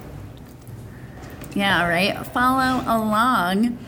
Yeah, 1.55 1.87
right. 1.89 2.27
Follow 2.27 2.83
along. 2.85 3.79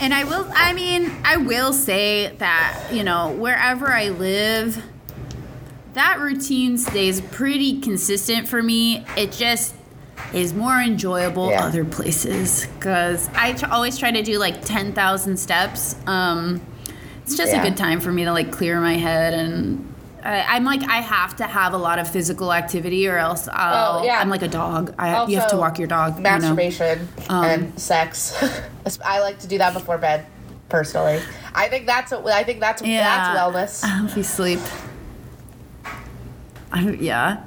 And 0.00 0.12
I 0.12 0.24
will, 0.24 0.48
I 0.52 0.72
mean, 0.72 1.12
I 1.24 1.36
will 1.36 1.72
say 1.72 2.34
that, 2.38 2.88
you 2.92 3.04
know, 3.04 3.30
wherever 3.30 3.86
I 3.86 4.08
live, 4.08 4.82
that 5.94 6.18
routine 6.20 6.76
stays 6.78 7.20
pretty 7.20 7.80
consistent 7.80 8.46
for 8.48 8.62
me. 8.62 9.04
It 9.16 9.32
just 9.32 9.74
is 10.32 10.52
more 10.52 10.78
enjoyable 10.80 11.50
Yeah. 11.50 11.64
other 11.64 11.84
places 11.84 12.66
because 12.78 13.28
I 13.34 13.54
always 13.70 13.98
try 13.98 14.10
to 14.10 14.22
do 14.22 14.38
like 14.38 14.64
10,000 14.64 15.36
steps. 15.36 15.96
Um, 16.06 16.60
it's 17.22 17.36
just 17.36 17.52
Yeah. 17.52 17.60
a 17.62 17.64
good 17.64 17.76
time 17.76 18.00
for 18.00 18.12
me 18.12 18.24
to 18.24 18.32
like 18.32 18.50
clear 18.52 18.80
my 18.80 18.94
head 18.96 19.34
and. 19.34 19.90
I, 20.26 20.56
I'm 20.56 20.64
like 20.64 20.82
I 20.88 21.02
have 21.02 21.36
to 21.36 21.44
have 21.44 21.74
a 21.74 21.76
lot 21.76 21.98
of 21.98 22.08
physical 22.08 22.50
activity, 22.50 23.06
or 23.06 23.18
else 23.18 23.46
I'll. 23.52 23.98
Oh, 23.98 24.04
yeah. 24.04 24.18
I'm 24.20 24.30
like 24.30 24.40
a 24.40 24.48
dog. 24.48 24.94
I, 24.98 25.26
you 25.26 25.38
have 25.38 25.50
to 25.50 25.58
walk 25.58 25.78
your 25.78 25.86
dog. 25.86 26.16
you 26.16 26.22
know? 26.22 26.30
masturbation 26.38 27.06
Um, 27.28 27.44
and 27.44 27.78
sex 27.78 28.34
i 29.04 29.20
like 29.20 29.38
to 29.40 29.46
do 29.46 29.58
that 29.58 29.74
before 29.74 29.98
bed 29.98 30.24
personally 30.70 31.20
i 31.54 31.68
think 31.68 31.84
that's 31.86 32.10
a, 32.12 32.18
i 32.34 32.42
think 32.42 32.58
that's 32.60 32.80
that's 32.80 33.38
wellness 33.38 33.84
I 33.84 33.88
hope 33.88 34.16
you 34.16 34.22
sleep. 34.22 34.60
I, 36.78 36.80
yeah. 37.00 37.44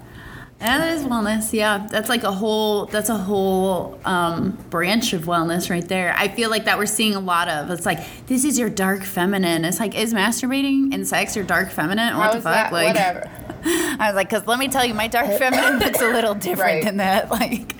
And 0.59 0.81
that 0.81 0.97
is 0.97 1.03
wellness. 1.03 1.53
Yeah, 1.53 1.85
that's 1.91 2.09
like 2.09 2.23
a 2.23 2.31
whole. 2.31 2.85
That's 2.87 3.09
a 3.09 3.17
whole 3.17 3.99
um, 4.05 4.57
branch 4.71 5.13
of 5.13 5.25
wellness 5.25 5.69
right 5.69 5.87
there. 5.87 6.15
I 6.17 6.29
feel 6.29 6.49
like 6.49 6.65
that 6.65 6.79
we're 6.79 6.87
seeing 6.87 7.13
a 7.13 7.19
lot 7.19 7.47
of. 7.47 7.69
It's 7.69 7.85
like 7.85 7.99
this 8.25 8.43
is 8.43 8.57
your 8.57 8.69
dark 8.71 9.03
feminine. 9.03 9.65
It's 9.65 9.79
like 9.79 9.93
is 9.95 10.15
masturbating 10.15 10.95
and 10.95 11.07
sex 11.07 11.35
your 11.35 11.45
dark 11.45 11.69
feminine? 11.69 12.17
What 12.17 12.23
How 12.23 12.33
the 12.33 12.41
fuck? 12.41 12.53
that? 12.55 12.73
Like, 12.73 12.87
Whatever. 12.87 13.29
I 13.99 14.07
was 14.07 14.15
like, 14.15 14.29
because 14.29 14.47
let 14.47 14.57
me 14.57 14.67
tell 14.67 14.83
you, 14.83 14.95
my 14.95 15.07
dark 15.07 15.27
feminine 15.37 15.77
looks 15.77 16.01
a 16.01 16.09
little 16.09 16.33
different 16.33 16.59
Right. 16.77 16.83
than 16.83 16.97
that. 16.97 17.29
Like, 17.29 17.75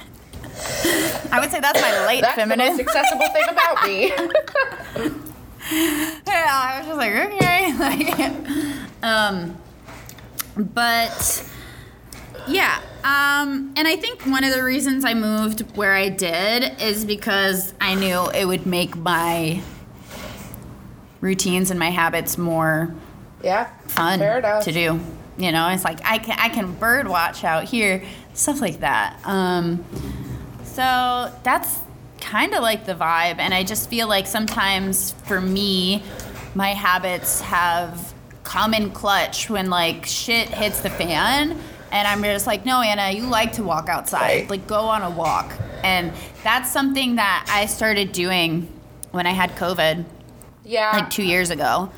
I 1.32 1.39
would 1.39 1.50
say 1.50 1.60
that's 1.60 1.82
my 1.82 2.06
late 2.06 2.22
That's 2.22 2.36
the 2.36 2.41
feminine. 2.41 2.68
most 2.78 2.80
accessible 2.80 3.28
thing 3.30 3.43
about 3.50 3.88
me. 3.88 4.08
yeah, 6.28 6.48
I 6.48 6.78
was 6.80 6.88
just 6.88 6.98
like, 6.98 7.12
okay. 7.14 7.74
Like, 7.78 9.04
um, 9.04 9.58
but 10.58 11.49
yeah, 12.47 12.82
um, 13.03 13.74
and 13.76 13.88
I 13.88 13.95
think 13.95 14.26
one 14.26 14.43
of 14.43 14.53
the 14.53 14.64
reasons 14.64 15.05
I 15.05 15.14
moved 15.14 15.62
where 15.76 15.93
I 15.93 16.10
did 16.10 16.82
is 16.82 17.05
because 17.05 17.74
I 17.80 17.95
knew 17.95 18.30
it 18.30 18.45
would 18.45 18.66
make 18.66 18.95
my 18.95 19.62
routines 21.22 21.72
and 21.72 21.80
my 21.80 21.89
habits 21.89 22.38
more 22.38 22.93
yeah. 23.43 23.66
fun 23.88 24.20
to 24.20 24.72
do. 24.72 24.99
You 25.38 25.51
know, 25.51 25.70
it's 25.70 25.84
like 25.84 25.99
I 26.03 26.18
can 26.18 26.38
I 26.39 26.49
can 26.49 26.74
bird 26.74 27.08
watch 27.08 27.43
out 27.43 27.66
here, 27.66 28.03
stuff 28.34 28.60
like 28.60 28.80
that. 28.80 29.20
Um, 29.24 29.86
so 30.64 31.32
that's 31.43 31.80
kind 32.20 32.53
of 32.53 32.62
like 32.62 32.86
the 32.86 32.95
vibe, 32.95 33.38
and 33.38 33.53
I 33.53 33.64
just 33.64 33.89
feel 33.89 34.08
like 34.08 34.26
sometimes 34.26 35.12
for 35.26 35.39
me, 35.39 36.01
my 36.55 36.74
habits 36.74 37.41
have 37.41 38.07
come 38.48 38.74
in 38.74 38.89
clutch 38.91 39.50
when 39.50 39.70
like 39.70 40.06
shit 40.06 40.48
hits 40.48 40.80
the 40.80 40.89
fan, 40.89 41.60
and 41.91 42.08
I'm 42.08 42.24
just 42.24 42.48
like, 42.48 42.66
no, 42.66 42.82
Anna, 42.82 43.12
you 43.12 43.24
like 43.28 43.52
to 43.54 43.64
walk 43.64 43.89
outside, 43.89 44.22
Right. 44.22 44.50
like 44.50 44.68
go 44.68 44.86
on 44.86 45.02
a 45.02 45.10
walk, 45.10 45.52
and 45.84 46.14
that's 46.43 46.72
something 46.72 47.16
that 47.18 47.45
I 47.52 47.66
started 47.66 48.14
doing 48.14 48.72
when 49.12 49.28
I 49.28 49.32
had 49.32 49.54
COVID 49.58 50.06
Yeah. 50.64 50.91
like 50.93 51.10
two 51.10 51.24
years 51.24 51.50
ago. 51.50 51.89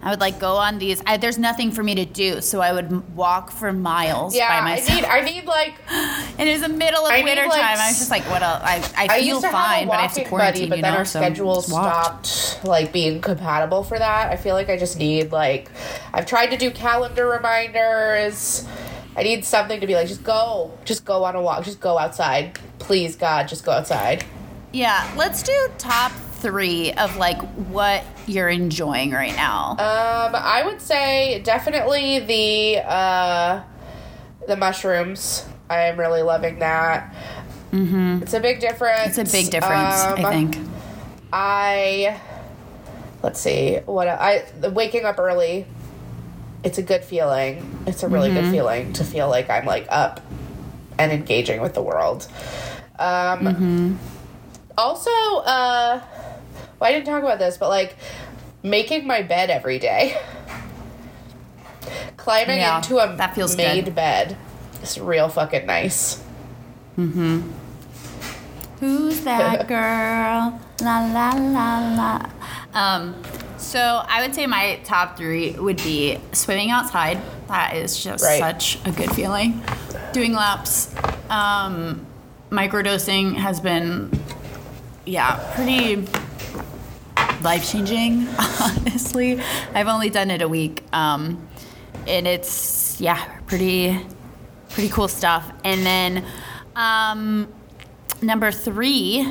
I 0.00 0.10
would 0.10 0.20
like 0.20 0.38
go 0.38 0.56
on 0.56 0.78
these. 0.78 1.02
I, 1.06 1.16
there's 1.16 1.38
nothing 1.38 1.72
for 1.72 1.82
me 1.82 1.96
to 1.96 2.04
do, 2.04 2.40
so 2.40 2.60
I 2.60 2.72
would 2.72 3.16
walk 3.16 3.50
for 3.50 3.72
miles 3.72 4.34
yeah, 4.34 4.48
by 4.48 4.58
I 4.58 4.76
myself. 4.76 5.00
need 5.00 5.04
I 5.04 5.20
need 5.22 5.44
like 5.44 5.74
and 5.90 6.48
it's 6.48 6.62
the 6.62 6.68
middle 6.68 7.04
of 7.04 7.12
I 7.12 7.22
winter 7.22 7.46
like, 7.46 7.60
time. 7.60 7.78
I 7.78 7.88
was 7.88 7.98
just 7.98 8.10
like, 8.10 8.22
what 8.30 8.42
else? 8.42 8.62
I, 8.62 8.76
I 8.96 9.04
I 9.04 9.18
feel 9.20 9.26
used 9.26 9.40
to 9.42 9.50
fine, 9.50 9.80
have 9.80 9.82
a 9.82 9.86
but 9.86 9.98
I 9.98 10.02
have 10.02 10.14
to 10.14 10.24
quarantine. 10.24 10.68
buddy, 10.68 10.68
but 10.70 10.76
you 10.76 10.82
then 10.82 10.92
know, 10.92 10.98
our 11.00 11.04
so 11.04 11.18
schedules 11.18 11.66
stopped 11.66 12.60
like 12.64 12.92
being 12.92 13.20
compatible 13.20 13.82
for 13.82 13.98
that. 13.98 14.30
I 14.30 14.36
feel 14.36 14.54
like 14.54 14.68
I 14.68 14.76
just 14.76 14.98
need 14.98 15.32
like 15.32 15.70
I've 16.12 16.26
tried 16.26 16.48
to 16.48 16.56
do 16.56 16.70
calendar 16.70 17.26
reminders. 17.28 18.66
I 19.16 19.24
need 19.24 19.44
something 19.44 19.80
to 19.80 19.86
be 19.88 19.94
like, 19.96 20.06
just 20.06 20.22
go, 20.22 20.78
just 20.84 21.04
go 21.04 21.24
on 21.24 21.34
a 21.34 21.42
walk, 21.42 21.64
just 21.64 21.80
go 21.80 21.98
outside, 21.98 22.56
please 22.78 23.16
God, 23.16 23.48
just 23.48 23.64
go 23.64 23.72
outside. 23.72 24.24
Yeah, 24.72 25.12
let's 25.16 25.42
do 25.42 25.68
top 25.76 26.12
three 26.38 26.92
of 26.92 27.16
like 27.16 27.40
what 27.68 28.04
you're 28.26 28.48
enjoying 28.48 29.10
right 29.12 29.34
now. 29.34 29.70
Um, 29.72 30.34
I 30.34 30.62
would 30.64 30.80
say 30.80 31.40
definitely 31.44 32.20
the 32.20 32.78
uh, 32.84 33.62
the 34.46 34.56
mushrooms. 34.56 35.46
I 35.70 35.82
am 35.82 35.98
really 35.98 36.22
loving 36.22 36.60
that. 36.60 37.14
Mm-hmm. 37.72 38.22
It's 38.22 38.32
a 38.34 38.40
big 38.40 38.60
difference. 38.60 39.18
it's 39.18 39.28
a 39.30 39.32
big 39.36 39.50
difference, 39.50 40.00
Um, 40.02 40.24
I 40.24 40.30
think. 40.32 40.56
I 41.32 42.20
let's 43.22 43.40
see 43.40 43.76
what 43.84 44.08
I 44.08 44.44
the 44.60 44.70
waking 44.70 45.04
up 45.04 45.18
early. 45.18 45.66
It's 46.64 46.78
a 46.78 46.82
good 46.82 47.04
feeling. 47.04 47.78
It's 47.86 48.02
a 48.02 48.08
really 48.08 48.30
Mm-hmm. 48.30 48.40
good 48.44 48.50
feeling 48.50 48.92
to 48.94 49.04
feel 49.04 49.28
like 49.28 49.50
I'm 49.50 49.64
like 49.66 49.86
up 49.90 50.20
and 50.98 51.12
engaging 51.12 51.60
with 51.60 51.74
the 51.74 51.82
world. 51.82 52.26
Um, 52.98 53.40
Mm-hmm. 53.40 53.94
Also, 54.76 55.10
uh, 55.44 56.00
well, 56.78 56.88
I 56.90 56.92
didn't 56.92 57.06
talk 57.06 57.22
about 57.22 57.38
this, 57.38 57.56
but 57.56 57.68
like 57.68 57.96
making 58.62 59.06
my 59.06 59.22
bed 59.22 59.50
every 59.50 59.78
day, 59.78 60.20
climbing 62.16 62.58
Yeah, 62.58 62.76
into 62.78 62.98
a 62.98 63.16
that 63.16 63.34
feels 63.34 63.56
made 63.56 63.84
good. 63.86 63.94
bed 63.94 64.36
is 64.82 64.98
real 64.98 65.28
fucking 65.28 65.66
nice. 65.66 66.22
Mm-hmm. 66.98 67.42
Who's 68.80 69.20
that 69.22 69.66
girl? 69.68 70.60
La 70.80 71.00
la 71.06 71.30
la 71.32 71.78
la. 71.96 72.30
Um, 72.74 73.20
so 73.56 74.02
I 74.08 74.22
would 74.22 74.34
say 74.34 74.46
my 74.46 74.78
top 74.84 75.16
three 75.16 75.50
would 75.52 75.78
be 75.78 76.18
swimming 76.32 76.70
outside. 76.70 77.18
That 77.48 77.74
is 77.76 78.02
just 78.02 78.22
Right. 78.24 78.38
such 78.38 78.78
a 78.86 78.92
good 78.92 79.10
feeling. 79.12 79.62
Doing 80.12 80.32
laps. 80.32 80.94
Um, 81.28 82.06
microdosing 82.50 83.34
has 83.34 83.58
been, 83.60 84.10
yeah, 85.04 85.40
pretty 85.54 86.06
life 87.42 87.70
changing. 87.70 88.26
Honestly, 88.60 89.40
I've 89.74 89.88
only 89.88 90.10
done 90.10 90.30
it 90.30 90.42
a 90.42 90.48
week, 90.48 90.82
um, 90.92 91.46
and 92.06 92.26
it's 92.26 93.00
yeah, 93.00 93.22
pretty 93.46 93.98
pretty 94.70 94.88
cool 94.88 95.08
stuff. 95.08 95.50
And 95.64 95.84
then 95.84 96.24
um, 96.76 97.48
number 98.22 98.50
three, 98.50 99.28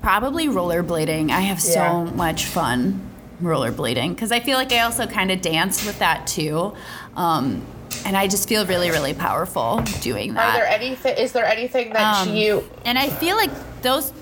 probably 0.00 0.48
rollerblading. 0.48 1.30
I 1.30 1.40
have 1.40 1.60
so 1.60 1.72
Yeah. 2.04 2.10
much 2.14 2.46
fun 2.46 3.00
rollerblading 3.42 4.10
because 4.10 4.30
I 4.32 4.40
feel 4.40 4.56
like 4.56 4.72
I 4.72 4.80
also 4.80 5.06
kind 5.06 5.30
of 5.30 5.40
dance 5.40 5.84
with 5.86 5.98
that 6.00 6.26
too. 6.26 6.74
Um, 7.16 7.64
and 8.04 8.16
I 8.16 8.26
just 8.26 8.48
feel 8.48 8.66
really, 8.66 8.90
really 8.90 9.14
powerful 9.14 9.80
doing 10.00 10.34
that. 10.34 10.54
Are 10.54 10.58
there 10.58 10.66
anything? 10.68 11.16
Is 11.18 11.32
there 11.32 11.44
anything 11.44 11.92
that 11.92 12.26
Um, 12.26 12.34
you? 12.34 12.68
and 12.84 12.98
I 12.98 13.08
feel 13.08 13.36
like 13.36 13.50
those 13.82 14.12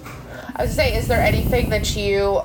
I 0.57 0.64
was 0.64 0.74
say, 0.74 0.95
is 0.97 1.09
there 1.09 1.22
anything 1.22 1.70
that 1.70 1.97
you 1.97 2.43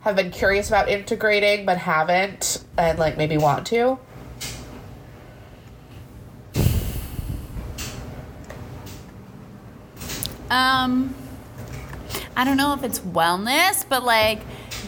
have 0.00 0.16
been 0.16 0.30
curious 0.30 0.68
about 0.68 0.88
integrating 0.88 1.66
but 1.66 1.78
haven't, 1.78 2.64
and 2.76 2.98
like 2.98 3.16
maybe 3.16 3.36
want 3.36 3.66
to? 3.68 3.98
Um, 10.50 11.14
I 12.36 12.44
don't 12.44 12.56
know 12.56 12.72
if 12.74 12.82
it's 12.82 13.00
wellness, 13.00 13.84
but 13.88 14.04
like 14.04 14.40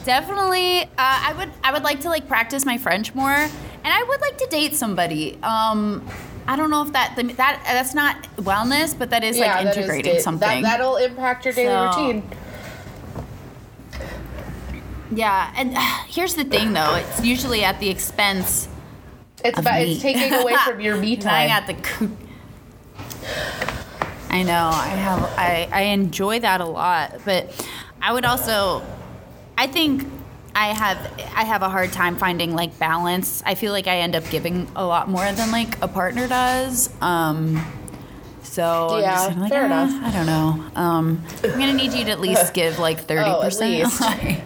definitely, 0.04 0.82
uh, 0.82 0.86
I 0.96 1.34
would 1.36 1.50
I 1.62 1.72
would 1.72 1.82
like 1.82 2.00
to 2.00 2.08
like 2.08 2.26
practice 2.28 2.64
my 2.64 2.78
French 2.78 3.14
more, 3.14 3.30
and 3.30 3.50
I 3.84 4.02
would 4.08 4.20
like 4.20 4.38
to 4.38 4.46
date 4.46 4.74
somebody. 4.74 5.38
Um, 5.42 6.06
I 6.46 6.56
don't 6.56 6.70
know 6.70 6.82
if 6.82 6.92
that 6.92 7.14
that 7.36 7.62
that's 7.64 7.94
not 7.94 8.22
wellness, 8.36 8.98
but 8.98 9.10
that 9.10 9.22
is 9.22 9.38
like 9.38 9.52
that 9.52 9.66
is 9.66 9.76
integrating 9.76 10.14
da- 10.14 10.20
something. 10.20 10.62
That, 10.62 10.78
that'll 10.78 10.96
impact 10.96 11.44
your 11.44 11.54
daily 11.54 11.68
So- 11.74 12.00
routine. 12.00 12.30
Yeah, 15.10 15.52
and 15.56 15.76
uh, 15.76 15.80
here's 16.08 16.34
the 16.34 16.44
thing 16.44 16.72
though, 16.72 16.94
it's 16.96 17.24
usually 17.24 17.64
at 17.64 17.80
the 17.80 17.88
expense 17.88 18.68
It's 19.44 19.58
of 19.58 19.64
about 19.64 19.80
me. 19.82 19.92
it's 19.92 20.02
taking 20.02 20.32
away 20.32 20.54
from 20.64 20.80
your 20.80 20.96
me 20.96 21.14
And 21.16 21.28
I 21.28 21.46
got 21.48 21.66
the. 21.66 21.74
coo- 21.74 22.16
I 24.30 24.42
know. 24.44 24.70
I 24.72 24.86
have. 24.88 25.22
I 25.36 25.68
I 25.72 25.82
enjoy 25.92 26.40
that 26.40 26.60
a 26.60 26.64
lot, 26.64 27.20
but 27.24 27.66
I 28.00 28.12
would 28.12 28.24
also. 28.24 28.82
I 29.58 29.66
think 29.66 30.06
I 30.54 30.68
have. 30.68 30.96
I 31.34 31.44
have 31.44 31.62
a 31.62 31.68
hard 31.68 31.92
time 31.92 32.16
finding 32.16 32.54
like 32.54 32.78
balance. 32.78 33.42
I 33.44 33.56
feel 33.56 33.72
like 33.72 33.88
I 33.88 33.98
end 33.98 34.14
up 34.14 34.28
giving 34.30 34.68
a 34.76 34.84
lot 34.86 35.08
more 35.08 35.30
than 35.32 35.50
like 35.50 35.82
a 35.82 35.88
partner 35.88 36.28
does. 36.28 36.90
Um. 37.02 37.64
So 38.50 38.88
I'm 38.96 39.02
Yeah, 39.02 39.26
just 39.28 39.38
like, 39.38 39.50
fair 39.52 39.62
"Ah, 39.62 39.66
enough." 39.66 40.04
I 40.04 40.10
don't 40.10 40.26
know. 40.26 40.64
Um, 40.74 41.24
I'm 41.44 41.50
gonna 41.52 41.72
need 41.72 41.92
you 41.92 42.04
to 42.06 42.10
at 42.10 42.20
least 42.20 42.52
give 42.60 42.78
like 42.80 43.00
thirty 43.00 43.30
Oh, 43.30 43.40
percent. 43.40 43.88
so 43.92 44.04
I 44.04 44.40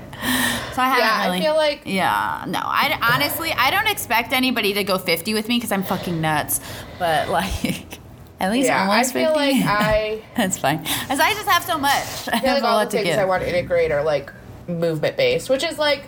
haven't 0.88 0.98
Yeah, 0.98 1.30
I 1.32 1.40
feel 1.40 1.54
like- 1.54 1.82
Yeah, 1.86 2.44
no. 2.46 2.58
I 2.62 2.98
honestly, 3.14 3.52
I 3.52 3.70
don't 3.70 3.88
expect 3.88 4.32
anybody 4.32 4.74
to 4.74 4.84
go 4.84 4.98
50 4.98 5.32
with 5.34 5.48
me 5.48 5.56
because 5.56 5.72
I'm 5.72 5.82
fucking 5.82 6.20
nuts. 6.20 6.60
But 6.98 7.28
like, 7.38 7.98
at 8.40 8.52
least 8.52 8.68
yeah, 8.68 8.82
I 8.84 8.86
almost 8.92 9.12
feel 9.14 9.32
50. 9.34 9.38
like 9.60 9.64
I 9.66 10.22
That's 10.36 10.58
fine. 10.58 10.84
As 11.08 11.18
I 11.20 11.32
just 11.32 11.48
have 11.48 11.64
so 11.64 11.78
much. 11.78 12.28
I 12.28 12.32
I 12.36 12.40
feel 12.40 12.48
have 12.50 12.62
like 12.62 12.70
all 12.70 12.80
the 12.84 12.90
things 12.90 13.04
give. 13.04 13.18
I 13.18 13.24
want 13.24 13.42
to 13.42 13.48
integrate 13.48 13.90
are 13.90 14.02
like 14.02 14.30
movement 14.68 15.16
based, 15.16 15.48
which 15.48 15.64
is 15.64 15.78
like 15.78 16.04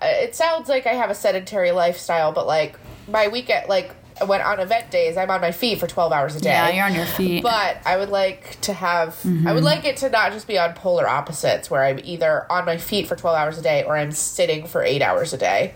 uh, 0.00 0.06
it 0.06 0.34
sounds 0.34 0.68
like 0.68 0.86
I 0.88 0.94
have 0.94 1.10
a 1.10 1.14
sedentary 1.14 1.70
lifestyle, 1.70 2.32
but 2.32 2.48
like 2.48 2.76
my 3.08 3.28
weekend, 3.28 3.68
like 3.68 3.94
when 4.26 4.40
on 4.40 4.60
event 4.60 4.90
days, 4.90 5.16
I'm 5.16 5.30
on 5.30 5.40
my 5.40 5.52
feet 5.52 5.78
for 5.80 5.86
12 5.86 6.12
hours 6.12 6.36
a 6.36 6.40
day. 6.40 6.50
yeah, 6.50 6.70
you're 6.70 6.84
on 6.84 6.94
your 6.94 7.06
feet. 7.06 7.42
But 7.42 7.78
I 7.84 7.96
would 7.96 8.08
like 8.10 8.60
to 8.62 8.72
have, 8.72 9.08
I 9.24 9.28
Mm-hmm. 9.28 9.54
would 9.54 9.64
like 9.64 9.84
it 9.84 9.96
to 9.98 10.10
not 10.10 10.32
just 10.32 10.46
be 10.46 10.58
on 10.58 10.74
polar 10.74 11.08
opposites 11.08 11.70
where 11.70 11.82
I'm 11.84 12.00
either 12.04 12.50
on 12.50 12.64
my 12.64 12.76
feet 12.76 13.06
for 13.08 13.16
12 13.16 13.36
hours 13.36 13.58
a 13.58 13.62
day 13.62 13.84
or 13.84 13.96
I'm 13.96 14.12
sitting 14.12 14.66
for 14.66 14.82
eight 14.82 15.02
hours 15.02 15.32
a 15.32 15.38
day. 15.38 15.74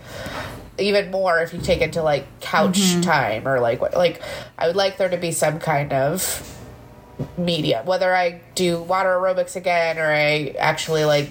Even 0.79 1.09
more 1.11 1.39
if 1.39 1.53
you 1.53 1.59
take 1.59 1.81
into 1.81 2.01
like 2.03 2.25
couch 2.39 2.77
Mm-hmm. 2.79 3.01
time 3.01 3.47
or 3.47 3.59
like 3.59 3.81
what, 3.81 3.93
like 3.95 4.21
I 4.57 4.67
would 4.67 4.75
like 4.75 4.97
there 4.97 5.09
to 5.09 5.17
be 5.17 5.31
some 5.31 5.59
kind 5.59 5.91
of 5.93 6.53
medium, 7.37 7.85
whether 7.87 8.13
I 8.15 8.41
do 8.53 8.81
water 8.81 9.09
aerobics 9.09 9.55
again 9.55 9.97
or 9.97 10.05
I 10.05 10.53
actually 10.59 11.03
like 11.05 11.29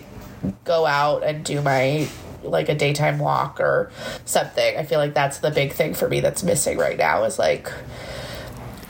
go 0.65 0.85
out 0.85 1.23
and 1.23 1.45
do 1.45 1.63
my 1.63 2.09
like 2.49 2.69
a 2.69 2.75
daytime 2.75 3.19
walk 3.19 3.61
or 3.61 3.91
something. 4.25 4.77
I 4.77 4.83
feel 4.85 4.99
like 4.99 5.15
that's 5.15 5.39
the 5.39 5.51
big 5.51 5.73
thing 5.73 5.95
for 5.95 6.09
me 6.09 6.21
that's 6.21 6.43
missing 6.43 6.79
right 6.79 6.97
now 6.99 7.25
is 7.25 7.39
like 7.39 7.71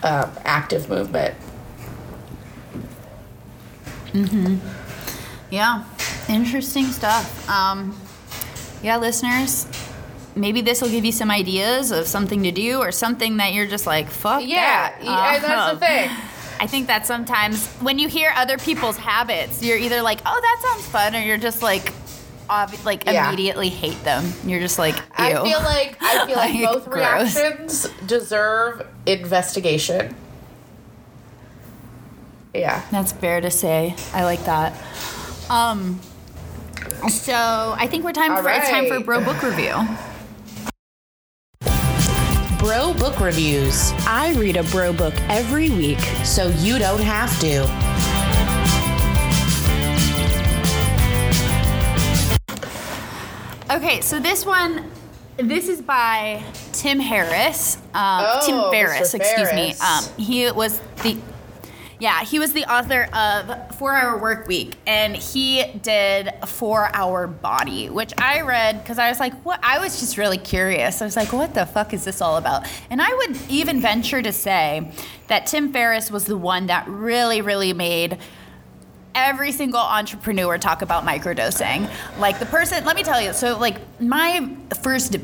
um, 0.03 0.31
active 0.45 0.89
movement. 0.89 1.35
Mm-hmm. 4.13 4.57
Yeah, 5.49 5.83
interesting 6.29 6.85
stuff. 6.85 7.47
Um, 7.49 7.99
yeah, 8.83 8.97
listeners, 8.97 9.67
maybe 10.35 10.61
this 10.61 10.81
will 10.81 10.89
give 10.89 11.05
you 11.05 11.11
some 11.11 11.31
ideas 11.31 11.91
of 11.91 12.07
something 12.07 12.43
to 12.43 12.51
do 12.51 12.79
or 12.79 12.91
something 12.91 13.37
that 13.37 13.53
you're 13.53 13.67
just 13.67 13.85
like, 13.87 14.09
fuck 14.09 14.41
Yeah, 14.45 14.55
that. 14.91 15.03
yeah, 15.03 15.39
that's 15.39 15.71
Um, 15.73 15.79
the 15.79 15.85
thing. 15.85 16.09
I 16.59 16.65
think 16.65 16.87
that 16.87 17.05
sometimes 17.05 17.67
when 17.75 17.99
you 17.99 18.07
hear 18.07 18.33
other 18.35 18.57
people's 18.57 18.97
habits, 18.97 19.63
you're 19.63 19.77
either 19.77 20.01
like, 20.01 20.19
oh, 20.25 20.39
that 20.41 20.67
sounds 20.67 20.87
fun, 20.87 21.15
or 21.15 21.19
you're 21.19 21.37
just 21.37 21.61
like, 21.61 21.93
obvi- 22.49 22.83
like 22.85 23.05
Yeah. 23.05 23.27
immediately 23.27 23.69
hate 23.69 24.01
them. 24.03 24.31
You're 24.45 24.59
just 24.59 24.77
like, 24.79 24.95
Ew. 24.95 25.01
I 25.17 25.29
feel 25.43 25.59
like 25.59 25.97
I 26.01 26.25
feel 26.25 26.35
like, 26.35 26.53
Like, 26.61 26.63
both 26.63 26.89
gross. 26.89 27.35
reactions 27.35 27.87
deserve 28.05 28.85
investigation. 29.05 30.15
Yeah. 32.53 32.81
That's 32.91 33.11
fair 33.11 33.41
to 33.41 33.51
say. 33.51 33.95
I 34.13 34.23
like 34.23 34.43
that. 34.45 34.73
Um, 35.49 35.99
so 37.09 37.33
I 37.77 37.87
think 37.87 38.03
we're 38.03 38.11
time 38.13 38.31
All 38.31 38.41
for 38.41 38.49
it's 38.49 38.69
time 38.69 38.87
for 38.87 38.99
bro 38.99 39.23
book 39.23 39.41
review. 39.43 39.75
Bro 42.59 42.95
Book 42.95 43.19
Reviews, 43.21 43.93
I 44.05 44.33
read 44.35 44.57
a 44.57 44.63
bro 44.63 44.91
book 44.91 45.13
every 45.29 45.69
week. 45.69 45.99
so 46.25 46.47
you 46.57 46.77
don't 46.79 46.99
have 47.01 47.39
to. 47.39 47.63
Okay, 53.69 53.99
so 54.01 54.19
this 54.19 54.45
one, 54.45 54.89
this 55.37 55.67
is 55.67 55.81
by 55.81 56.41
Tim 56.71 56.99
Harris. 56.99 57.75
Um, 57.93 58.23
Oh, 58.25 58.39
Tim 58.45 58.71
Ferriss, 58.71 59.13
excuse 59.13 59.53
me. 59.53 59.73
Um, 59.85 60.03
he 60.17 60.49
was 60.51 60.79
the, 61.03 61.17
yeah, 61.99 62.23
he 62.23 62.39
was 62.39 62.53
the 62.53 62.63
author 62.71 63.09
of 63.13 63.75
Four 63.75 63.93
Hour 63.93 64.19
Work 64.19 64.47
Week, 64.47 64.75
and 64.87 65.17
he 65.17 65.65
did 65.81 66.31
Four 66.45 66.89
Hour 66.95 67.27
Body, 67.27 67.89
which 67.89 68.13
I 68.17 68.39
read 68.41 68.81
because 68.81 68.99
I 68.99 69.09
was 69.09 69.19
like, 69.19 69.33
what? 69.43 69.59
I 69.63 69.79
was 69.79 69.99
just 69.99 70.17
really 70.17 70.37
curious. 70.37 71.01
I 71.01 71.05
was 71.05 71.17
like, 71.17 71.33
what 71.33 71.53
the 71.53 71.65
fuck 71.65 71.93
is 71.93 72.05
this 72.05 72.21
all 72.21 72.37
about? 72.37 72.65
And 72.89 73.01
I 73.01 73.13
would 73.13 73.37
even 73.49 73.81
venture 73.81 74.21
to 74.21 74.31
say 74.31 74.93
that 75.27 75.45
Tim 75.45 75.73
Ferriss 75.73 76.09
was 76.09 76.23
the 76.25 76.37
one 76.37 76.67
that 76.67 76.87
really, 76.87 77.41
really 77.41 77.73
made 77.73 78.17
every 79.17 79.51
single 79.51 79.79
entrepreneur 79.79 80.57
talk 80.59 80.83
about 80.83 81.03
microdosing. 81.03 81.89
Like 82.19 82.39
the 82.39 82.45
person, 82.45 82.85
let 82.85 82.95
me 82.95 83.01
tell 83.03 83.19
you, 83.19 83.33
so 83.33 83.57
like 83.57 83.77
my 83.99 84.47
first 84.83 85.17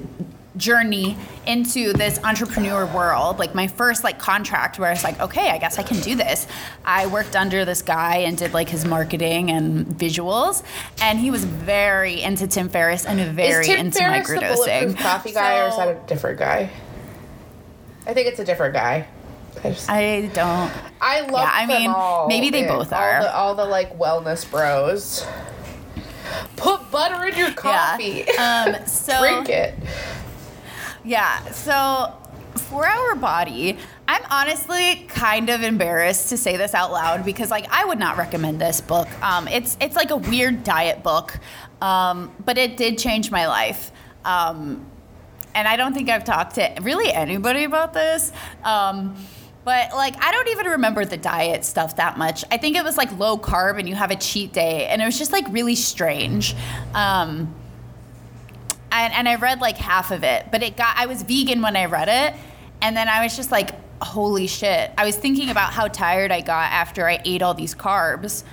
journey 0.58 1.16
into 1.46 1.94
this 1.94 2.20
entrepreneur 2.24 2.86
world, 2.88 3.38
like 3.38 3.54
my 3.54 3.68
first 3.68 4.04
like 4.04 4.18
contract 4.18 4.80
where 4.80 4.90
I 4.90 4.94
was 4.94 5.04
like, 5.04 5.20
okay, 5.20 5.50
I 5.50 5.60
guess 5.60 5.78
I 5.78 5.84
can 5.84 6.00
do 6.00 6.16
this. 6.16 6.48
I 6.84 7.06
worked 7.08 7.36
under 7.36 7.66
this 7.66 7.84
guy 7.84 8.18
and 8.18 8.36
did 8.36 8.54
like 8.54 8.70
his 8.70 8.84
marketing 8.84 9.52
and 9.52 9.86
visuals, 9.86 10.64
and 11.00 11.20
he 11.20 11.30
was 11.30 11.46
very 11.46 12.22
into 12.22 12.48
Tim 12.48 12.70
Ferriss 12.70 13.06
and 13.06 13.20
very 13.36 13.62
is 13.62 13.68
Tim 13.68 13.80
into 13.88 14.00
Ferriss 14.00 14.28
the 14.28 14.36
microdosing. 14.36 14.56
bulletproof 14.56 14.98
coffee 14.98 15.32
guy, 15.34 15.60
or 15.60 15.70
is 15.70 15.78
that 15.78 15.88
a 15.90 16.08
different 16.08 16.40
guy? 16.40 16.70
I 18.08 18.14
think 18.14 18.28
it's 18.28 18.40
a 18.40 18.46
different 18.46 18.74
guy. 18.74 19.08
I, 19.64 19.70
just, 19.70 19.90
I, 19.90 20.22
don't. 20.34 20.72
I 21.02 21.22
love 21.22 21.32
yeah, 21.32 21.52
I 21.54 21.66
them 21.66 21.82
mean, 21.82 21.90
all, 21.90 22.28
maybe 22.28 22.50
they 22.50 22.62
man. 22.62 22.78
both 22.78 22.94
all 22.94 23.00
are. 23.00 23.22
The, 23.22 23.36
all 23.36 23.56
the 23.56 23.66
like 23.66 23.98
wellness 23.98 24.50
bros. 24.50 25.26
Put 26.56 26.90
butter 26.92 27.26
in 27.26 27.38
your 27.38 27.52
coffee. 27.52 28.26
Yeah. 28.34 28.76
Um, 28.80 28.86
so 28.88 29.20
Drink 29.20 29.50
it. 29.50 29.76
Yeah. 31.04 31.44
So, 31.52 32.14
Four 32.56 32.88
Hour 32.88 33.16
Body. 33.16 33.78
I'm 34.08 34.24
honestly 34.30 35.06
kind 35.08 35.50
of 35.50 35.64
embarrassed 35.64 36.30
to 36.30 36.38
say 36.38 36.58
this 36.58 36.74
out 36.74 36.92
loud 36.92 37.24
because, 37.24 37.50
like, 37.50 37.68
I 37.72 37.86
would 37.86 38.00
not 38.00 38.18
recommend 38.18 38.60
this 38.60 38.82
book. 38.82 39.08
Um, 39.22 39.48
it's 39.48 39.78
it's 39.80 39.96
like 39.96 40.12
a 40.12 40.18
weird 40.18 40.64
diet 40.64 41.04
book, 41.04 41.40
um, 41.82 42.32
but 42.46 42.58
it 42.58 42.78
did 42.78 42.98
change 42.98 43.32
my 43.32 43.48
life. 43.48 43.92
Um, 44.26 44.86
and 45.56 45.68
I 45.68 45.76
don't 45.76 45.94
think 45.94 46.10
I've 46.10 46.24
talked 46.24 46.56
to 46.56 46.74
really 46.82 47.12
anybody 47.12 47.64
about 47.64 47.94
this. 47.94 48.32
Um, 48.64 49.16
but 49.66 49.94
like, 49.94 50.22
I 50.22 50.32
don't 50.32 50.50
even 50.50 50.66
remember 50.68 51.06
the 51.06 51.18
diet 51.18 51.64
stuff 51.64 51.96
that 51.96 52.18
much. 52.18 52.44
I 52.52 52.58
think 52.58 52.76
it 52.76 52.84
was 52.84 52.98
like 52.98 53.18
low 53.18 53.38
carb, 53.38 53.80
and 53.80 53.88
you 53.88 53.96
have 53.96 54.12
a 54.12 54.16
cheat 54.16 54.54
day, 54.54 54.88
and 54.88 55.02
it 55.02 55.06
was 55.06 55.18
just 55.18 55.32
like 55.32 55.46
really 55.50 55.76
strange. 55.76 56.56
Um, 56.94 57.54
and, 58.92 59.14
and 59.14 59.30
I 59.30 59.36
read 59.36 59.62
like 59.62 59.78
half 59.78 60.12
of 60.12 60.24
it, 60.24 60.48
but 60.52 60.62
it 60.62 60.78
got 60.78 60.96
I 60.98 61.06
was 61.06 61.24
vegan 61.24 61.62
when 61.62 61.76
I 61.76 61.86
read 61.86 62.10
it, 62.10 62.40
and 62.82 62.96
then 62.96 63.08
I 63.08 63.24
was 63.24 63.36
just 63.36 63.52
like, 63.52 63.72
holy 64.02 64.48
shit! 64.48 64.92
I 64.98 65.06
was 65.06 65.16
thinking 65.16 65.50
about 65.50 65.72
how 65.72 65.88
tired 65.88 66.32
I 66.32 66.42
got 66.42 66.72
after 66.72 67.08
I 67.08 67.22
ate 67.24 67.42
all 67.42 67.54
these 67.54 67.74
carbs, 67.74 68.44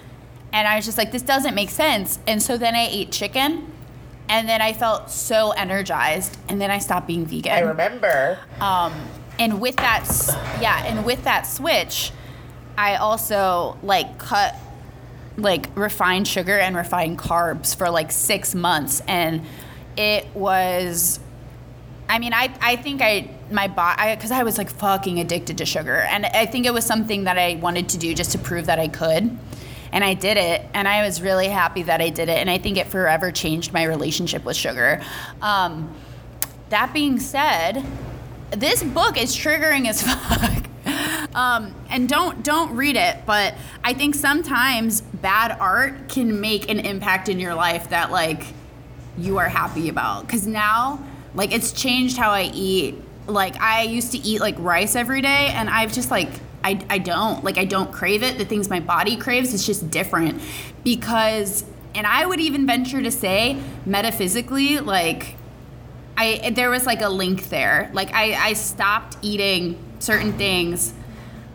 and 0.53 0.69
I 0.69 0.77
was 0.77 0.85
just 0.85 0.97
like, 0.97 1.13
this 1.13 1.23
doesn't 1.23 1.55
make 1.55 1.71
sense. 1.71 2.21
And 2.27 2.43
so 2.43 2.57
then 2.57 2.75
I 2.77 2.87
ate 2.89 3.11
chicken, 3.11 3.71
and 4.29 4.49
then 4.49 4.63
I 4.63 4.73
felt 4.73 5.11
so 5.11 5.51
energized, 5.51 6.39
and 6.49 6.61
then 6.61 6.71
I 6.71 6.79
stopped 6.79 7.09
being 7.09 7.27
vegan. 7.27 7.53
I 7.53 7.61
remember. 7.61 8.39
Um, 8.61 8.93
and 9.41 9.59
with 9.59 9.77
that, 9.77 10.07
yeah, 10.61 10.85
and 10.85 11.05
with 11.05 11.25
that 11.25 11.47
switch, 11.47 12.13
I 12.77 12.97
also 12.97 13.79
like 13.83 14.19
cut 14.19 14.55
like 15.37 15.75
refined 15.75 16.29
sugar 16.29 16.59
and 16.59 16.77
refined 16.77 17.19
carbs 17.19 17.75
for 17.75 17.89
like 17.89 18.13
six 18.13 18.55
months, 18.55 19.01
and 19.09 19.43
it 19.97 20.27
was. 20.35 21.19
I 22.09 22.19
mean, 22.19 22.35
I, 22.35 22.53
I 22.61 22.77
think 22.77 23.01
I 23.03 23.31
my 23.51 23.67
body 23.69 24.15
because 24.15 24.31
I 24.31 24.43
was 24.43 24.59
like 24.59 24.69
fucking 24.69 25.19
addicted 25.21 25.59
to 25.59 25.67
sugar, 25.67 25.97
and 25.97 26.27
I 26.27 26.45
think 26.45 26.67
it 26.67 26.75
was 26.75 26.85
something 26.85 27.25
that 27.25 27.39
I 27.39 27.55
wanted 27.55 27.89
to 27.91 27.99
do 27.99 28.15
just 28.15 28.33
to 28.33 28.39
prove 28.39 28.67
that 28.67 28.79
I 28.79 28.89
could, 28.89 29.39
and 29.91 30.05
I 30.05 30.13
did 30.13 30.37
it, 30.37 30.67
and 30.75 30.87
I 30.87 31.03
was 31.07 31.23
really 31.23 31.49
happy 31.49 31.85
that 31.85 32.03
I 32.03 32.11
did 32.11 32.29
it, 32.29 32.37
and 32.37 32.51
I 32.51 32.59
think 32.59 32.77
it 32.77 32.89
forever 32.89 33.33
changed 33.33 33.73
my 33.73 33.85
relationship 33.85 34.45
with 34.45 34.57
sugar. 34.57 35.01
Um, 35.41 35.95
that 36.69 36.93
being 36.93 37.19
said, 37.19 37.87
this 38.51 38.83
book 38.83 39.21
is 39.21 39.35
triggering 39.37 39.89
as 39.89 40.03
fuck. 40.07 40.67
Um, 41.35 41.75
and 41.89 42.09
don't 42.09 42.43
don't 42.43 42.75
read 42.75 42.97
it, 42.97 43.19
but 43.25 43.55
I 43.85 43.93
think 43.93 44.15
sometimes 44.15 45.01
bad 45.01 45.57
art 45.61 46.09
can 46.09 46.41
make 46.41 46.69
an 46.69 46.81
impact 46.81 47.29
in 47.29 47.39
your 47.39 47.55
life 47.55 47.91
that 47.91 48.11
like 48.11 48.47
you 49.17 49.39
are 49.39 49.49
happy 49.49 49.89
about. 49.89 50.29
Cause 50.29 50.47
now, 50.47 51.05
like 51.35 51.53
it's 51.53 51.73
changed 51.73 52.17
how 52.17 52.31
I 52.31 52.51
eat. 52.53 52.97
Like 53.27 53.61
I 53.61 53.83
used 53.83 54.13
to 54.13 54.19
eat 54.19 54.41
like 54.41 54.57
rice 54.59 54.97
every 54.97 55.21
day, 55.21 55.53
and 55.55 55.71
I've 55.71 55.93
just 55.93 56.11
like 56.11 56.31
I, 56.65 56.85
I 56.91 56.99
don't 56.99 57.45
like 57.45 57.59
I 57.59 57.65
don't 57.65 57.93
crave 57.93 58.25
it. 58.25 58.39
The 58.39 58.45
things 58.45 58.69
my 58.69 58.81
body 58.81 59.17
craves, 59.17 59.55
is 59.55 59.67
just 59.67 59.91
different 59.91 60.41
because. 60.85 61.65
And 61.93 62.07
I 62.07 62.25
would 62.25 62.39
even 62.39 62.69
venture 62.69 63.03
to 63.03 63.11
say, 63.11 63.61
metaphysically, 63.85 64.79
like 64.79 65.35
I 66.21 66.51
there 66.51 66.71
was 66.71 66.85
like 66.87 67.01
a 67.03 67.09
link 67.09 67.49
there. 67.49 67.91
Like 67.93 68.13
I, 68.15 68.35
I 68.49 68.53
stopped 68.55 69.17
eating 69.23 69.77
certain 70.01 70.33
things. 70.35 70.93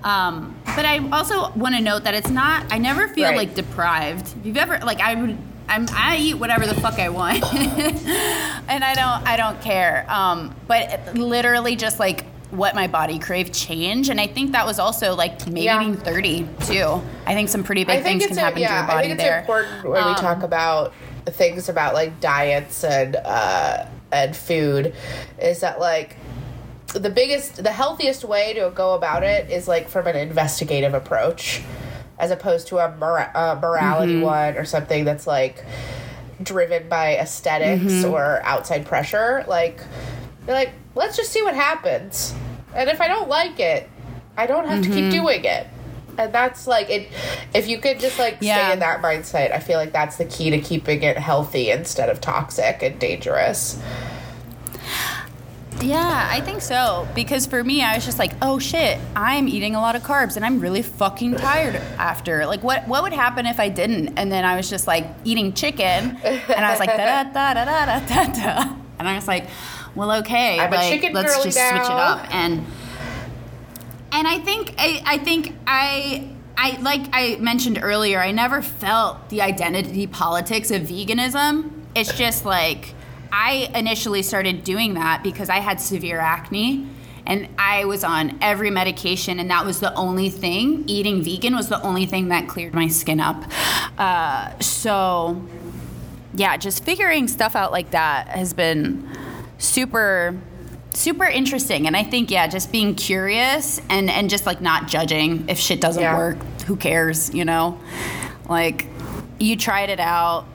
Um, 0.03 0.55
but 0.75 0.85
I 0.85 0.99
also 1.11 1.51
want 1.53 1.73
to 1.75 1.81
note 1.81 2.03
that 2.03 2.13
it's 2.13 2.29
not. 2.29 2.71
I 2.71 2.77
never 2.77 3.07
feel 3.07 3.29
Right. 3.29 3.37
like 3.37 3.55
deprived. 3.55 4.27
If 4.39 4.45
you've 4.45 4.57
ever 4.57 4.79
like 4.79 4.99
I 5.01 5.15
would. 5.15 5.37
I'm, 5.67 5.87
I 5.93 6.17
eat 6.17 6.35
whatever 6.35 6.67
the 6.67 6.75
fuck 6.75 6.99
I 6.99 7.09
want, 7.09 7.43
and 7.53 8.83
I 8.83 8.93
don't. 8.93 9.27
I 9.27 9.35
don't 9.35 9.59
care. 9.61 10.05
Um, 10.09 10.55
but 10.67 11.15
literally, 11.15 11.75
just 11.75 11.99
like 11.99 12.23
what 12.51 12.75
my 12.75 12.85
body 12.85 13.17
craved 13.17 13.51
changed, 13.51 14.11
and 14.11 14.21
I 14.21 14.27
think 14.27 14.51
that 14.51 14.67
was 14.67 14.77
also 14.77 15.15
like 15.15 15.47
maybe 15.47 15.61
Yeah. 15.65 15.79
being 15.79 15.97
30 15.97 16.47
too. 16.67 17.01
I 17.25 17.33
think 17.33 17.49
some 17.49 17.63
pretty 17.63 17.83
big 17.83 18.03
things 18.03 18.27
can 18.27 18.37
happen 18.37 18.61
yeah, 18.61 18.67
to 18.85 18.91
your 18.91 18.99
I 18.99 19.01
think 19.01 19.13
it's 19.15 19.23
there. 19.23 19.39
important 19.39 19.83
when 19.85 20.05
we 20.05 20.11
Um, 20.11 20.15
talk 20.17 20.43
about 20.43 20.93
things 21.25 21.67
about 21.67 21.95
like 21.95 22.19
diets 22.19 22.83
and 22.83 23.15
uh, 23.15 23.85
and 24.11 24.35
food, 24.35 24.93
is 25.41 25.61
that 25.61 25.79
like 25.79 26.15
the 26.93 27.09
biggest, 27.09 27.63
the 27.63 27.71
healthiest 27.71 28.23
way 28.23 28.53
to 28.53 28.71
go 28.73 28.93
about 28.93 29.23
it 29.23 29.49
is 29.49 29.67
like 29.67 29.89
from 29.89 30.07
an 30.07 30.15
investigative 30.15 30.93
approach, 30.93 31.61
as 32.17 32.31
opposed 32.31 32.67
to 32.67 32.77
a 32.77 32.95
mora- 32.97 33.31
uh, 33.35 33.59
morality 33.61 34.13
Mm-hmm. 34.13 34.21
one 34.23 34.57
or 34.57 34.63
something 34.65 35.03
that's 35.03 35.27
like 35.27 35.65
driven 36.41 36.87
by 36.87 37.17
aesthetics 37.17 37.83
Mm-hmm. 37.91 38.11
or 38.13 38.41
outside 38.43 38.85
pressure. 38.85 39.43
Like, 39.47 39.81
you're 40.47 40.55
like, 40.55 40.71
let's 40.95 41.17
just 41.17 41.31
see 41.31 41.41
what 41.41 41.55
happens, 41.55 42.33
and 42.73 42.89
if 42.89 43.01
I 43.01 43.07
don't 43.07 43.27
like 43.27 43.59
it, 43.59 43.89
I 44.37 44.45
don't 44.47 44.67
have 44.67 44.83
to 44.83 44.89
Mm-hmm. 44.89 45.09
keep 45.09 45.11
doing 45.11 45.43
it 45.45 45.67
and 46.17 46.33
that's 46.33 46.67
like 46.67 46.89
it 46.89 47.09
if 47.53 47.67
you 47.67 47.77
could 47.77 47.99
just 47.99 48.19
like 48.19 48.37
yeah. 48.41 48.65
stay 48.65 48.73
in 48.73 48.79
that 48.79 49.01
mindset 49.01 49.51
i 49.51 49.59
feel 49.59 49.77
like 49.77 49.91
that's 49.91 50.17
the 50.17 50.25
key 50.25 50.49
to 50.49 50.59
keeping 50.59 51.03
it 51.03 51.17
healthy 51.17 51.69
instead 51.69 52.09
of 52.09 52.21
toxic 52.21 52.81
and 52.81 52.99
dangerous 52.99 53.81
yeah, 55.81 56.29
I 56.31 56.41
think 56.41 56.61
so. 56.61 57.07
Because 57.15 57.45
for 57.45 57.63
me, 57.63 57.83
I 57.83 57.95
was 57.95 58.05
just 58.05 58.17
like, 58.17 58.31
oh 58.41 58.59
shit, 58.59 58.97
I'm 59.15 59.47
eating 59.47 59.75
a 59.75 59.81
lot 59.81 59.95
of 59.95 60.03
carbs 60.03 60.35
and 60.35 60.45
I'm 60.45 60.59
really 60.59 60.81
fucking 60.81 61.35
tired 61.35 61.75
after. 61.97 62.45
Like, 62.45 62.63
what, 62.63 62.87
what 62.87 63.03
would 63.03 63.13
happen 63.13 63.45
if 63.45 63.59
I 63.59 63.69
didn't? 63.69 64.17
And 64.17 64.31
then 64.31 64.45
I 64.45 64.55
was 64.55 64.69
just 64.69 64.87
like 64.87 65.05
eating 65.25 65.53
chicken 65.53 66.17
and 66.23 66.65
I 66.65 66.71
was 66.71 66.79
like, 66.79 66.89
da 66.89 67.23
da 67.23 67.53
da 67.53 67.65
da 67.65 67.65
da 67.65 67.99
da 67.99 68.33
da. 68.33 68.75
And 68.99 69.07
I 69.07 69.15
was 69.15 69.27
like, 69.27 69.47
well, 69.95 70.11
okay. 70.19 70.59
I'm 70.59 70.71
like, 70.71 70.91
a 70.91 70.95
chicken 70.95 71.13
let's 71.13 71.43
just 71.43 71.57
now. 71.57 71.69
switch 71.71 71.85
it 71.85 71.91
up. 71.91 72.33
And 72.33 72.65
and 74.15 74.27
I 74.27 74.39
think 74.39 74.73
I, 74.77 75.01
I 75.05 75.17
think 75.17 75.53
I 75.67 76.29
I 76.57 76.79
like 76.81 77.01
I 77.11 77.35
mentioned 77.35 77.79
earlier, 77.81 78.19
I 78.19 78.31
never 78.31 78.61
felt 78.61 79.29
the 79.29 79.41
identity 79.41 80.07
politics 80.07 80.71
of 80.71 80.83
veganism. 80.83 81.71
It's 81.95 82.13
just 82.13 82.45
like 82.45 82.93
I 83.31 83.69
initially 83.75 84.23
started 84.23 84.63
doing 84.63 84.93
that 84.93 85.21
because 85.21 85.49
I 85.49 85.59
had 85.59 85.81
severe 85.81 86.19
acne 86.19 86.87
and 87.27 87.49
I 87.57 87.85
was 87.85 88.03
on 88.03 88.37
every 88.41 88.69
medication, 88.69 89.39
and 89.39 89.49
that 89.49 89.65
was 89.65 89.79
the 89.79 89.93
only 89.95 90.29
thing. 90.29 90.83
Eating 90.87 91.23
vegan 91.23 91.55
was 91.55 91.69
the 91.69 91.81
only 91.81 92.05
thing 92.05 92.27
that 92.27 92.47
cleared 92.47 92.75
my 92.75 92.87
skin 92.87 93.19
up. 93.19 93.43
Uh, 93.97 94.57
so, 94.59 95.41
yeah, 96.35 96.55
just 96.55 96.83
figuring 96.83 97.27
stuff 97.27 97.55
out 97.55 97.71
like 97.71 97.89
that 97.91 98.27
has 98.27 98.53
been 98.53 99.09
super 99.57 100.39
super 100.95 101.25
interesting 101.25 101.87
and 101.87 101.95
i 101.95 102.03
think 102.03 102.31
yeah 102.31 102.47
just 102.47 102.71
being 102.71 102.95
curious 102.95 103.79
and 103.89 104.09
and 104.09 104.29
just 104.29 104.45
like 104.45 104.61
not 104.61 104.87
judging 104.87 105.47
if 105.49 105.57
shit 105.59 105.81
doesn't 105.81 106.01
Yeah. 106.01 106.17
work 106.17 106.37
who 106.65 106.75
cares 106.75 107.33
you 107.33 107.45
know 107.45 107.79
like 108.49 108.87
you 109.39 109.55
tried 109.57 109.89
it 109.89 109.99
out 109.99 110.45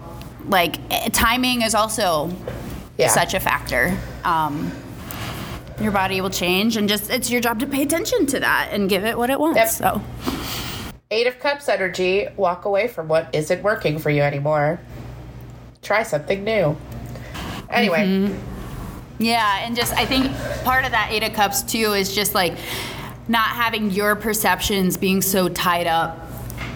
like 0.49 0.78
eh, 0.91 1.09
timing 1.12 1.62
is 1.62 1.74
also 1.74 2.30
Yeah. 2.97 3.09
such 3.09 3.34
a 3.34 3.41
factor 3.41 3.97
um 4.24 4.70
your 5.80 5.93
body 5.93 6.20
will 6.20 6.30
change 6.30 6.76
and 6.76 6.88
just 6.88 7.11
it's 7.11 7.30
your 7.30 7.41
job 7.41 7.61
to 7.61 7.66
pay 7.66 7.82
attention 7.82 8.26
to 8.26 8.41
that 8.41 8.68
and 8.72 8.88
give 8.88 9.05
it 9.05 9.16
what 9.16 9.30
it 9.30 9.38
wants 9.41 9.57
Yep. 9.59 9.68
so 9.70 10.03
Eight 11.12 11.26
of 11.26 11.41
Cups 11.41 11.68
energy. 11.68 12.28
Walk 12.36 12.66
away 12.66 12.86
from 12.86 13.09
what 13.09 13.28
isn't 13.34 13.64
working 13.64 13.99
for 13.99 14.11
you 14.11 14.22
anymore. 14.22 14.78
Try 15.82 16.05
something 16.05 16.45
new. 16.45 16.76
Anyway, 17.68 18.07
Mm-hmm. 18.07 18.49
Yeah, 19.20 19.64
and 19.66 19.76
just 19.76 19.92
I 19.92 20.06
think 20.06 20.34
part 20.64 20.84
of 20.84 20.92
that 20.92 21.10
Eight 21.12 21.22
of 21.22 21.34
Cups 21.34 21.62
too 21.62 21.92
is 21.92 22.14
just 22.14 22.34
like 22.34 22.54
not 23.28 23.48
having 23.50 23.90
your 23.90 24.16
perceptions 24.16 24.96
being 24.96 25.20
so 25.22 25.48
tied 25.48 25.86
up 25.86 26.26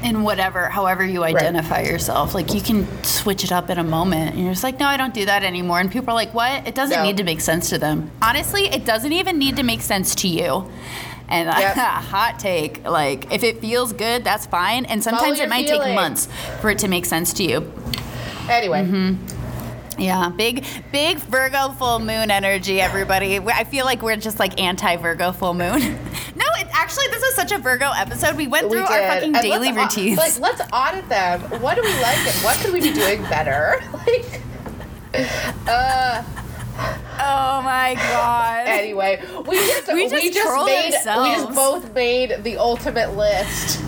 in 0.04 0.22
whatever, 0.22 0.66
however 0.68 1.02
you 1.04 1.24
identify 1.24 1.80
yourself. 1.80 2.34
Like 2.34 2.52
you 2.52 2.60
can 2.60 2.86
switch 3.02 3.42
it 3.44 3.50
up 3.50 3.70
in 3.70 3.78
a 3.78 3.82
moment, 3.82 4.34
and 4.34 4.44
you're 4.44 4.52
just 4.52 4.62
like, 4.62 4.78
no, 4.78 4.86
I 4.86 4.98
don't 4.98 5.14
do 5.14 5.24
that 5.24 5.42
anymore. 5.42 5.80
And 5.80 5.90
people 5.90 6.10
are 6.10 6.14
like, 6.14 6.34
what? 6.34 6.68
It 6.68 6.74
doesn't 6.74 6.98
No. 6.98 7.02
need 7.02 7.16
to 7.16 7.24
make 7.24 7.40
sense 7.40 7.70
to 7.70 7.78
them. 7.78 8.10
Honestly, 8.20 8.66
it 8.66 8.84
doesn't 8.84 9.12
even 9.14 9.38
need 9.38 9.56
to 9.56 9.62
make 9.62 9.80
sense 9.80 10.14
to 10.16 10.28
you. 10.28 10.70
And 11.30 11.48
Yep. 11.58 11.74
hot 11.76 12.38
take, 12.38 12.84
like 12.86 13.32
if 13.32 13.42
it 13.42 13.62
feels 13.62 13.94
good, 13.94 14.22
that's 14.22 14.44
fine. 14.44 14.84
And 14.84 15.02
sometimes 15.02 15.40
it 15.40 15.48
might 15.48 15.66
take 15.66 15.80
months 15.94 16.28
for 16.60 16.68
it 16.68 16.78
to 16.80 16.88
make 16.88 17.06
sense 17.06 17.32
to 17.34 17.42
you. 17.42 17.72
anyway. 18.50 18.82
Mm-hmm. 18.84 19.43
Yeah, 19.98 20.28
big, 20.28 20.64
big 20.92 21.18
Virgo 21.18 21.70
full 21.70 21.98
moon 21.98 22.30
energy, 22.30 22.80
everybody. 22.80 23.38
I 23.38 23.64
feel 23.64 23.84
like 23.84 24.02
we're 24.02 24.16
just 24.16 24.38
like 24.38 24.60
anti 24.60 24.96
Virgo 24.96 25.32
full 25.32 25.54
moon. 25.54 25.80
no, 26.36 26.44
it, 26.56 26.68
actually, 26.72 27.06
this 27.08 27.22
is 27.22 27.34
such 27.34 27.52
a 27.52 27.58
Virgo 27.58 27.90
episode. 27.96 28.36
We 28.36 28.46
went 28.46 28.68
We 28.68 28.72
through 28.72 28.86
our 28.86 29.08
fucking 29.08 29.34
And 29.34 29.42
daily 29.42 29.72
let's 29.72 29.96
routines. 29.96 30.18
Like, 30.18 30.40
let's 30.40 30.60
audit 30.72 31.08
them. 31.08 31.40
What 31.60 31.76
do 31.76 31.82
we 31.82 31.92
like 32.00 32.18
and 32.18 32.44
what 32.44 32.56
could 32.58 32.72
we 32.72 32.80
be 32.80 32.92
doing 32.92 33.22
better? 33.24 33.82
Like, 34.04 34.42
uh, 35.68 36.22
oh 37.20 37.62
my 37.62 37.94
god. 37.94 38.66
anyway, 38.66 39.22
we 39.46 39.56
just 39.56 39.86
We 39.86 39.94
we 39.94 40.08
just 40.08 40.32
just, 40.34 40.46
trolled 40.46 40.66
made 40.66 40.86
we 40.86 40.92
just 40.92 41.54
both 41.54 41.94
made 41.94 42.42
the 42.42 42.56
ultimate 42.58 43.16
list. 43.16 43.83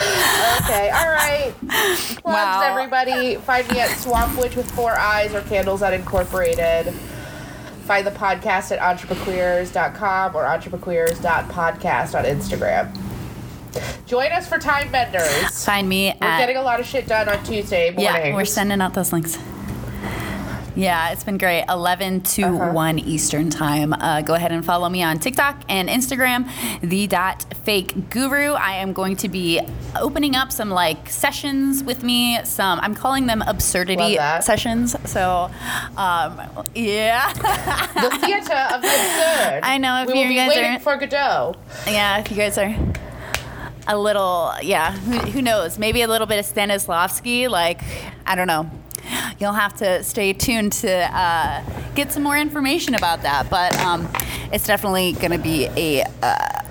Okay, 0.00 0.90
all 0.90 1.08
right. 1.10 1.52
Plugs, 1.68 2.20
Wow. 2.24 2.60
everybody. 2.62 3.36
Find 3.36 3.68
me 3.70 3.80
at 3.80 3.90
Swamp 3.98 4.38
Witch 4.38 4.56
with 4.56 4.70
four 4.72 4.92
eyes 4.98 5.34
or 5.34 5.40
Candles 5.42 5.82
Unincorporated. 5.82 6.92
Find 7.84 8.06
the 8.06 8.10
podcast 8.12 8.76
at 8.76 8.78
entreprequeers.com 8.78 10.36
or 10.36 10.44
entreprequeers.podcast 10.44 12.18
on 12.18 12.24
Instagram. 12.24 12.96
Join 14.06 14.32
us 14.32 14.48
for 14.48 14.58
Time 14.58 14.90
Benders. 14.90 15.64
Find 15.64 15.88
me 15.88 16.14
We're 16.20 16.26
at 16.26 16.38
getting 16.40 16.56
a 16.56 16.62
lot 16.62 16.80
of 16.80 16.86
shit 16.86 17.06
done 17.06 17.28
on 17.28 17.42
Tuesday 17.44 17.90
mornings. 17.90 18.26
yeah. 18.26 18.34
We're 18.34 18.44
sending 18.44 18.80
out 18.80 18.94
those 18.94 19.12
links. 19.12 19.38
Yeah, 20.76 21.10
it's 21.10 21.24
been 21.24 21.36
great. 21.36 21.64
11 21.68 22.20
to 22.22 22.42
Uh-huh. 22.42 22.72
1 22.72 22.98
Eastern 23.00 23.50
Time. 23.50 23.92
Uh, 23.92 24.22
go 24.22 24.34
ahead 24.34 24.52
and 24.52 24.64
follow 24.64 24.88
me 24.88 25.02
on 25.02 25.18
TikTok 25.18 25.62
and 25.68 25.88
Instagram, 25.88 26.48
the 26.80 27.06
dot 27.08 27.44
fake 27.64 28.08
guru. 28.08 28.52
I 28.52 28.74
am 28.74 28.92
going 28.92 29.16
to 29.16 29.28
be 29.28 29.60
opening 30.00 30.36
up 30.36 30.52
some 30.52 30.70
like 30.70 31.08
sessions 31.10 31.82
with 31.82 32.02
me. 32.04 32.38
Some, 32.44 32.78
I'm 32.80 32.94
calling 32.94 33.26
them 33.26 33.42
absurdity 33.42 34.14
sessions. 34.40 34.94
So, 35.10 35.50
um, 35.96 36.40
yeah. 36.74 37.32
the 37.32 38.18
theater 38.20 38.54
of 38.72 38.80
the 38.82 38.88
absurd. 38.88 39.60
I 39.64 39.76
know, 39.78 40.02
if 40.02 40.06
we 40.06 40.14
will 40.14 40.22
you 40.22 40.28
be 40.28 40.34
guys 40.36 40.48
waiting 40.50 40.76
are- 40.76 40.78
for 40.80 40.96
Godot. 40.96 41.56
yeah, 41.86 42.18
if 42.20 42.30
you 42.30 42.36
guys 42.36 42.56
are 42.58 42.74
a 43.88 43.98
little, 43.98 44.52
yeah, 44.62 44.92
who, 44.92 45.18
who 45.18 45.42
knows? 45.42 45.78
Maybe 45.78 46.02
a 46.02 46.08
little 46.08 46.28
bit 46.28 46.38
of 46.38 46.44
Stanislavski. 46.46 47.48
Like, 47.50 47.80
I 48.24 48.36
don't 48.36 48.46
know. 48.46 48.70
You'll 49.38 49.52
have 49.52 49.74
to 49.78 50.02
stay 50.02 50.32
tuned 50.32 50.72
to 50.72 50.90
uh, 50.90 51.62
get 51.94 52.12
some 52.12 52.22
more 52.22 52.36
information 52.36 52.94
about 52.94 53.22
that. 53.22 53.48
But 53.50 53.76
um, 53.80 54.08
it's 54.52 54.66
definitely 54.66 55.12
going 55.12 55.32
to 55.32 55.38
be 55.38 55.66
a, 55.76 56.04
uh, 56.22 56.62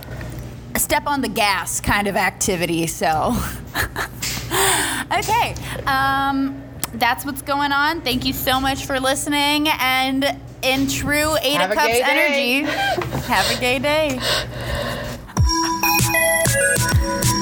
a 0.75 0.80
step 0.80 1.07
on 1.07 1.21
the 1.21 1.30
gas 1.30 1.82
kind 1.82 2.07
of 2.07 2.15
activity. 2.15 2.88
So, 2.88 3.36
okay. 5.11 5.55
Um, 5.86 6.63
that's 6.93 7.25
what's 7.25 7.41
going 7.41 7.71
on. 7.71 8.01
Thank 8.01 8.25
you 8.25 8.34
so 8.34 8.59
much 8.59 8.86
for 8.86 8.99
listening. 8.99 9.67
And 9.80 10.25
in 10.61 10.88
true 10.88 11.38
Eight 11.41 11.57
Have 11.57 11.71
of 11.71 11.77
Cups 11.77 11.99
energy, 12.03 12.61
have 13.27 13.49
a 13.55 13.59
gay 13.59 13.80
day. 13.80 14.19